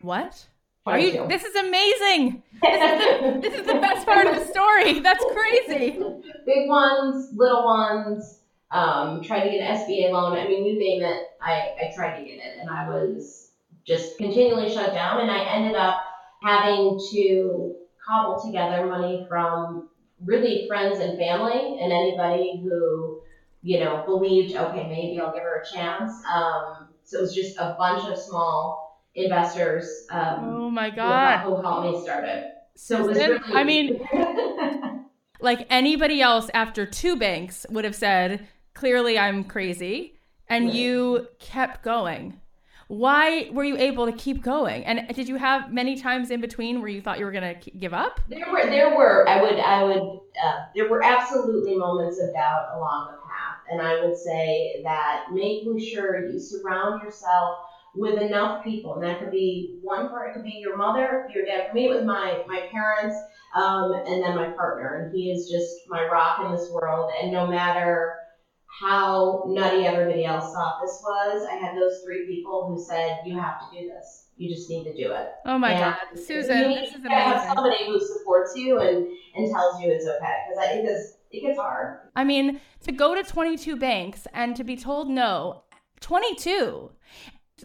What? 0.00 0.46
Are 0.86 0.98
you 0.98 1.16
22. 1.16 1.28
This 1.28 1.44
is 1.44 1.56
amazing. 1.56 2.42
This 2.60 2.74
is 2.74 2.98
the, 3.00 3.40
this 3.40 3.54
is 3.60 3.66
the 3.66 3.74
best 3.74 4.06
part 4.06 4.26
of 4.26 4.34
the 4.34 4.44
story. 4.44 5.00
That's 5.00 5.24
crazy. 5.32 5.92
Big 6.46 6.68
ones, 6.68 7.30
little 7.34 7.64
ones. 7.64 8.40
Um, 8.70 9.22
tried 9.22 9.44
to 9.44 9.50
get 9.50 9.60
an 9.60 9.76
SBA 9.78 10.10
loan. 10.10 10.36
I 10.36 10.46
mean, 10.46 10.66
you 10.66 10.78
name 10.78 11.02
it, 11.02 11.28
I, 11.40 11.74
I 11.80 11.92
tried 11.94 12.18
to 12.18 12.24
get 12.24 12.34
it, 12.34 12.58
and 12.60 12.68
I 12.68 12.88
was 12.88 13.52
just 13.86 14.18
continually 14.18 14.72
shut 14.72 14.92
down. 14.92 15.20
And 15.20 15.30
I 15.30 15.44
ended 15.44 15.74
up 15.74 16.00
having 16.42 17.00
to 17.12 17.76
cobble 18.06 18.42
together 18.44 18.86
money 18.86 19.24
from 19.28 19.88
really 20.22 20.66
friends 20.68 20.98
and 20.98 21.16
family, 21.18 21.78
and 21.80 21.92
anybody 21.92 22.60
who 22.62 23.22
you 23.62 23.80
know 23.80 24.02
believed, 24.04 24.54
okay, 24.54 24.86
maybe 24.88 25.18
I'll 25.18 25.32
give 25.32 25.42
her 25.42 25.62
a 25.62 25.74
chance. 25.74 26.12
Um, 26.30 26.88
so 27.04 27.18
it 27.18 27.22
was 27.22 27.34
just 27.34 27.56
a 27.56 27.74
bunch 27.78 28.06
of 28.10 28.18
small 28.18 28.83
investors 29.14 30.06
um, 30.10 30.36
Oh 30.42 30.70
my 30.70 30.90
god. 30.90 31.40
who 31.40 31.60
helped 31.60 31.86
me 31.86 32.02
start 32.02 32.24
it. 32.24 32.46
So 32.76 33.04
it 33.04 33.08
was 33.08 33.18
really, 33.18 33.40
I 33.54 33.62
mean, 33.64 34.00
like 35.40 35.66
anybody 35.70 36.20
else 36.20 36.50
after 36.54 36.86
two 36.86 37.16
banks 37.16 37.64
would 37.70 37.84
have 37.84 37.94
said, 37.94 38.48
clearly 38.74 39.18
I'm 39.18 39.44
crazy. 39.44 40.18
And 40.48 40.66
Right. 40.66 40.74
you 40.74 41.28
kept 41.38 41.82
going. 41.82 42.40
Why 42.88 43.48
were 43.50 43.64
you 43.64 43.78
able 43.78 44.04
to 44.06 44.12
keep 44.12 44.42
going? 44.42 44.84
And 44.84 45.08
did 45.14 45.26
you 45.26 45.36
have 45.36 45.72
many 45.72 45.96
times 45.96 46.30
in 46.30 46.40
between 46.42 46.80
where 46.80 46.88
you 46.90 47.00
thought 47.00 47.18
you 47.18 47.24
were 47.24 47.32
going 47.32 47.58
to 47.58 47.70
give 47.70 47.94
up? 47.94 48.20
There 48.28 48.44
were, 48.52 48.64
there 48.66 48.94
were, 48.94 49.26
I 49.26 49.40
would, 49.40 49.58
I 49.58 49.82
would, 49.84 50.02
uh, 50.44 50.56
there 50.74 50.90
were 50.90 51.02
absolutely 51.02 51.76
moments 51.76 52.20
of 52.20 52.32
doubt 52.34 52.72
along 52.76 53.12
the 53.12 53.18
path, 53.26 53.58
and 53.70 53.80
I 53.80 54.04
would 54.04 54.16
say 54.18 54.82
that 54.84 55.26
making 55.32 55.78
sure 55.80 56.30
you 56.30 56.38
surround 56.38 57.02
yourself 57.02 57.58
with 57.96 58.20
enough 58.20 58.64
people, 58.64 58.94
and 58.94 59.02
that 59.04 59.20
could 59.20 59.30
be 59.30 59.78
one 59.82 60.08
part, 60.08 60.30
it 60.30 60.34
could 60.34 60.44
be 60.44 60.58
your 60.60 60.76
mother, 60.76 61.28
your 61.34 61.44
dad. 61.44 61.68
For 61.68 61.74
me, 61.74 61.86
it 61.86 61.94
was 61.94 62.04
my 62.04 62.42
my 62.48 62.68
parents, 62.70 63.16
um, 63.54 63.92
and 63.92 64.22
then 64.22 64.34
my 64.34 64.50
partner, 64.50 65.04
and 65.04 65.14
he 65.16 65.30
is 65.30 65.48
just 65.48 65.88
my 65.88 66.04
rock 66.06 66.40
in 66.44 66.52
this 66.52 66.70
world. 66.70 67.10
And 67.22 67.32
no 67.32 67.46
matter 67.46 68.14
how 68.80 69.44
nutty 69.46 69.86
everybody 69.86 70.24
else 70.24 70.52
thought 70.52 70.80
this 70.82 71.00
was, 71.04 71.46
I 71.48 71.54
had 71.54 71.76
those 71.76 72.02
three 72.04 72.26
people 72.26 72.66
who 72.68 72.82
said, 72.82 73.20
"You 73.24 73.38
have 73.38 73.60
to 73.60 73.78
do 73.80 73.88
this. 73.88 74.26
You 74.36 74.52
just 74.52 74.68
need 74.68 74.84
to 74.84 74.94
do 74.94 75.12
it." 75.12 75.28
Oh 75.46 75.58
my 75.58 75.72
Yeah. 75.72 75.96
God. 76.12 76.18
Susan, 76.18 76.70
you 76.72 76.80
this 76.80 76.88
is 76.88 76.94
need 76.96 77.02
to 77.04 77.08
have 77.14 77.36
amazing. 77.36 77.54
somebody 77.54 77.86
who 77.86 78.00
supports 78.00 78.56
you 78.56 78.80
and, 78.80 79.06
and 79.36 79.52
tells 79.52 79.80
you 79.80 79.90
it's 79.90 80.06
okay 80.06 80.34
because 80.48 80.64
I 80.64 80.68
think 80.72 80.86
this 80.86 81.18
it 81.30 81.40
gets 81.42 81.58
hard. 81.58 81.98
I 82.16 82.24
mean, 82.24 82.60
to 82.82 82.92
go 82.92 83.14
to 83.14 83.22
22 83.22 83.76
banks 83.76 84.26
and 84.32 84.54
to 84.56 84.62
be 84.64 84.76
told 84.76 85.08
no, 85.08 85.62
22, 86.00 86.90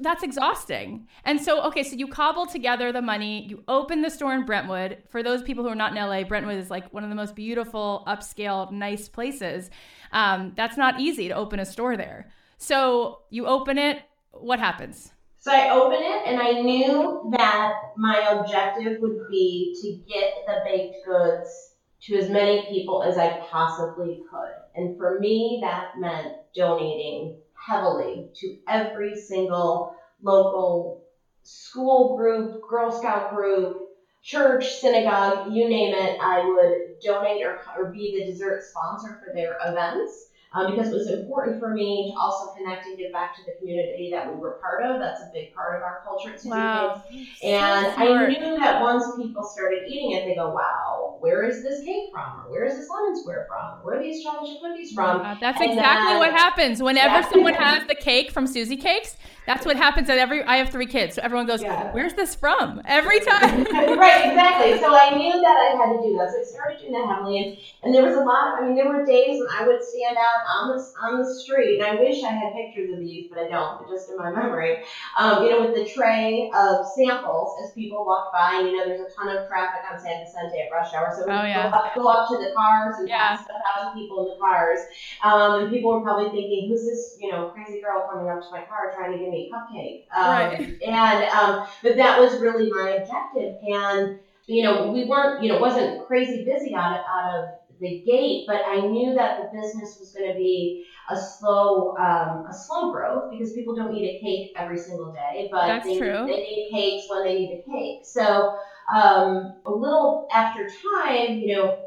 that's 0.02 0.24
exhausting. 0.24 1.08
And 1.24 1.42
so, 1.42 1.64
okay, 1.68 1.84
so 1.84 1.96
you 1.96 2.08
cobble 2.08 2.46
together 2.46 2.92
the 2.92 3.02
money, 3.02 3.46
you 3.48 3.64
open 3.68 4.02
the 4.02 4.10
store 4.10 4.34
in 4.34 4.46
Brentwood. 4.46 5.04
For 5.10 5.24
those 5.24 5.42
people 5.44 5.64
who 5.64 5.70
are 5.70 5.76
not 5.76 5.92
in 5.92 5.98
LA, 5.98 6.24
Brentwood 6.24 6.58
is 6.58 6.70
like 6.70 6.94
one 6.94 7.04
of 7.04 7.10
the 7.10 7.16
most 7.16 7.36
beautiful, 7.36 8.04
upscale, 8.08 8.72
nice 8.72 9.08
places. 9.08 9.70
Um, 10.12 10.54
that's 10.56 10.78
not 10.78 11.00
easy 11.00 11.28
to 11.28 11.36
open 11.36 11.60
a 11.60 11.66
store 11.66 11.98
there. 11.98 12.32
So 12.58 13.20
you 13.30 13.48
open 13.48 13.78
it, 13.78 14.02
what 14.32 14.60
happens? 14.60 15.12
So 15.40 15.52
I 15.52 15.70
opened 15.70 16.04
it 16.04 16.28
and 16.28 16.40
I 16.40 16.62
knew 16.62 17.32
that 17.38 17.74
my 17.96 18.40
objective 18.40 19.00
would 19.00 19.30
be 19.30 19.76
to 19.82 20.12
get 20.12 20.34
the 20.46 20.62
baked 20.66 21.06
goods 21.06 21.76
to 22.02 22.18
as 22.18 22.30
many 22.30 22.66
people 22.70 23.04
as 23.04 23.18
I 23.18 23.40
possibly 23.50 24.22
could. 24.30 24.52
And 24.76 24.98
for 24.98 25.20
me, 25.20 25.60
that 25.62 25.98
meant 25.98 26.34
donating 26.56 27.38
heavily 27.66 28.30
to 28.36 28.58
every 28.68 29.16
single 29.16 29.94
local 30.22 31.04
school 31.44 32.18
group, 32.18 32.62
Girl 32.70 32.92
Scout 32.92 33.34
group, 33.34 33.78
church, 34.22 34.66
synagogue, 34.80 35.52
you 35.52 35.68
name 35.68 35.94
it. 35.94 36.18
I 36.22 36.44
would 36.44 37.00
donate 37.02 37.44
or, 37.44 37.62
or 37.78 37.92
be 37.92 38.16
the 38.18 38.32
dessert 38.32 38.62
sponsor 38.64 39.20
for 39.24 39.34
their 39.34 39.58
events. 39.66 40.28
Um, 40.52 40.72
because 40.72 40.90
it 40.90 40.96
was 40.96 41.08
important 41.08 41.60
for 41.60 41.72
me 41.72 42.12
to 42.12 42.20
also 42.20 42.52
connect 42.58 42.88
and 42.88 42.98
give 42.98 43.12
back 43.12 43.36
to 43.36 43.42
the 43.46 43.52
community 43.60 44.10
that 44.12 44.28
we 44.28 44.36
were 44.40 44.58
part 44.60 44.82
of. 44.84 45.00
That's 45.00 45.22
a 45.22 45.30
big 45.32 45.54
part 45.54 45.78
of 45.78 45.84
our 45.84 46.02
culture 46.04 46.32
at 46.32 46.42
SusieCakes. 46.42 47.02
And 47.44 47.86
So 47.86 48.02
I 48.02 48.28
knew 48.28 48.58
that 48.58 48.82
once 48.82 49.06
people 49.16 49.44
started 49.44 49.84
eating 49.88 50.14
it, 50.14 50.26
they 50.26 50.34
go, 50.34 50.50
wow, 50.50 50.89
where 51.20 51.44
is 51.44 51.64
this 51.64 51.84
cake 51.84 52.10
from? 52.12 52.46
Or 52.46 52.52
where 52.52 52.66
is 52.66 52.76
this 52.76 52.90
lemon 52.90 53.16
square 53.16 53.46
from? 53.50 53.84
Where 53.84 54.00
are 54.00 54.04
these 54.04 54.24
chocolate 54.24 54.52
chip 54.52 54.62
cookies 54.62 54.94
from? 54.94 55.22
Uh, 55.22 55.36
that's 55.40 55.60
And 55.62 55.72
exactly 55.72 56.14
then- 56.14 56.20
what 56.20 56.32
happens. 56.32 56.82
Whenever 56.82 57.16
Yeah. 57.16 57.30
someone 57.30 57.54
has 57.54 57.86
the 57.88 57.96
cake 57.96 58.32
from 58.32 58.46
SusieCakes, 58.46 59.16
that's 59.46 59.66
what 59.66 59.78
happens 59.78 60.10
at 60.10 60.18
every. 60.20 60.44
I 60.44 60.58
have 60.58 60.70
three 60.70 60.86
kids, 60.86 61.16
so 61.16 61.22
everyone 61.24 61.48
goes, 61.48 61.64
Yeah. 61.64 61.92
"Where's 61.92 62.14
this 62.14 62.36
from?" 62.36 62.82
Every 62.86 63.20
time. 63.20 63.64
right, 63.74 64.26
exactly. 64.30 64.78
So 64.80 64.94
I 64.96 65.16
knew 65.18 65.32
that 65.42 65.58
I 65.58 65.76
had 65.76 65.94
to 65.94 66.02
do 66.08 66.16
that. 66.18 66.30
So 66.32 66.40
I 66.40 66.44
started 66.44 66.80
doing 66.80 66.92
that 66.94 67.08
heavily, 67.16 67.58
and, 67.84 67.94
there 67.96 68.04
was 68.06 68.16
a 68.16 68.20
lot. 68.20 68.60
I 68.60 68.66
mean, 68.66 68.76
there 68.76 68.88
were 68.88 69.04
days 69.06 69.40
when 69.42 69.50
I 69.50 69.66
would 69.66 69.82
stand 69.84 70.18
out 70.18 70.46
on 70.48 70.78
the 70.78 70.84
on 71.02 71.18
the 71.20 71.26
street, 71.26 71.80
and 71.80 71.88
I 71.88 72.00
wish 72.00 72.24
I 72.24 72.28
had 72.30 72.54
pictures 72.54 72.94
of 72.94 73.00
these, 73.00 73.28
but 73.30 73.40
I 73.40 73.48
don't. 73.50 73.80
But 73.80 73.90
just 73.90 74.12
in 74.12 74.18
my 74.18 74.30
memory, 74.30 74.84
um, 75.18 75.44
you 75.44 75.50
know, 75.50 75.62
with 75.62 75.74
the 75.74 75.86
tray 75.86 76.52
of 76.54 76.86
samples 76.86 77.56
as 77.66 77.72
people 77.72 78.06
walked 78.06 78.32
by, 78.34 78.58
and 78.60 78.68
you 78.70 78.78
know, 78.78 78.86
there's 78.86 79.02
a 79.02 79.10
ton 79.16 79.30
of 79.36 79.48
traffic 79.48 79.82
on 79.92 79.98
San 80.00 80.24
Vicente 80.24 80.60
at 80.62 80.72
rush 80.72 80.94
hour. 80.94 81.09
So 81.12 81.26
we 81.26 81.32
Oh, 81.32 81.44
yeah. 81.44 81.70
go, 81.70 81.78
up, 81.78 81.96
go 81.96 82.08
up 82.08 82.28
to 82.30 82.38
the 82.38 82.52
cars 82.56 82.96
and 83.00 83.08
Yeah. 83.08 83.18
pass 83.18 83.46
out 83.76 83.92
to 83.92 83.94
people 83.94 84.24
in 84.24 84.34
the 84.34 84.40
cars. 84.40 84.80
Um, 85.24 85.62
and 85.62 85.70
people 85.70 85.92
were 85.96 86.02
probably 86.02 86.26
thinking, 86.30 86.68
who's 86.70 86.86
this, 86.86 87.18
you 87.20 87.32
know, 87.32 87.46
crazy 87.48 87.82
girl 87.82 88.08
coming 88.10 88.30
up 88.30 88.42
to 88.42 88.48
my 88.52 88.62
car 88.64 88.92
trying 88.96 89.12
to 89.12 89.18
give 89.18 89.30
me 89.30 89.50
a 89.52 89.56
cupcake? 89.56 90.04
Um, 90.16 90.30
Right. 90.30 90.76
And, 90.86 91.24
um, 91.32 91.64
but 91.84 91.96
that 91.98 92.20
was 92.20 92.40
really 92.40 92.70
my 92.72 92.90
objective. 93.00 93.56
And, 93.62 94.16
you 94.48 94.64
know, 94.64 94.92
we 94.92 95.06
weren't, 95.06 95.44
you 95.44 95.50
know, 95.50 95.56
it 95.56 95.62
wasn't 95.62 96.06
crazy 96.08 96.44
busy 96.44 96.74
out 96.74 96.94
of, 96.94 97.00
out 97.08 97.36
of 97.36 97.46
the 97.80 98.02
gate, 98.06 98.44
but 98.48 98.62
I 98.68 98.82
knew 98.82 99.14
that 99.14 99.38
the 99.38 99.58
business 99.58 99.96
was 100.00 100.12
going 100.12 100.28
to 100.30 100.36
be 100.36 100.84
a 101.10 101.16
slow, 101.16 101.96
um, 101.98 102.46
a 102.46 102.54
slow 102.54 102.92
growth 102.92 103.32
because 103.32 103.54
people 103.54 103.74
don't 103.74 103.94
eat 103.94 104.18
a 104.18 104.20
cake 104.20 104.52
every 104.56 104.78
single 104.78 105.14
day, 105.14 105.48
but 105.52 105.68
That's 105.68 105.86
they, 105.88 105.98
true. 105.98 106.26
they 106.26 106.36
need 106.36 106.70
cakes 106.72 107.06
when 107.10 107.24
they 107.24 107.34
need 107.36 107.64
a 107.66 107.72
cake. 107.72 108.00
So, 108.04 108.54
um, 108.94 109.56
a 109.66 109.72
little 109.72 110.28
after 110.34 110.68
time, 110.68 111.38
you 111.40 111.56
know, 111.56 111.80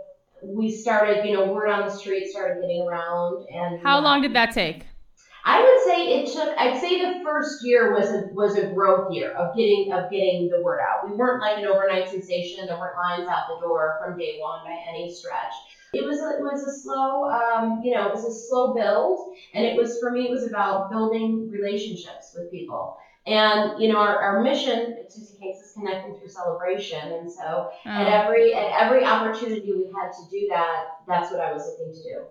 we 0.42 0.70
started, 0.70 1.24
you 1.24 1.34
know, 1.34 1.53
word 1.53 1.68
on 1.68 1.86
the 1.86 1.94
street 1.94 2.28
started 2.28 2.61
getting 2.61 2.82
around, 2.82 3.46
and 3.48 3.80
How 3.82 4.00
long 4.00 4.22
did 4.22 4.34
that 4.34 4.53
take? 4.53 4.84
I 5.44 5.61
would 5.61 5.84
say 5.84 6.20
it 6.20 6.32
took. 6.32 6.57
I'd 6.57 6.80
say 6.80 7.00
the 7.00 7.24
first 7.24 7.64
year 7.64 7.92
was 7.92 8.11
a 8.11 8.28
was 8.32 8.57
a 8.57 8.68
growth 8.68 9.12
year 9.12 9.32
of 9.32 9.57
getting 9.57 9.92
of 9.92 10.11
getting 10.11 10.48
the 10.48 10.61
word 10.62 10.80
out. 10.80 11.09
We 11.09 11.16
weren't 11.16 11.42
like 11.42 11.59
an 11.59 11.64
overnight 11.64 12.09
sensation. 12.09 12.66
There 12.66 12.78
weren't 12.78 12.96
lines 12.96 13.28
out 13.28 13.48
the 13.48 13.61
door 13.61 13.98
from 14.00 14.18
day 14.18 14.38
one 14.38 14.64
by 14.64 14.78
any 14.88 15.12
stretch. 15.12 15.53
It 15.94 16.07
was 16.07 16.20
a, 16.20 16.38
it 16.38 16.42
was 16.42 16.62
a 16.62 16.80
slow, 16.80 17.28
um, 17.28 17.82
you 17.84 17.92
know, 17.92 18.09
it 18.09 18.14
was 18.14 18.24
a 18.24 18.32
slow 18.32 18.72
build, 18.72 19.34
and 19.53 19.64
it 19.64 19.76
was 19.76 19.98
for 19.98 20.11
me. 20.12 20.26
It 20.26 20.30
was 20.30 20.46
about 20.46 20.90
building 20.90 21.50
relationships 21.50 22.34
with 22.36 22.50
people. 22.50 22.96
And 23.26 23.80
you 23.82 23.92
know, 23.92 23.98
our, 23.98 24.16
our 24.18 24.42
mission 24.42 24.91
Susie 25.13 25.37
Cakes 25.41 25.61
is 25.61 25.73
connecting 25.75 26.19
through 26.19 26.29
celebration, 26.29 27.13
and 27.13 27.31
so 27.31 27.71
at 27.85 28.07
Oh. 28.07 28.11
every 28.25 28.55
at 28.55 28.73
every 28.83 29.05
opportunity 29.05 29.73
we 29.73 29.93
had 29.95 30.11
to 30.13 30.31
do 30.31 30.49
that, 30.51 30.99
that's 31.07 31.31
what 31.31 31.41
I 31.41 31.53
was 31.53 31.67
looking 31.67 31.93
to 31.95 32.03
do. 32.03 32.25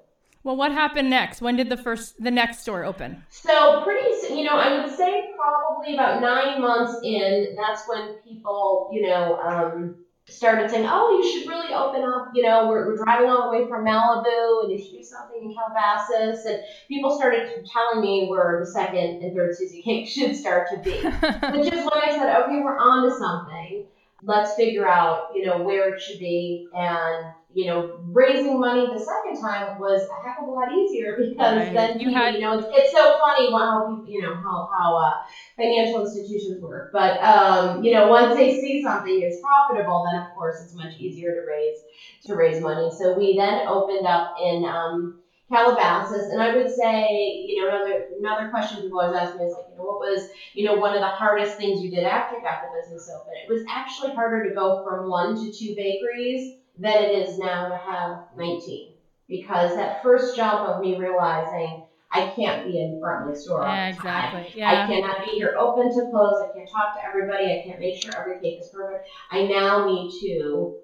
Well, 0.43 0.55
what 0.55 0.71
happened 0.71 1.09
next? 1.09 1.39
When 1.41 1.55
did 1.55 1.69
the 1.69 1.77
first, 1.77 2.15
the 2.23 2.31
next 2.31 2.61
store 2.61 2.83
open? 2.83 3.23
So 3.29 3.83
pretty, 3.83 4.33
you 4.35 4.43
know, 4.43 4.55
I 4.55 4.81
would 4.83 4.91
say 4.91 5.29
probably 5.37 5.93
about 5.93 6.19
nine 6.19 6.59
months 6.59 6.99
in, 7.03 7.55
that's 7.55 7.87
when 7.87 8.15
people, 8.27 8.89
you 8.91 9.03
know, 9.03 9.39
um, 9.39 9.97
started 10.31 10.69
saying, 10.69 10.87
oh, 10.89 11.21
you 11.21 11.31
should 11.31 11.49
really 11.49 11.73
open 11.73 12.03
up. 12.03 12.31
You 12.33 12.43
know, 12.43 12.67
we're, 12.67 12.87
we're 12.87 13.03
driving 13.03 13.29
all 13.29 13.51
the 13.51 13.57
way 13.57 13.67
from 13.67 13.85
Malibu, 13.85 14.63
and 14.63 14.71
you 14.71 14.77
should 14.77 14.97
do 14.97 15.03
something 15.03 15.41
in 15.41 15.53
Calabasas. 15.53 16.45
And 16.45 16.63
people 16.87 17.17
started 17.17 17.65
telling 17.71 18.01
me 18.01 18.27
where 18.29 18.59
the 18.63 18.71
second 18.71 19.23
and 19.23 19.35
third 19.35 19.51
SusieCake 19.51 20.07
should 20.13 20.35
start 20.35 20.67
to 20.71 20.77
be. 20.77 20.91
Which 21.57 21.73
is 21.73 21.79
when 21.79 22.01
I 22.01 22.11
said, 22.11 22.41
okay, 22.43 22.61
we're 22.61 22.77
on 22.77 23.09
to 23.09 23.17
something. 23.17 23.85
Let's 24.23 24.53
figure 24.55 24.85
out, 24.85 25.19
you 25.33 25.41
know, 25.41 25.61
where 25.61 25.87
it 25.89 25.99
should 25.99 26.17
be. 26.19 26.63
And, 26.73 27.25
you 27.53 27.65
know, 27.65 27.89
raising 28.13 28.59
money 28.59 28.87
the 28.89 28.99
second 28.99 29.39
time 29.41 29.77
was 29.77 30.01
a 30.01 30.25
heck 30.25 30.35
of 30.39 30.45
a 30.47 30.49
lot 30.51 30.71
easier 30.71 31.15
because 31.17 31.55
Right. 31.55 31.73
then 31.73 31.97
You 31.99 32.09
had- 32.15 32.31
you 32.33 32.39
know, 32.39 32.53
it's, 32.53 32.65
it's 32.71 32.91
so 32.91 33.11
funny 33.19 33.51
how 33.51 33.83
people, 33.87 34.09
you 34.09 34.21
know, 34.21 34.33
how, 34.43 34.67
how 34.77 34.95
uh, 34.95 35.13
financial 35.57 35.99
institutions 35.99 36.59
work. 36.61 36.89
But, 36.91 37.21
um, 37.23 37.81
you 37.83 37.91
know, 37.91 38.07
once 38.07 38.33
they 38.35 38.49
see 38.49 38.81
something 38.81 39.21
is 39.21 39.39
profitable, 39.41 40.03
then 40.05 40.15
of 40.21 40.29
course 40.33 40.59
it's 40.61 40.73
much 40.73 40.93
easier 40.97 41.33
to 41.33 41.41
raise, 41.47 41.81
to 42.25 42.35
raise 42.35 42.59
money. 42.59 42.89
So 42.91 43.13
we 43.15 43.35
then 43.35 43.59
opened 43.67 44.05
up 44.05 44.25
in, 44.39 44.63
um, 44.63 45.11
Calabasas, 45.51 46.29
and 46.29 46.41
I 46.41 46.55
would 46.55 46.71
say, 46.71 47.43
you 47.45 47.61
know, 47.61 47.67
another 47.67 48.05
another 48.17 48.49
question 48.49 48.81
people 48.81 49.01
always 49.01 49.17
ask 49.17 49.37
me 49.37 49.43
is 49.43 49.53
like, 49.53 49.65
you 49.69 49.77
know, 49.77 49.83
what 49.83 49.99
was 49.99 50.29
you 50.53 50.65
know, 50.65 50.75
one 50.75 50.93
of 50.93 51.01
the 51.01 51.07
hardest 51.07 51.57
things 51.57 51.81
you 51.81 51.91
did 51.91 52.05
after 52.05 52.37
you 52.37 52.41
got 52.41 52.61
the 52.61 52.79
business 52.79 53.09
open. 53.09 53.33
It 53.43 53.51
was 53.51 53.63
actually 53.69 54.13
harder 54.13 54.47
to 54.47 54.55
go 54.55 54.83
from 54.83 55.09
one 55.09 55.35
to 55.35 55.51
two 55.51 55.75
bakeries 55.75 56.55
than 56.77 57.03
it 57.03 57.27
is 57.27 57.37
now 57.37 57.67
to 57.67 57.75
have 57.75 58.23
19. 58.37 58.93
Because 59.27 59.75
that 59.75 60.03
first 60.03 60.35
jump 60.35 60.67
of 60.67 60.81
me 60.81 60.97
realizing 60.97 61.83
I 62.11 62.33
can't 62.35 62.65
be 62.65 62.79
in 62.79 62.99
front 62.99 63.29
of 63.29 63.33
the 63.33 63.39
store 63.39 63.65
all 63.65 63.73
yeah, 63.73 63.91
the 63.91 63.97
time. 63.97 64.35
exactly. 64.35 64.63
I 64.63 64.73
Yeah. 64.73 64.87
cannot 64.87 65.25
be 65.25 65.31
here 65.31 65.55
open 65.57 65.89
to 65.93 66.09
close. 66.11 66.43
I 66.43 66.57
can't 66.57 66.69
talk 66.69 66.95
to 66.95 67.05
everybody. 67.05 67.45
I 67.45 67.63
can't 67.65 67.79
make 67.79 68.01
sure 68.01 68.11
every 68.17 68.39
cake 68.39 68.59
is 68.59 68.69
perfect. 68.69 69.07
I 69.31 69.43
now 69.43 69.85
need 69.85 70.11
to 70.21 70.75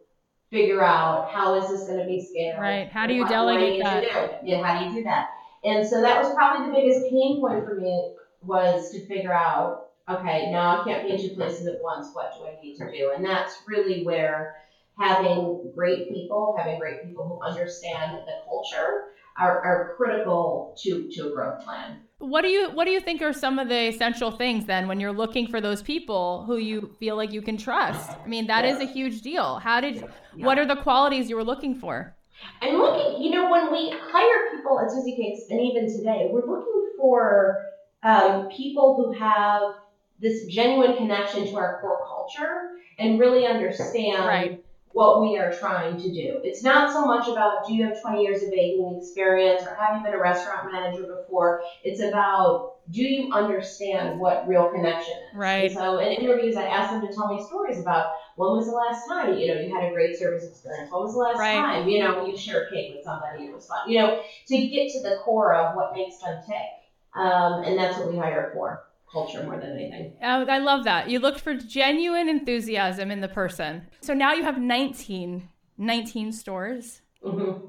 figure 0.50 0.84
out 0.84 1.30
how 1.32 1.56
is 1.56 1.70
this 1.70 1.88
going 1.88 2.00
to 2.00 2.06
be 2.06 2.26
scaled. 2.26 2.60
Right. 2.60 2.90
How 2.90 3.08
do 3.08 3.14
you 3.14 3.28
delegate 3.28 3.84
that? 3.84 4.02
do? 4.02 4.48
Yeah, 4.48 4.64
how 4.64 4.80
do 4.80 4.86
you 4.86 4.94
do 4.94 5.04
that? 5.04 5.30
And 5.64 5.88
so 5.88 6.02
that 6.02 6.22
was 6.24 6.34
probably 6.34 6.68
the 6.68 6.74
biggest 6.74 7.10
pain 7.10 7.40
point 7.42 7.66
for 7.66 7.76
me 7.76 8.14
was 8.42 8.92
to 8.92 9.06
figure 9.08 9.34
out, 9.34 9.88
okay, 10.08 10.50
now 10.52 10.82
I 10.82 10.84
can't 10.86 11.08
be 11.08 11.14
in 11.14 11.30
two 11.30 11.36
places 11.36 11.68
at 11.68 11.82
once. 11.82 12.10
What 12.14 12.34
do 12.38 12.46
I 12.46 12.62
need 12.62 12.78
to 12.78 12.92
do? 12.92 13.12
And 13.16 13.26
that's 13.26 13.56
really 13.68 14.06
where 14.06 14.56
having 14.98 15.72
great 15.76 16.10
people, 16.10 16.56
having 16.58 16.80
great 16.80 17.04
people 17.04 17.28
who 17.28 17.46
understand 17.46 18.18
the 18.26 18.34
culture 18.46 19.06
are, 19.38 19.64
are 19.64 19.94
critical 19.98 20.76
to, 20.84 21.10
to 21.12 21.28
a 21.28 21.32
growth 21.32 21.64
plan. 21.64 22.00
What 22.20 22.42
do 22.42 22.48
you 22.48 22.70
What 22.72 22.86
do 22.86 22.92
you 22.92 23.00
think 23.00 23.22
are 23.22 23.32
some 23.32 23.60
of 23.60 23.70
the 23.70 23.90
essential 23.90 24.32
things 24.32 24.66
then 24.66 24.88
when 24.88 25.00
you're 25.00 25.12
looking 25.14 25.48
for 25.48 25.62
those 25.62 25.84
people 25.84 26.46
who 26.46 26.58
you 26.58 26.96
feel 27.00 27.16
like 27.16 27.32
you 27.32 27.42
can 27.42 27.58
trust? 27.58 28.10
I 28.10 28.28
mean, 28.28 28.48
that 28.48 28.66
is 28.66 28.80
a 28.80 28.86
huge 28.86 29.22
deal. 29.22 29.60
How 29.60 29.80
did? 29.82 30.04
What 30.34 30.58
are 30.58 30.66
the 30.66 30.78
qualities 30.78 31.30
you 31.30 31.36
were 31.36 31.44
looking 31.44 31.76
for? 31.76 32.16
I'm 32.62 32.76
looking, 32.78 33.22
you 33.22 33.32
know, 33.32 33.50
when 33.50 33.72
we 33.72 33.92
hire 33.92 34.56
people 34.56 34.80
at 34.80 34.88
SusieCakes, 34.88 35.50
and 35.50 35.60
even 35.62 35.92
today, 35.92 36.30
we're 36.32 36.46
looking 36.46 36.92
for 36.98 37.66
um, 38.04 38.50
people 38.50 38.96
who 38.96 39.12
have 39.20 39.74
this 40.20 40.46
genuine 40.46 40.98
connection 40.98 41.48
to 41.48 41.56
our 41.56 41.80
core 41.82 42.06
culture 42.08 42.78
and 43.00 43.20
really 43.20 43.46
understand 43.46 44.26
Right. 44.26 44.64
What 44.98 45.22
we 45.22 45.38
are 45.38 45.54
trying 45.54 45.96
to 45.96 46.12
do. 46.12 46.42
It's 46.44 46.64
not 46.64 46.92
so 46.92 47.06
much 47.06 47.28
about 47.28 47.68
do 47.68 47.76
you 47.76 47.86
have 47.86 48.02
20 48.02 48.20
years 48.20 48.42
of 48.42 48.50
baking 48.50 48.98
experience 49.00 49.62
or 49.62 49.76
have 49.76 49.96
you 49.96 50.04
been 50.04 50.14
a 50.14 50.20
restaurant 50.20 50.72
manager 50.72 51.04
before. 51.04 51.62
It's 51.84 52.02
about 52.02 52.78
do 52.90 53.04
you 53.04 53.32
understand 53.32 54.20
what 54.20 54.48
real 54.48 54.72
connection 54.72 55.14
is. 55.14 55.38
Right. 55.38 55.66
And 55.66 55.72
so 55.72 56.00
in 56.00 56.14
interviews, 56.14 56.56
I 56.56 56.64
ask 56.64 56.90
them 56.92 57.06
to 57.06 57.14
tell 57.14 57.32
me 57.32 57.46
stories 57.46 57.80
about 57.80 58.08
when 58.38 58.50
was 58.54 58.66
the 58.66 58.72
last 58.72 59.08
time 59.08 59.38
you 59.38 59.54
know 59.54 59.62
you 59.62 59.72
had 59.72 59.88
a 59.88 59.94
great 59.94 60.18
service 60.18 60.44
experience. 60.44 60.92
When 60.92 61.04
was 61.04 61.14
the 61.14 61.20
last 61.20 61.38
Right. 61.38 61.54
time 61.54 61.88
you 61.88 62.00
know 62.00 62.26
you 62.26 62.36
shared 62.36 62.72
cake 62.72 62.96
with 62.96 63.04
somebody 63.04 63.44
and 63.44 63.50
it 63.50 63.56
was 63.56 63.68
fun. 63.68 63.88
You 63.88 64.00
know 64.00 64.20
to 64.48 64.68
get 64.68 64.92
to 64.94 65.02
the 65.04 65.18
core 65.24 65.54
of 65.54 65.76
what 65.76 65.94
makes 65.94 66.18
them 66.18 66.42
tick. 66.44 66.74
Um, 67.14 67.64
and 67.64 67.78
that's 67.78 68.00
what 68.00 68.10
we 68.10 68.18
hire 68.18 68.50
for 68.52 68.87
culture 69.12 69.44
more 69.44 69.60
than 69.60 69.72
anything. 69.72 70.14
Oh, 70.22 70.46
I 70.46 70.60
love 70.60 70.84
that. 70.84 71.10
You 71.10 71.20
looked 71.20 71.40
for 71.40 71.54
genuine 71.54 72.30
enthusiasm 72.30 73.12
in 73.12 73.22
the 73.22 73.28
person. 73.28 73.88
So 74.02 74.14
now 74.14 74.34
you 74.34 74.44
have 74.44 74.60
19, 74.60 75.48
19 75.78 76.32
stores. 76.32 77.02
Mm-hmm. 77.24 77.68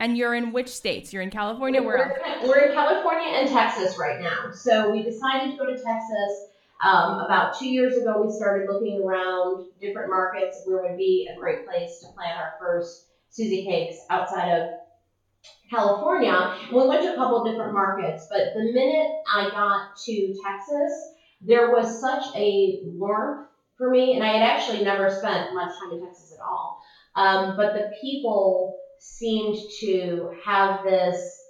And 0.00 0.16
you're 0.16 0.34
in 0.34 0.52
which 0.52 0.68
states? 0.68 1.12
You're 1.12 1.22
in 1.22 1.30
California. 1.30 1.82
Where? 1.82 2.20
We're, 2.42 2.48
we're 2.48 2.68
in 2.68 2.74
California 2.74 3.28
and 3.28 3.48
Texas 3.48 3.98
right 3.98 4.20
now. 4.20 4.52
So 4.52 4.90
we 4.90 5.02
decided 5.02 5.52
to 5.52 5.56
go 5.56 5.66
to 5.66 5.72
Texas. 5.72 6.46
Um, 6.84 7.18
about 7.18 7.58
two 7.58 7.68
years 7.68 7.96
ago, 7.96 8.22
we 8.24 8.32
started 8.32 8.68
looking 8.70 9.02
around 9.02 9.66
different 9.80 10.10
markets 10.10 10.62
where 10.64 10.82
would 10.82 10.96
be 10.96 11.28
a 11.34 11.36
great 11.36 11.66
place 11.66 11.98
to 12.00 12.12
plant 12.14 12.38
our 12.38 12.54
first 12.60 13.06
SusieCakes 13.36 13.96
outside 14.10 14.52
of 14.52 14.70
California. 15.70 16.32
And 16.32 16.76
we 16.76 16.86
went 16.86 17.02
to 17.02 17.12
a 17.12 17.16
couple 17.16 17.40
of 17.40 17.46
different 17.46 17.72
markets, 17.72 18.26
but 18.30 18.52
the 18.54 18.72
minute 18.72 19.06
I 19.32 19.50
got 19.50 19.96
to 20.04 20.34
Texas, 20.44 20.92
there 21.40 21.70
was 21.70 22.00
such 22.00 22.24
a 22.36 22.80
warmth 22.84 23.46
for 23.76 23.90
me, 23.90 24.14
and 24.14 24.24
I 24.24 24.28
had 24.28 24.42
actually 24.42 24.82
never 24.82 25.08
spent 25.08 25.54
much 25.54 25.70
time 25.78 25.92
in 25.92 26.04
Texas 26.04 26.32
at 26.32 26.42
all. 26.42 26.80
Um, 27.14 27.56
but 27.56 27.74
the 27.74 27.90
people 28.00 28.76
seemed 28.98 29.56
to 29.80 30.30
have 30.44 30.82
this 30.84 31.46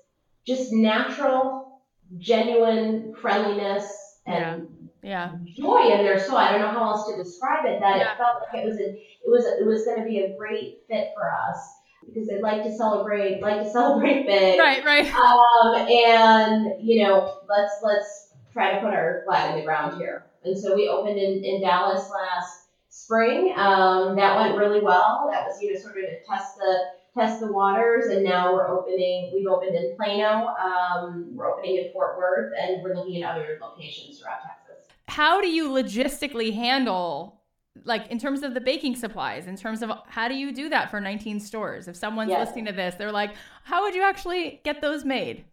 just 0.47 0.73
natural, 0.73 1.81
genuine 2.19 3.15
friendliness 3.15 4.19
and 4.27 4.67
Yeah. 5.03 5.31
joy 5.57 5.89
in 5.89 6.03
their 6.03 6.19
soul. 6.19 6.37
I 6.37 6.53
don't 6.53 6.61
know 6.61 6.69
how 6.69 6.91
else 6.91 7.09
to 7.11 7.17
describe 7.17 7.65
it. 7.65 7.81
That 7.81 7.97
Yeah. 7.97 8.13
it 8.13 8.17
felt 8.19 8.43
like 8.53 8.63
it 8.63 8.67
was 8.67 8.79
a, 8.79 8.91
it 8.91 9.31
was 9.31 9.47
it 9.47 9.67
was 9.67 9.85
going 9.85 9.99
to 9.99 10.05
be 10.05 10.21
a 10.21 10.37
great 10.37 10.83
fit 10.89 11.09
for 11.15 11.33
us 11.33 11.78
because 12.09 12.29
they 12.29 12.41
like 12.41 12.63
to 12.65 12.75
celebrate, 12.75 13.41
like 13.41 13.63
to 13.63 13.71
celebrate 13.71 14.27
big. 14.27 14.59
Right, 14.59 14.85
right. 14.85 15.13
Um, 15.15 15.75
and 15.77 16.83
you 16.83 17.05
know, 17.05 17.39
let's 17.49 17.75
let's 17.83 18.31
try 18.53 18.75
to 18.75 18.81
put 18.81 18.95
our 18.95 19.23
flag 19.27 19.53
in 19.53 19.61
the 19.61 19.65
ground 19.65 20.01
here. 20.01 20.27
And 20.45 20.59
so 20.59 20.75
we 20.75 20.89
opened 20.89 21.19
in, 21.19 21.45
in 21.45 21.61
Dallas 21.61 22.11
last 22.11 22.69
spring. 22.89 23.53
Um, 23.57 24.17
that 24.17 24.37
went 24.37 24.57
really 24.57 24.81
well. 24.81 25.29
That 25.31 25.47
was 25.47 25.61
you 25.61 25.73
know 25.73 25.81
sort 25.81 25.97
of 25.99 26.05
to 26.05 26.25
test 26.29 26.57
the 26.59 26.79
test 27.15 27.41
the 27.41 27.53
waters, 27.53 28.07
and 28.07 28.25
now 28.25 28.53
we're 28.53 28.69
opening. 28.69 29.33
We've 29.35 29.47
opened 29.47 29.75
in 29.75 29.95
Plano. 29.97 30.49
Um, 30.49 31.31
we're 31.35 31.51
opening 31.51 31.77
in 31.77 31.93
Fort 31.93 32.19
Worth, 32.19 32.53
and 32.59 32.83
we're 32.83 32.95
looking 32.95 33.23
at 33.23 33.37
other 33.37 33.59
locations 33.61 34.21
throughout 34.21 34.39
Texas. 34.43 34.87
How 35.09 35.41
do 35.41 35.49
you 35.49 35.71
logistically 35.71 36.55
handle, 36.55 37.38
like 37.85 38.09
in 38.09 38.19
terms 38.19 38.43
of 38.43 38.55
the 38.55 38.61
baking 38.61 38.97
supplies, 38.97 39.47
in 39.47 39.57
terms 39.57 39.83
of 39.83 39.91
how 40.07 40.29
do 40.29 40.35
you 40.35 40.53
do 40.53 40.69
that 40.69 40.91
for 40.91 41.01
19 41.01 41.41
stores? 41.41 41.89
If 41.89 41.97
someone's 41.97 42.31
Yes. 42.31 42.49
listening 42.49 42.67
to 42.67 42.73
this, 42.73 42.95
they're 42.97 43.13
like, 43.13 43.35
how 43.65 43.83
would 43.83 43.95
you 43.95 44.03
actually 44.03 44.61
get 44.65 44.81
those 44.81 45.05
made? 45.05 45.45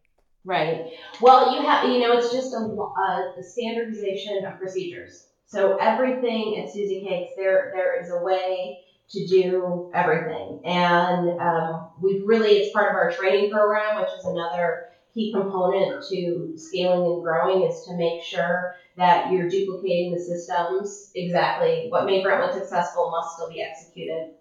Right. 0.43 0.91
Well, 1.21 1.55
you 1.55 1.67
have, 1.67 1.89
you 1.89 1.99
know, 1.99 2.13
it's 2.17 2.31
just 2.31 2.53
a, 2.53 2.57
a, 2.57 3.41
standardization 3.41 4.45
of 4.45 4.59
procedures. 4.59 5.29
So 5.47 5.77
everything 5.77 6.59
at 6.59 6.69
SusieCakes, 6.69 7.29
there 7.35 7.71
there 7.73 7.99
is 7.99 8.11
a 8.11 8.23
way 8.23 8.79
to 9.09 9.27
do 9.27 9.91
everything. 9.93 10.61
And 10.65 11.39
um, 11.39 11.87
we've 12.01 12.23
really, 12.25 12.57
it's 12.57 12.73
part 12.73 12.91
of 12.91 12.95
our 12.95 13.11
training 13.11 13.51
program, 13.51 14.01
which 14.01 14.09
is 14.17 14.25
another 14.25 14.89
key 15.13 15.31
component 15.31 16.03
to 16.09 16.53
scaling 16.57 17.13
and 17.13 17.23
growing, 17.23 17.63
is 17.63 17.83
to 17.85 17.95
make 17.95 18.21
sure 18.23 18.75
that 18.97 19.31
you're 19.31 19.49
duplicating 19.49 20.13
the 20.13 20.19
systems. 20.19 21.11
Exactly 21.15 21.87
what 21.89 22.05
made 22.05 22.23
Brentwood 22.23 22.53
successful 22.53 23.11
must 23.11 23.35
still 23.35 23.49
be 23.49 23.61
executed 23.61 24.31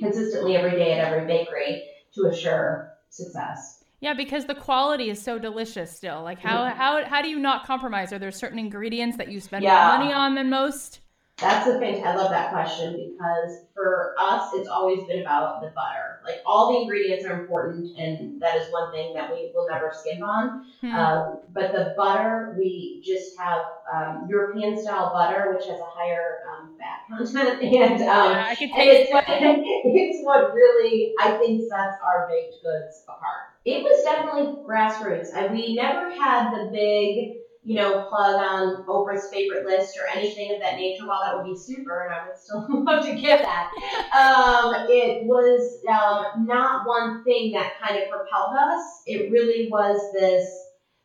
consistently 0.00 0.56
every 0.56 0.78
day 0.78 0.92
at 0.92 1.04
every 1.04 1.26
bakery 1.26 1.82
to 2.14 2.26
assure 2.26 2.92
success. 3.08 3.84
Yeah, 4.00 4.14
because 4.14 4.46
the 4.46 4.54
quality 4.54 5.10
is 5.10 5.22
so 5.22 5.38
delicious 5.38 5.94
still. 5.94 6.22
Like 6.22 6.40
how 6.40 6.64
mm-hmm. 6.64 6.76
how 6.76 7.04
how 7.04 7.22
do 7.22 7.28
you 7.28 7.38
not 7.38 7.66
compromise? 7.66 8.12
Are 8.12 8.18
there 8.18 8.32
certain 8.32 8.58
ingredients 8.58 9.16
that 9.16 9.28
you 9.28 9.40
spend 9.40 9.62
yeah. 9.62 9.86
more 9.86 9.98
money 9.98 10.12
on 10.12 10.34
than 10.34 10.50
most? 10.50 11.00
That's 11.38 11.66
a 11.66 11.78
thing. 11.78 12.04
I 12.04 12.14
love 12.14 12.30
that 12.30 12.50
question 12.52 12.92
because 12.92 13.64
for 13.74 14.14
us, 14.18 14.50
it's 14.54 14.68
always 14.68 15.02
been 15.04 15.22
about 15.22 15.60
the 15.60 15.68
butter. 15.68 16.20
Like 16.24 16.40
all 16.46 16.72
the 16.72 16.82
ingredients 16.82 17.24
are 17.24 17.40
important, 17.40 17.98
and 17.98 18.40
that 18.40 18.56
is 18.56 18.70
one 18.70 18.92
thing 18.92 19.12
that 19.14 19.30
we 19.30 19.50
will 19.52 19.66
never 19.68 19.92
skimp 19.92 20.22
on. 20.22 20.66
Hmm. 20.80 20.94
Um, 20.94 21.40
but 21.52 21.72
the 21.72 21.94
butter, 21.96 22.54
we 22.56 23.02
just 23.04 23.36
have 23.38 23.62
um, 23.92 24.26
European 24.28 24.80
style 24.80 25.10
butter, 25.12 25.52
which 25.56 25.66
has 25.66 25.80
a 25.80 25.84
higher 25.84 26.40
um, 26.48 26.76
fat 26.78 27.00
content, 27.08 27.62
and, 27.62 28.02
um, 28.02 28.32
yeah, 28.32 28.46
I 28.48 28.54
can 28.54 28.70
taste 28.70 28.78
and 28.78 28.86
it's, 28.88 29.12
what, 29.12 29.24
it's 29.28 30.24
what 30.24 30.54
really 30.54 31.14
I 31.20 31.32
think 31.38 31.62
sets 31.62 31.96
our 32.04 32.28
baked 32.28 32.62
goods 32.62 33.02
apart. 33.08 33.50
It 33.64 33.82
was 33.82 34.02
definitely 34.04 34.62
grassroots. 34.64 35.34
I, 35.34 35.52
we 35.52 35.74
never 35.74 36.10
had 36.10 36.52
the 36.52 36.70
big 36.72 37.41
you 37.64 37.76
know, 37.76 38.06
plug 38.08 38.34
on 38.40 38.84
Oprah's 38.86 39.28
favorite 39.30 39.64
list 39.64 39.96
or 39.96 40.06
anything 40.16 40.52
of 40.52 40.60
that 40.60 40.76
nature, 40.76 41.06
while 41.06 41.20
that 41.22 41.36
would 41.36 41.46
be 41.46 41.56
super, 41.56 42.06
and 42.06 42.14
I 42.14 42.26
would 42.26 42.36
still 42.36 42.66
love 42.84 43.04
to 43.04 43.14
give 43.14 43.40
that, 43.40 43.70
um, 44.12 44.86
it 44.88 45.24
was 45.24 45.78
um, 45.88 46.46
not 46.46 46.86
one 46.86 47.22
thing 47.24 47.52
that 47.52 47.74
kind 47.80 48.02
of 48.02 48.08
propelled 48.08 48.56
us. 48.56 49.02
It 49.06 49.30
really 49.30 49.68
was 49.70 50.00
this 50.12 50.48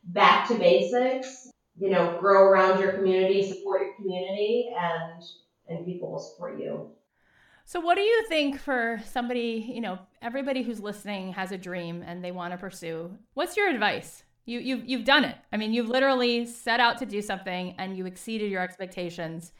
back 0.04 0.48
to 0.48 0.54
basics, 0.54 1.48
you 1.78 1.90
know, 1.90 2.18
grow 2.18 2.44
around 2.44 2.80
your 2.80 2.92
community, 2.92 3.48
support 3.48 3.82
your 3.82 3.94
community, 3.94 4.70
and 4.76 5.22
and 5.68 5.84
people 5.84 6.10
will 6.10 6.18
support 6.18 6.58
you. 6.58 6.90
So, 7.66 7.80
what 7.80 7.96
do 7.96 8.00
you 8.00 8.26
think 8.28 8.58
for 8.58 9.00
somebody, 9.04 9.70
you 9.72 9.82
know, 9.82 9.98
everybody 10.22 10.62
who's 10.62 10.80
listening 10.80 11.34
has 11.34 11.52
a 11.52 11.58
dream 11.58 12.02
and 12.04 12.24
they 12.24 12.32
want 12.32 12.52
to 12.52 12.58
pursue? 12.58 13.10
What's 13.34 13.56
your 13.56 13.68
advice? 13.68 14.24
You 14.48 14.60
you've 14.60 14.88
you've 14.88 15.04
done 15.04 15.24
it. 15.24 15.36
I 15.52 15.58
mean, 15.58 15.74
you've 15.74 15.90
literally 15.90 16.46
set 16.46 16.80
out 16.80 16.96
to 16.98 17.06
do 17.06 17.20
something 17.20 17.74
and 17.76 17.98
you 17.98 18.06
exceeded 18.06 18.50
your 18.50 18.62
expectations. 18.62 19.52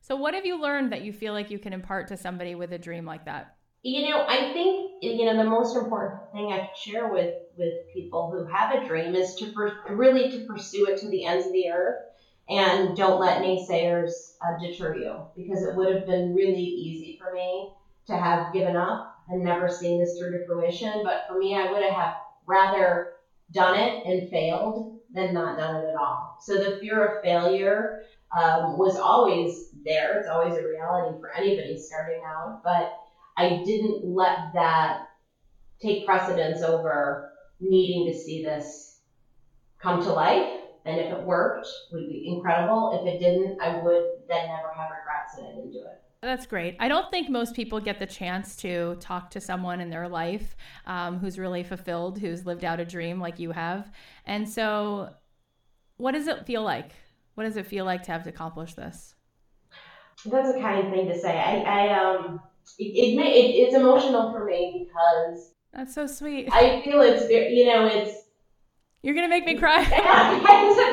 So 0.00 0.14
what 0.14 0.34
have 0.34 0.46
you 0.46 0.62
learned 0.62 0.92
that 0.92 1.02
you 1.02 1.12
feel 1.12 1.32
like 1.32 1.50
you 1.50 1.58
can 1.58 1.72
impart 1.72 2.06
to 2.08 2.16
somebody 2.16 2.54
with 2.54 2.72
a 2.72 2.78
dream 2.78 3.04
like 3.04 3.24
that? 3.24 3.56
You 3.82 4.08
know, 4.08 4.24
I 4.24 4.52
think 4.52 5.02
you 5.02 5.24
know 5.24 5.36
the 5.36 5.50
most 5.50 5.76
important 5.76 6.20
thing 6.32 6.52
I 6.52 6.68
could 6.68 6.76
share 6.76 7.08
with 7.08 7.34
with 7.58 7.74
people 7.92 8.30
who 8.30 8.44
have 8.44 8.72
a 8.72 8.86
dream 8.86 9.16
is 9.16 9.34
to 9.34 9.50
per- 9.50 9.82
really 9.90 10.30
to 10.30 10.46
pursue 10.46 10.86
it 10.86 11.00
to 11.00 11.08
the 11.08 11.24
ends 11.24 11.46
of 11.46 11.52
the 11.52 11.68
earth 11.68 12.04
and 12.48 12.96
don't 12.96 13.18
let 13.18 13.42
naysayers 13.42 14.36
uh, 14.46 14.56
deter 14.60 14.94
you 14.94 15.22
because 15.36 15.64
it 15.64 15.74
would 15.74 15.92
have 15.92 16.06
been 16.06 16.36
really 16.36 16.62
easy 16.62 17.18
for 17.20 17.34
me 17.34 17.72
to 18.06 18.16
have 18.16 18.52
given 18.52 18.76
up 18.76 19.18
and 19.28 19.42
never 19.42 19.68
seen 19.68 19.98
this 19.98 20.16
through 20.16 20.38
to 20.38 20.46
fruition. 20.46 21.00
But 21.02 21.24
for 21.26 21.36
me, 21.36 21.56
I 21.56 21.72
would 21.72 21.82
have 21.82 22.14
rather 22.46 23.15
done 23.52 23.74
it 23.74 24.04
and 24.04 24.28
failed 24.28 24.78
than 25.12 25.32
not 25.32 25.56
done 25.56 25.74
it 25.74 25.84
at 25.88 25.94
all. 25.94 26.36
So 26.40 26.56
the 26.56 26.76
fear 26.80 27.02
of 27.04 27.22
failure 27.22 27.94
um, 28.36 28.76
was 28.76 28.96
always 28.96 29.66
there. 29.84 30.16
It's 30.18 30.28
always 30.28 30.56
a 30.56 30.62
reality 30.62 31.14
for 31.20 31.30
anybody 31.36 31.76
starting 31.76 32.20
out, 32.26 32.58
but 32.64 32.88
I 33.36 33.60
didn't 33.64 34.02
let 34.02 34.36
that 34.54 34.96
take 35.80 36.04
precedence 36.04 36.62
over 36.62 37.22
needing 37.60 38.04
to 38.06 38.12
see 38.12 38.40
this 38.40 38.98
come 39.80 40.00
to 40.02 40.10
life. 40.10 40.48
And 40.84 40.98
if 40.98 41.10
it 41.10 41.20
worked, 41.20 41.66
would 41.90 42.06
be 42.08 42.22
incredible. 42.26 42.90
If 42.92 43.06
it 43.14 43.18
didn't, 43.18 43.56
I 43.60 43.70
would 43.70 44.02
then 44.28 44.46
never 44.48 44.70
have 44.76 44.88
regrets 44.90 45.34
that 45.34 45.42
I 45.44 45.52
didn't 45.52 45.72
do 45.72 45.78
it. 45.78 46.05
That's 46.22 46.46
great. 46.46 46.76
I 46.80 46.88
don't 46.88 47.10
think 47.10 47.28
most 47.28 47.54
people 47.54 47.78
get 47.78 47.98
the 47.98 48.06
chance 48.06 48.56
to 48.56 48.96
talk 49.00 49.30
to 49.32 49.40
someone 49.40 49.80
in 49.80 49.90
their 49.90 50.08
life 50.08 50.56
um, 50.86 51.18
who's 51.18 51.38
really 51.38 51.62
fulfilled, 51.62 52.18
who's 52.18 52.46
lived 52.46 52.64
out 52.64 52.80
a 52.80 52.84
dream 52.84 53.20
like 53.20 53.38
you 53.38 53.52
have. 53.52 53.90
And 54.24 54.48
so, 54.48 55.10
what 55.98 56.12
does 56.12 56.26
it 56.26 56.46
feel 56.46 56.62
like? 56.62 56.92
What 57.34 57.44
does 57.44 57.56
it 57.56 57.66
feel 57.66 57.84
like 57.84 58.02
to 58.04 58.12
have 58.12 58.26
accomplished 58.26 58.76
this? 58.76 59.14
That's 60.24 60.56
a 60.56 60.60
kind 60.60 60.90
thing 60.90 61.06
to 61.08 61.18
say. 61.18 61.38
I, 61.38 61.60
I 61.60 61.98
um, 61.98 62.40
it, 62.78 62.84
it, 62.84 63.18
it, 63.18 63.54
it's 63.66 63.74
emotional 63.74 64.32
for 64.32 64.44
me 64.44 64.88
because 64.88 65.52
that's 65.72 65.94
so 65.94 66.06
sweet. 66.06 66.48
I 66.50 66.80
feel 66.82 67.02
it's 67.02 67.26
very, 67.26 67.54
you 67.54 67.66
know 67.66 67.86
it's. 67.86 68.22
You're 69.02 69.14
gonna 69.14 69.28
make 69.28 69.44
me 69.44 69.56
cry. 69.56 69.82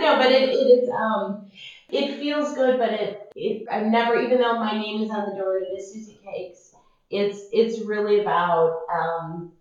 no, 0.03 0.17
but 0.17 0.32
it, 0.32 0.49
it 0.49 0.53
is 0.53 0.89
um 0.89 1.49
it 1.94 2.20
feels 2.20 2.56
good, 2.56 2.80
but 2.80 2.89
it, 2.89 3.32
it 3.36 3.68
I've 3.72 3.86
never, 3.86 4.20
even 4.20 4.39
though 4.39 4.60
my 4.60 4.74
name 4.74 5.04
is 5.04 5.12
on 5.12 5.30
the 5.30 5.36
door, 5.36 5.60
it 5.60 5.68
is 5.78 5.94
SusieCakes. 5.96 6.76
It's 7.12 7.48
it's 7.52 7.86
really 7.86 8.22
about 8.22 8.82
um, 8.91 9.52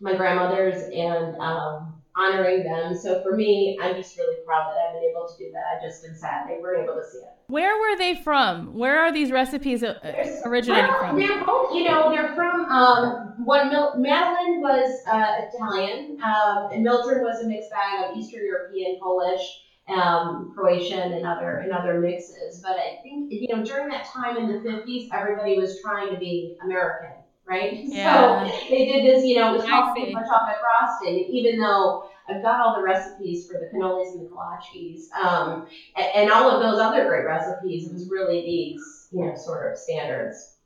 my 0.00 0.14
grandmothers 0.14 0.84
and 0.94 1.36
um, 1.38 2.00
honoring 2.14 2.62
them. 2.62 2.94
So 2.94 3.20
for 3.24 3.34
me, 3.34 3.76
I'm 3.82 3.96
just 3.96 4.16
really 4.16 4.36
proud 4.46 4.70
that 4.70 4.76
I've 4.78 4.94
been 4.94 5.10
able 5.10 5.26
to 5.26 5.36
do 5.36 5.50
that. 5.52 5.64
I 5.76 5.84
just 5.84 6.04
been 6.04 6.14
sad 6.14 6.48
they 6.48 6.58
weren't 6.62 6.84
able 6.84 6.94
to 6.94 7.04
see 7.04 7.18
it. 7.18 7.34
Where 7.48 7.76
were 7.80 7.98
they 7.98 8.14
from? 8.14 8.74
Where 8.74 9.00
are 9.00 9.10
these 9.10 9.32
recipes 9.32 9.82
uh, 9.82 9.98
originating 10.44 10.90
well, 10.90 11.00
from? 11.00 11.18
They're 11.18 11.44
both, 11.44 11.74
you 11.74 11.84
know, 11.84 12.10
they're 12.10 12.34
from 12.36 12.66
um, 12.66 13.34
one. 13.44 13.70
Madeline 14.00 14.60
was 14.60 15.00
uh, 15.10 15.46
Italian, 15.48 16.20
um, 16.22 16.68
and 16.72 16.84
Mildred 16.84 17.22
was 17.22 17.42
a 17.42 17.48
mixed 17.48 17.70
bag 17.70 18.10
of 18.10 18.16
Eastern 18.16 18.44
European, 18.44 19.00
Polish 19.00 19.64
um, 19.88 20.52
Croatian 20.54 21.12
and 21.12 21.26
other 21.26 21.58
and 21.58 21.72
other 21.72 22.00
mixes. 22.00 22.60
But 22.60 22.76
I 22.78 23.00
think 23.02 23.32
you 23.32 23.54
know 23.54 23.64
during 23.64 23.88
that 23.88 24.06
time 24.06 24.36
in 24.36 24.48
the 24.48 24.68
50s, 24.68 25.08
everybody 25.12 25.58
was 25.58 25.80
trying 25.80 26.12
to 26.12 26.18
be 26.18 26.56
American, 26.62 27.16
right? 27.46 27.72
Yeah. 27.84 28.44
So 28.44 28.52
they 28.70 28.86
did 28.86 29.04
this, 29.04 29.24
you 29.24 29.36
know, 29.36 29.54
it 29.54 29.58
was 29.58 29.66
chocolate, 29.66 30.12
chocolate 30.12 30.56
frosting. 30.60 31.18
Even 31.30 31.58
though 31.58 32.08
I've 32.28 32.42
got 32.42 32.60
all 32.60 32.76
the 32.76 32.82
recipes 32.82 33.48
for 33.48 33.54
the 33.54 33.70
cannolis 33.74 34.12
and 34.12 34.26
the 34.26 34.30
kolaches, 34.30 35.10
um, 35.12 35.66
and, 35.96 36.06
and 36.14 36.30
all 36.30 36.50
of 36.50 36.62
those 36.62 36.78
other 36.80 37.08
great 37.08 37.24
recipes, 37.24 37.88
it 37.88 37.92
was 37.92 38.08
really 38.10 38.42
these, 38.42 39.08
you 39.10 39.24
know, 39.24 39.34
sort 39.34 39.72
of 39.72 39.78
standards. 39.78 40.57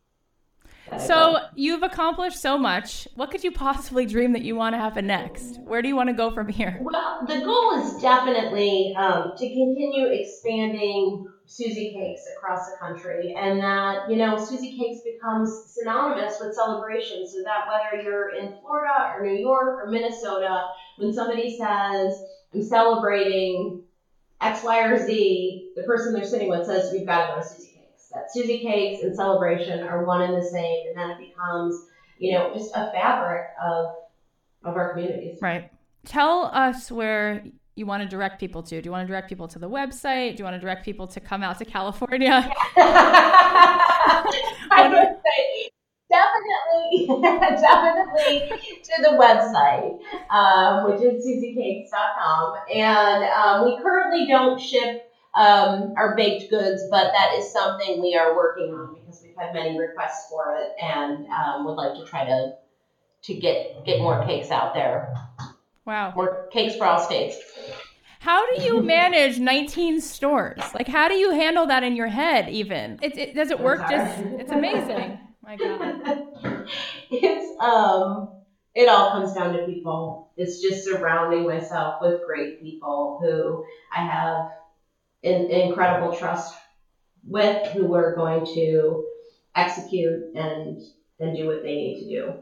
So 0.99 1.39
you've 1.55 1.83
accomplished 1.83 2.41
so 2.41 2.59
much. 2.59 3.09
What 3.15 3.31
could 3.31 3.45
you 3.45 3.53
possibly 3.53 4.07
dream 4.07 4.33
that 4.33 4.43
you 4.43 4.57
want 4.57 4.75
to 4.75 4.79
happen 4.79 5.07
next? 5.07 5.61
Where 5.61 5.83
do 5.83 5.89
you 5.89 5.97
want 5.97 6.09
to 6.09 6.15
go 6.15 6.31
from 6.31 6.49
here? 6.49 6.79
Well, 6.81 7.25
the 7.27 7.41
goal 7.41 7.81
is 7.81 8.01
definitely 8.01 8.95
um, 8.97 9.33
to 9.37 9.49
continue 9.49 10.07
expanding 10.07 11.27
SusieCakes 11.47 12.21
across 12.37 12.71
the 12.71 12.77
country, 12.79 13.35
and 13.37 13.61
that 13.61 14.11
you 14.11 14.17
know 14.17 14.37
SusieCakes 14.37 15.05
becomes 15.05 15.51
synonymous 15.67 16.39
with 16.41 16.55
celebration. 16.55 17.27
So 17.27 17.43
that 17.43 17.67
whether 17.69 18.03
you're 18.03 18.35
in 18.35 18.55
Florida 18.61 19.15
or 19.15 19.27
New 19.27 19.39
York 19.39 19.85
or 19.85 19.91
Minnesota, 19.91 20.69
when 20.97 21.13
somebody 21.13 21.59
says 21.59 22.23
I'm 22.55 22.63
celebrating 22.63 23.83
X, 24.41 24.65
Y, 24.65 24.89
or 24.89 24.99
Z, 24.99 25.73
the 25.77 25.83
person 25.83 26.13
they're 26.13 26.25
sitting 26.25 26.49
with 26.49 26.67
says 26.67 26.93
we've 26.93 27.07
got 27.07 27.27
to 27.27 27.35
go 27.35 27.41
to 27.41 27.47
Susie 27.47 27.72
that 28.15 28.29
SusieCakes 28.35 29.03
and 29.03 29.15
celebration 29.15 29.81
are 29.87 30.05
one 30.05 30.23
and 30.23 30.35
the 30.35 30.45
same, 30.47 30.89
and 30.89 30.97
then 30.97 31.11
it 31.11 31.19
becomes, 31.19 31.87
you 32.19 32.33
know, 32.33 32.53
just 32.55 32.71
a 32.75 32.91
fabric 32.93 33.47
of 33.63 33.95
of 34.65 34.77
our 34.77 34.93
communities. 34.93 35.39
Right. 35.41 35.71
Tell 36.05 36.47
us 36.53 36.91
where 36.91 37.45
you 37.75 37.87
want 37.87 38.03
to 38.03 38.09
direct 38.09 38.39
people 38.39 38.63
to. 38.65 38.81
Do 38.81 38.87
you 38.87 38.93
want 38.93 39.07
to 39.07 39.11
direct 39.11 39.29
people 39.29 39.49
to 39.49 39.59
the 39.59 39.69
website? 39.69 40.37
Do 40.37 40.39
you 40.39 40.45
want 40.45 40.55
to 40.57 40.61
direct 40.61 40.85
people 40.85 41.07
to 41.09 41.21
come 41.21 41.43
out 41.43 41.59
to 41.59 41.65
California? 41.65 42.53
I 44.71 44.89
would 44.89 45.17
say 45.25 45.71
definitely, 46.11 47.07
definitely 47.63 48.51
to 48.85 49.03
the 49.03 49.17
website, 49.17 49.99
um, 50.31 50.85
which 50.91 51.01
is 51.01 51.27
susiecakes.com. 51.27 52.55
And 52.75 53.25
um, 53.25 53.65
we 53.65 53.83
currently 53.83 54.27
don't 54.27 54.61
ship 54.61 55.12
um, 55.35 55.95
our 55.97 56.15
baked 56.17 56.51
goods, 56.51 56.83
but 56.91 57.13
that 57.13 57.35
is 57.39 57.51
something 57.53 58.03
we 58.03 58.15
are 58.15 58.37
working 58.37 58.73
on 58.75 58.95
because 58.95 59.23
we've 59.23 59.37
had 59.37 59.55
many 59.55 59.79
requests 59.79 60.29
for 60.31 60.57
it 60.57 60.73
and 60.83 61.27
um, 61.29 61.65
would 61.65 61.75
like 61.75 61.95
to 61.95 62.05
try 62.05 62.25
to 62.25 62.53
to 63.23 63.35
get 63.35 63.85
get 63.85 64.01
more 64.01 64.25
cakes 64.25 64.51
out 64.51 64.75
there. 64.75 65.15
Wow, 65.85 66.13
more 66.15 66.49
cakes 66.53 66.77
for 66.77 66.87
all 66.87 67.01
states. 67.01 67.39
How 68.21 68.49
do 68.55 68.63
you 68.63 68.83
manage 68.83 69.41
19 69.41 70.01
stores? 70.01 70.61
Like, 70.75 70.87
how 70.87 71.09
do 71.09 71.15
you 71.15 71.33
handle 71.33 71.67
that 71.67 71.83
in 71.83 71.97
your 71.97 72.07
head? 72.07 72.49
Even 72.51 72.99
it, 73.03 73.19
it 73.19 73.35
does 73.35 73.51
it 73.51 73.59
work? 73.59 73.81
Just 73.91 74.23
it's 74.39 74.53
amazing. 74.53 75.19
My 75.43 75.57
God, 75.57 76.29
it's 77.11 77.61
um 77.61 78.29
it 78.75 78.89
all 78.89 79.11
comes 79.11 79.33
down 79.33 79.57
to 79.57 79.67
people. 79.67 80.31
It's 80.37 80.63
just 80.63 80.85
surrounding 80.85 81.47
myself 81.47 81.97
with 82.01 82.21
great 82.27 82.63
people 82.63 83.19
who 83.23 83.65
I 83.95 84.07
have 84.07 84.51
in, 85.23 85.51
incredible 85.51 86.17
trust 86.17 86.55
with 87.27 87.67
who 87.69 87.87
we're 87.87 88.15
going 88.17 88.45
to 88.55 89.05
execute 89.55 90.35
and 90.35 90.81
then 91.19 91.35
do 91.35 91.47
what 91.47 91.63
they 91.63 91.75
need 91.75 92.01
to 92.05 92.09
do. 92.09 92.35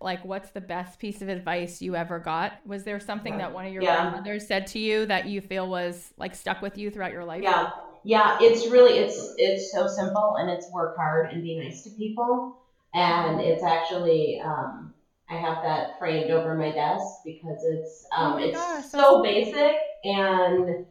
Like, 0.00 0.24
what's 0.24 0.50
the 0.50 0.60
best 0.60 0.98
piece 1.00 1.22
of 1.22 1.28
advice 1.28 1.82
you 1.82 1.96
ever 1.96 2.18
got? 2.20 2.64
Was 2.64 2.84
there 2.84 3.00
something 3.00 3.38
that 3.38 3.52
one 3.52 3.66
of 3.66 3.72
your 3.72 3.82
Yeah. 3.82 4.10
grandmothers 4.10 4.46
said 4.46 4.66
to 4.68 4.78
you 4.78 5.06
that 5.06 5.26
you 5.26 5.40
feel 5.40 5.68
was 5.68 6.12
like 6.16 6.34
stuck 6.36 6.62
with 6.62 6.78
you 6.78 6.90
throughout 6.90 7.12
your 7.12 7.24
life? 7.24 7.42
Yeah, 7.42 7.70
yeah. 8.04 8.38
It's 8.40 8.68
really 8.68 8.98
it's 8.98 9.34
it's 9.38 9.72
so 9.72 9.88
simple, 9.88 10.36
and 10.38 10.48
it's 10.48 10.70
work 10.72 10.96
hard 10.96 11.32
and 11.32 11.42
be 11.42 11.58
nice 11.58 11.82
to 11.82 11.90
people. 11.90 12.58
And 12.94 13.40
it's 13.40 13.64
actually 13.64 14.40
um, 14.40 14.94
I 15.28 15.34
have 15.34 15.64
that 15.64 15.98
framed 15.98 16.30
over 16.30 16.54
my 16.54 16.70
desk 16.70 17.04
because 17.24 17.58
it's 17.64 18.06
um, 18.16 18.34
Oh 18.34 18.36
it's 18.38 18.56
gosh, 18.56 18.84
so 18.84 19.20
that's- 19.22 19.50
basic, 19.52 19.76
and 20.04 20.86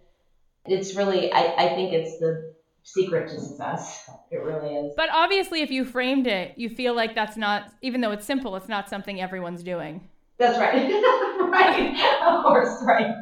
it's 0.68 0.96
really 0.96 1.32
I, 1.32 1.54
I 1.58 1.76
think 1.76 1.94
it's 1.94 2.20
the 2.20 2.54
secret 2.88 3.30
to 3.30 3.40
success. 3.40 4.10
It 4.32 4.38
really 4.38 4.74
is. 4.76 4.94
But 4.96 5.10
obviously, 5.12 5.62
if 5.62 5.70
you 5.70 5.84
framed 5.84 6.26
it, 6.26 6.58
you 6.58 6.70
feel 6.70 6.96
like 6.96 7.16
that's 7.16 7.36
not, 7.36 7.72
even 7.82 8.00
though 8.02 8.12
it's 8.12 8.26
simple, 8.26 8.56
it's 8.56 8.70
not 8.70 8.90
something 8.90 9.20
everyone's 9.20 9.62
doing. 9.62 10.08
That's 10.38 10.58
right. 10.58 10.90
right. 11.52 12.22
Of 12.24 12.44
course. 12.44 12.82
Right. 12.84 13.14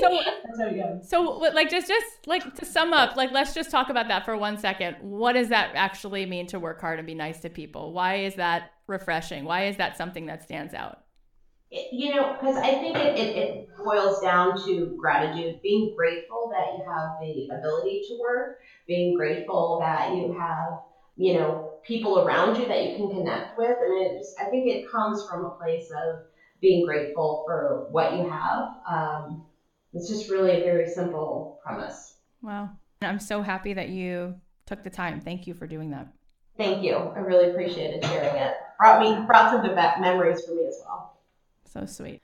So, 0.00 0.20
That's 0.44 0.60
how 0.60 0.66
it 0.66 0.76
goes. 0.76 1.08
so 1.08 1.22
like, 1.22 1.70
just, 1.70 1.86
just 1.86 2.26
like 2.26 2.54
to 2.56 2.64
sum 2.64 2.92
up, 2.92 3.16
like, 3.16 3.30
let's 3.30 3.54
just 3.54 3.70
talk 3.70 3.90
about 3.90 4.08
that 4.08 4.24
for 4.24 4.36
one 4.36 4.56
second. 4.58 4.96
What 5.00 5.34
does 5.34 5.50
that 5.50 5.72
actually 5.74 6.26
mean 6.26 6.46
to 6.48 6.58
work 6.58 6.80
hard 6.80 6.98
and 6.98 7.06
be 7.06 7.14
nice 7.14 7.40
to 7.40 7.50
people? 7.50 7.92
Why 7.92 8.16
is 8.16 8.34
that 8.36 8.72
refreshing? 8.86 9.44
Why 9.44 9.66
is 9.66 9.76
that 9.76 9.96
something 9.96 10.26
that 10.26 10.42
stands 10.42 10.74
out? 10.74 11.01
It- 11.72 11.92
you 11.92 12.14
know, 12.14 12.34
because 12.34 12.56
I 12.56 12.74
think 12.74 12.96
it, 12.96 13.18
it, 13.18 13.36
it 13.36 13.68
boils 13.82 14.20
down 14.20 14.62
to 14.66 14.94
gratitude, 15.00 15.62
being 15.62 15.94
grateful 15.96 16.52
that 16.52 16.76
you 16.76 16.84
have 16.84 17.18
the 17.20 17.48
ability 17.56 18.02
to 18.08 18.18
work, 18.20 18.58
being 18.86 19.16
grateful 19.16 19.78
that 19.80 20.14
you 20.14 20.32
have, 20.38 20.80
you 21.16 21.34
know, 21.34 21.72
people 21.82 22.20
around 22.20 22.58
you 22.58 22.68
that 22.68 22.84
you 22.84 22.96
can 22.96 23.08
connect 23.08 23.56
with. 23.56 23.76
Mean, 23.80 24.06
it 24.06 24.18
just, 24.18 24.38
I 24.38 24.44
think 24.50 24.68
it 24.68 24.90
comes 24.90 25.26
from 25.28 25.46
a 25.46 25.50
place 25.50 25.90
of 25.90 26.20
being 26.60 26.84
grateful 26.84 27.42
for 27.46 27.88
what 27.90 28.12
you 28.12 28.28
have. 28.28 28.74
Um, 28.86 29.46
it's 29.94 30.08
just 30.08 30.30
really 30.30 30.60
a 30.60 30.64
very 30.64 30.88
simple 30.88 31.58
premise. 31.64 32.16
Wow. 32.42 32.70
I'm 33.00 33.18
so 33.18 33.40
happy 33.40 33.72
that 33.72 33.88
you 33.88 34.34
took 34.66 34.84
the 34.84 34.90
time. 34.90 35.20
Thank 35.20 35.46
you 35.46 35.54
for 35.54 35.66
doing 35.66 35.90
that. 35.90 36.08
Thank 36.58 36.84
you. 36.84 36.96
I 36.96 37.20
really 37.20 37.50
appreciated 37.50 38.04
sharing 38.04 38.36
it. 38.36 38.54
Brought 38.78 39.00
me 39.00 39.26
brought 39.26 39.50
some 39.50 39.74
memories 40.00 40.44
for 40.44 40.54
me 40.54 40.66
as 40.66 40.80
well. 40.84 41.16
So 41.72 41.86
sweet. 41.86 42.22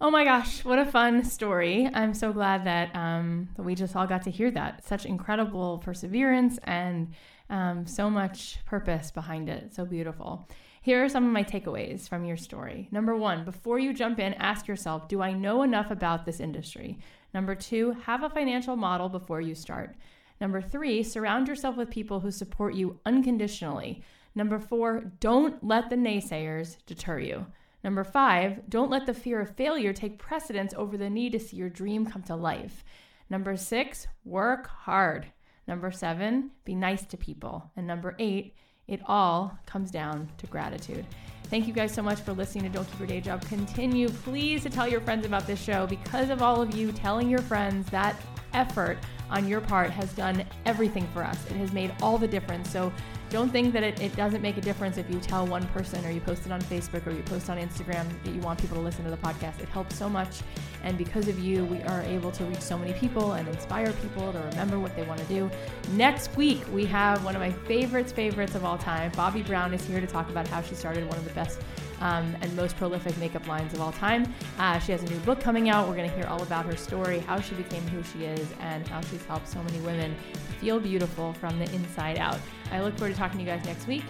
Oh 0.00 0.10
my 0.10 0.24
gosh, 0.24 0.64
what 0.64 0.78
a 0.78 0.86
fun 0.86 1.22
story. 1.22 1.88
I'm 1.92 2.14
so 2.14 2.32
glad 2.32 2.64
that, 2.64 2.94
um, 2.96 3.50
that 3.56 3.62
we 3.62 3.74
just 3.74 3.94
all 3.94 4.06
got 4.06 4.22
to 4.22 4.30
hear 4.30 4.50
that. 4.52 4.86
Such 4.86 5.04
incredible 5.04 5.78
perseverance 5.78 6.58
and 6.64 7.12
um, 7.50 7.86
so 7.86 8.08
much 8.08 8.58
purpose 8.64 9.10
behind 9.10 9.48
it. 9.48 9.74
So 9.74 9.84
beautiful. 9.84 10.48
Here 10.80 11.04
are 11.04 11.08
some 11.08 11.26
of 11.26 11.32
my 11.32 11.44
takeaways 11.44 12.08
from 12.08 12.24
your 12.24 12.36
story. 12.38 12.88
Number 12.90 13.14
one, 13.16 13.44
before 13.44 13.78
you 13.78 13.92
jump 13.92 14.18
in, 14.18 14.34
ask 14.34 14.66
yourself 14.66 15.08
Do 15.08 15.20
I 15.20 15.32
know 15.32 15.62
enough 15.62 15.90
about 15.90 16.24
this 16.24 16.40
industry? 16.40 16.98
Number 17.34 17.54
two, 17.54 17.92
have 18.04 18.22
a 18.22 18.30
financial 18.30 18.76
model 18.76 19.08
before 19.08 19.40
you 19.40 19.54
start. 19.54 19.94
Number 20.40 20.60
three, 20.60 21.02
surround 21.02 21.48
yourself 21.48 21.76
with 21.76 21.90
people 21.90 22.20
who 22.20 22.30
support 22.30 22.74
you 22.74 22.98
unconditionally. 23.04 24.02
Number 24.34 24.58
four, 24.58 25.12
don't 25.20 25.62
let 25.62 25.90
the 25.90 25.96
naysayers 25.96 26.76
deter 26.86 27.18
you. 27.18 27.46
Number 27.84 28.02
five, 28.02 28.62
don't 28.70 28.90
let 28.90 29.04
the 29.04 29.12
fear 29.12 29.40
of 29.40 29.54
failure 29.54 29.92
take 29.92 30.18
precedence 30.18 30.72
over 30.74 30.96
the 30.96 31.10
need 31.10 31.32
to 31.32 31.38
see 31.38 31.58
your 31.58 31.68
dream 31.68 32.06
come 32.06 32.22
to 32.22 32.34
life. 32.34 32.82
Number 33.28 33.56
six, 33.58 34.06
work 34.24 34.66
hard. 34.66 35.26
Number 35.68 35.92
seven, 35.92 36.50
be 36.64 36.74
nice 36.74 37.04
to 37.06 37.18
people. 37.18 37.70
And 37.76 37.86
number 37.86 38.16
eight, 38.18 38.54
it 38.88 39.00
all 39.06 39.58
comes 39.66 39.90
down 39.90 40.30
to 40.38 40.46
gratitude. 40.46 41.04
Thank 41.44 41.66
you 41.66 41.74
guys 41.74 41.92
so 41.92 42.02
much 42.02 42.20
for 42.20 42.32
listening 42.32 42.64
to 42.64 42.70
Don't 42.70 42.90
Keep 42.90 42.98
Your 43.00 43.08
Day 43.08 43.20
Job. 43.20 43.42
Continue, 43.42 44.08
please, 44.08 44.62
to 44.62 44.70
tell 44.70 44.88
your 44.88 45.00
friends 45.02 45.26
about 45.26 45.46
this 45.46 45.62
show 45.62 45.86
because 45.86 46.30
of 46.30 46.42
all 46.42 46.62
of 46.62 46.74
you 46.74 46.90
telling 46.90 47.28
your 47.28 47.42
friends 47.42 47.86
that 47.90 48.16
effort 48.54 48.98
on 49.30 49.48
your 49.48 49.60
part 49.60 49.90
has 49.90 50.12
done 50.12 50.44
everything 50.64 51.06
for 51.12 51.24
us. 51.24 51.44
It 51.50 51.56
has 51.56 51.72
made 51.72 51.92
all 52.00 52.18
the 52.18 52.28
difference. 52.28 52.70
So 52.70 52.92
don't 53.30 53.50
think 53.50 53.72
that 53.72 53.82
it, 53.82 54.00
it 54.00 54.14
doesn't 54.14 54.42
make 54.42 54.58
a 54.58 54.60
difference 54.60 54.96
if 54.96 55.10
you 55.10 55.18
tell 55.18 55.46
one 55.46 55.66
person 55.68 56.04
or 56.04 56.10
you 56.10 56.20
post 56.20 56.46
it 56.46 56.52
on 56.52 56.60
Facebook 56.62 57.06
or 57.06 57.10
you 57.10 57.22
post 57.22 57.50
on 57.50 57.58
Instagram 57.58 58.06
that 58.22 58.32
you 58.32 58.40
want 58.40 58.60
people 58.60 58.76
to 58.76 58.82
listen 58.82 59.04
to 59.04 59.10
the 59.10 59.16
podcast. 59.16 59.60
It 59.60 59.68
helps 59.68 59.96
so 59.96 60.08
much. 60.08 60.40
And 60.84 60.96
because 60.96 61.26
of 61.26 61.38
you, 61.38 61.64
we 61.64 61.82
are 61.82 62.02
able 62.02 62.30
to 62.32 62.44
reach 62.44 62.60
so 62.60 62.78
many 62.78 62.92
people 62.92 63.32
and 63.32 63.48
inspire 63.48 63.92
people 63.94 64.32
to 64.32 64.38
remember 64.38 64.78
what 64.78 64.94
they 64.94 65.02
want 65.02 65.18
to 65.20 65.26
do. 65.26 65.50
Next 65.92 66.36
week, 66.36 66.62
we 66.72 66.84
have 66.84 67.24
one 67.24 67.34
of 67.34 67.40
my 67.40 67.50
favorites, 67.50 68.12
favorites 68.12 68.54
of 68.54 68.64
all 68.64 68.78
time. 68.78 69.10
Bobbi 69.12 69.44
Brown 69.44 69.74
is 69.74 69.84
here 69.84 70.00
to 70.00 70.06
talk 70.06 70.28
about 70.28 70.46
how 70.46 70.62
she 70.62 70.74
started 70.74 71.08
one 71.08 71.18
of 71.18 71.24
the 71.24 71.34
best 71.34 71.60
um, 72.04 72.36
and 72.40 72.54
most 72.54 72.76
prolific 72.76 73.16
makeup 73.18 73.46
lines 73.48 73.74
of 73.74 73.80
all 73.80 73.90
time. 73.92 74.32
Uh, 74.58 74.78
she 74.78 74.92
has 74.92 75.02
a 75.02 75.06
new 75.06 75.18
book 75.20 75.40
coming 75.40 75.68
out. 75.70 75.88
We're 75.88 75.96
going 75.96 76.08
to 76.08 76.14
hear 76.14 76.26
all 76.26 76.42
about 76.42 76.66
her 76.66 76.76
story, 76.76 77.18
how 77.20 77.40
she 77.40 77.54
became 77.54 77.82
who 77.88 78.02
she 78.04 78.26
is, 78.26 78.46
and 78.60 78.86
how 78.86 79.00
she's 79.00 79.24
helped 79.24 79.48
so 79.48 79.62
many 79.62 79.80
women 79.80 80.14
feel 80.60 80.78
beautiful 80.78 81.32
from 81.32 81.58
the 81.58 81.64
inside 81.74 82.18
out. 82.18 82.38
I 82.70 82.80
look 82.80 82.96
forward 82.96 83.14
to 83.14 83.18
talking 83.18 83.38
to 83.38 83.44
you 83.44 83.50
guys 83.50 83.64
next 83.64 83.86
week. 83.88 84.04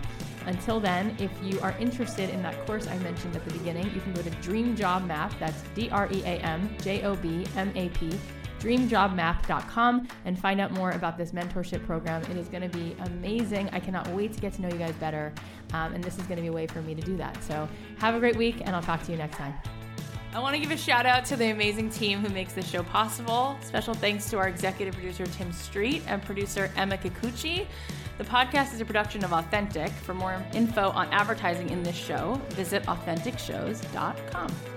Until 0.46 0.78
then, 0.78 1.16
if 1.18 1.30
you 1.42 1.58
are 1.60 1.74
interested 1.78 2.28
in 2.28 2.42
that 2.42 2.66
course 2.66 2.86
I 2.86 2.98
mentioned 2.98 3.34
at 3.34 3.44
the 3.46 3.52
beginning, 3.54 3.90
you 3.94 4.00
can 4.00 4.12
go 4.12 4.20
to 4.20 4.30
Dream 4.30 4.76
Job 4.76 5.06
Map. 5.06 5.32
That's 5.40 5.62
D 5.74 5.88
R 5.90 6.08
E 6.12 6.22
A 6.24 6.38
M 6.40 6.68
J 6.82 7.02
O 7.04 7.16
B 7.16 7.46
M 7.56 7.72
A 7.74 7.88
P 7.90 8.12
dreamjobmap.com 8.64 10.08
and 10.24 10.38
find 10.38 10.60
out 10.60 10.70
more 10.72 10.92
about 10.92 11.18
this 11.18 11.32
mentorship 11.32 11.84
program. 11.84 12.22
It 12.22 12.36
is 12.36 12.48
going 12.48 12.68
to 12.68 12.76
be 12.76 12.96
amazing. 13.00 13.68
I 13.72 13.80
cannot 13.80 14.08
wait 14.08 14.32
to 14.32 14.40
get 14.40 14.54
to 14.54 14.62
know 14.62 14.68
you 14.68 14.78
guys 14.78 14.94
better. 14.94 15.32
Um, 15.74 15.92
and 15.92 16.02
this 16.02 16.16
is 16.16 16.24
going 16.24 16.36
to 16.36 16.42
be 16.42 16.48
a 16.48 16.52
way 16.52 16.66
for 16.66 16.80
me 16.80 16.94
to 16.94 17.02
do 17.02 17.16
that. 17.18 17.42
So 17.44 17.68
have 17.98 18.14
a 18.14 18.18
great 18.18 18.36
week, 18.36 18.62
and 18.64 18.74
I'll 18.74 18.82
talk 18.82 19.02
to 19.04 19.12
you 19.12 19.18
next 19.18 19.36
time. 19.36 19.54
I 20.32 20.40
want 20.40 20.54
to 20.54 20.60
give 20.60 20.72
a 20.72 20.76
shout 20.76 21.06
out 21.06 21.24
to 21.26 21.36
the 21.36 21.50
amazing 21.50 21.90
team 21.90 22.20
who 22.20 22.28
makes 22.28 22.54
this 22.54 22.68
show 22.68 22.82
possible. 22.82 23.56
Special 23.62 23.94
thanks 23.94 24.28
to 24.30 24.38
our 24.38 24.48
executive 24.48 24.94
producer, 24.94 25.26
Tim 25.26 25.52
Street, 25.52 26.02
and 26.08 26.20
producer, 26.22 26.72
Emma 26.76 26.96
Kikuchi. 26.96 27.66
The 28.18 28.24
podcast 28.24 28.74
is 28.74 28.80
a 28.80 28.84
production 28.84 29.24
of 29.24 29.32
Authentic. 29.32 29.90
For 29.90 30.14
more 30.14 30.44
info 30.52 30.90
on 30.90 31.06
advertising 31.12 31.70
in 31.70 31.82
this 31.82 31.96
show, 31.96 32.40
visit 32.50 32.82
AuthenticShows.com. 32.84 34.73